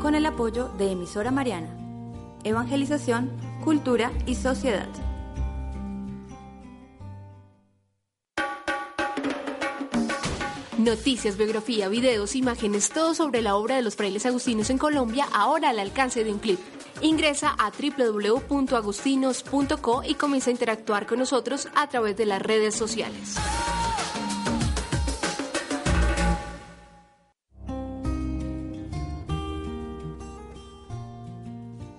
con 0.00 0.14
el 0.14 0.26
apoyo 0.26 0.68
de 0.78 0.92
Emisora 0.92 1.30
Mariana. 1.30 1.68
Evangelización, 2.44 3.30
cultura 3.64 4.12
y 4.26 4.36
sociedad. 4.36 4.88
Noticias, 10.78 11.36
biografía, 11.36 11.88
videos, 11.88 12.36
imágenes, 12.36 12.90
todo 12.90 13.12
sobre 13.12 13.42
la 13.42 13.56
obra 13.56 13.74
de 13.74 13.82
los 13.82 13.96
frailes 13.96 14.24
agustinos 14.24 14.70
en 14.70 14.78
Colombia, 14.78 15.26
ahora 15.34 15.70
al 15.70 15.80
alcance 15.80 16.22
de 16.22 16.32
un 16.32 16.38
clip. 16.38 16.60
Ingresa 17.02 17.56
a 17.58 17.72
www.agustinos.co 17.72 20.02
y 20.06 20.14
comienza 20.14 20.50
a 20.50 20.52
interactuar 20.52 21.06
con 21.06 21.18
nosotros 21.18 21.66
a 21.74 21.88
través 21.88 22.16
de 22.16 22.26
las 22.26 22.40
redes 22.40 22.76
sociales. 22.76 23.34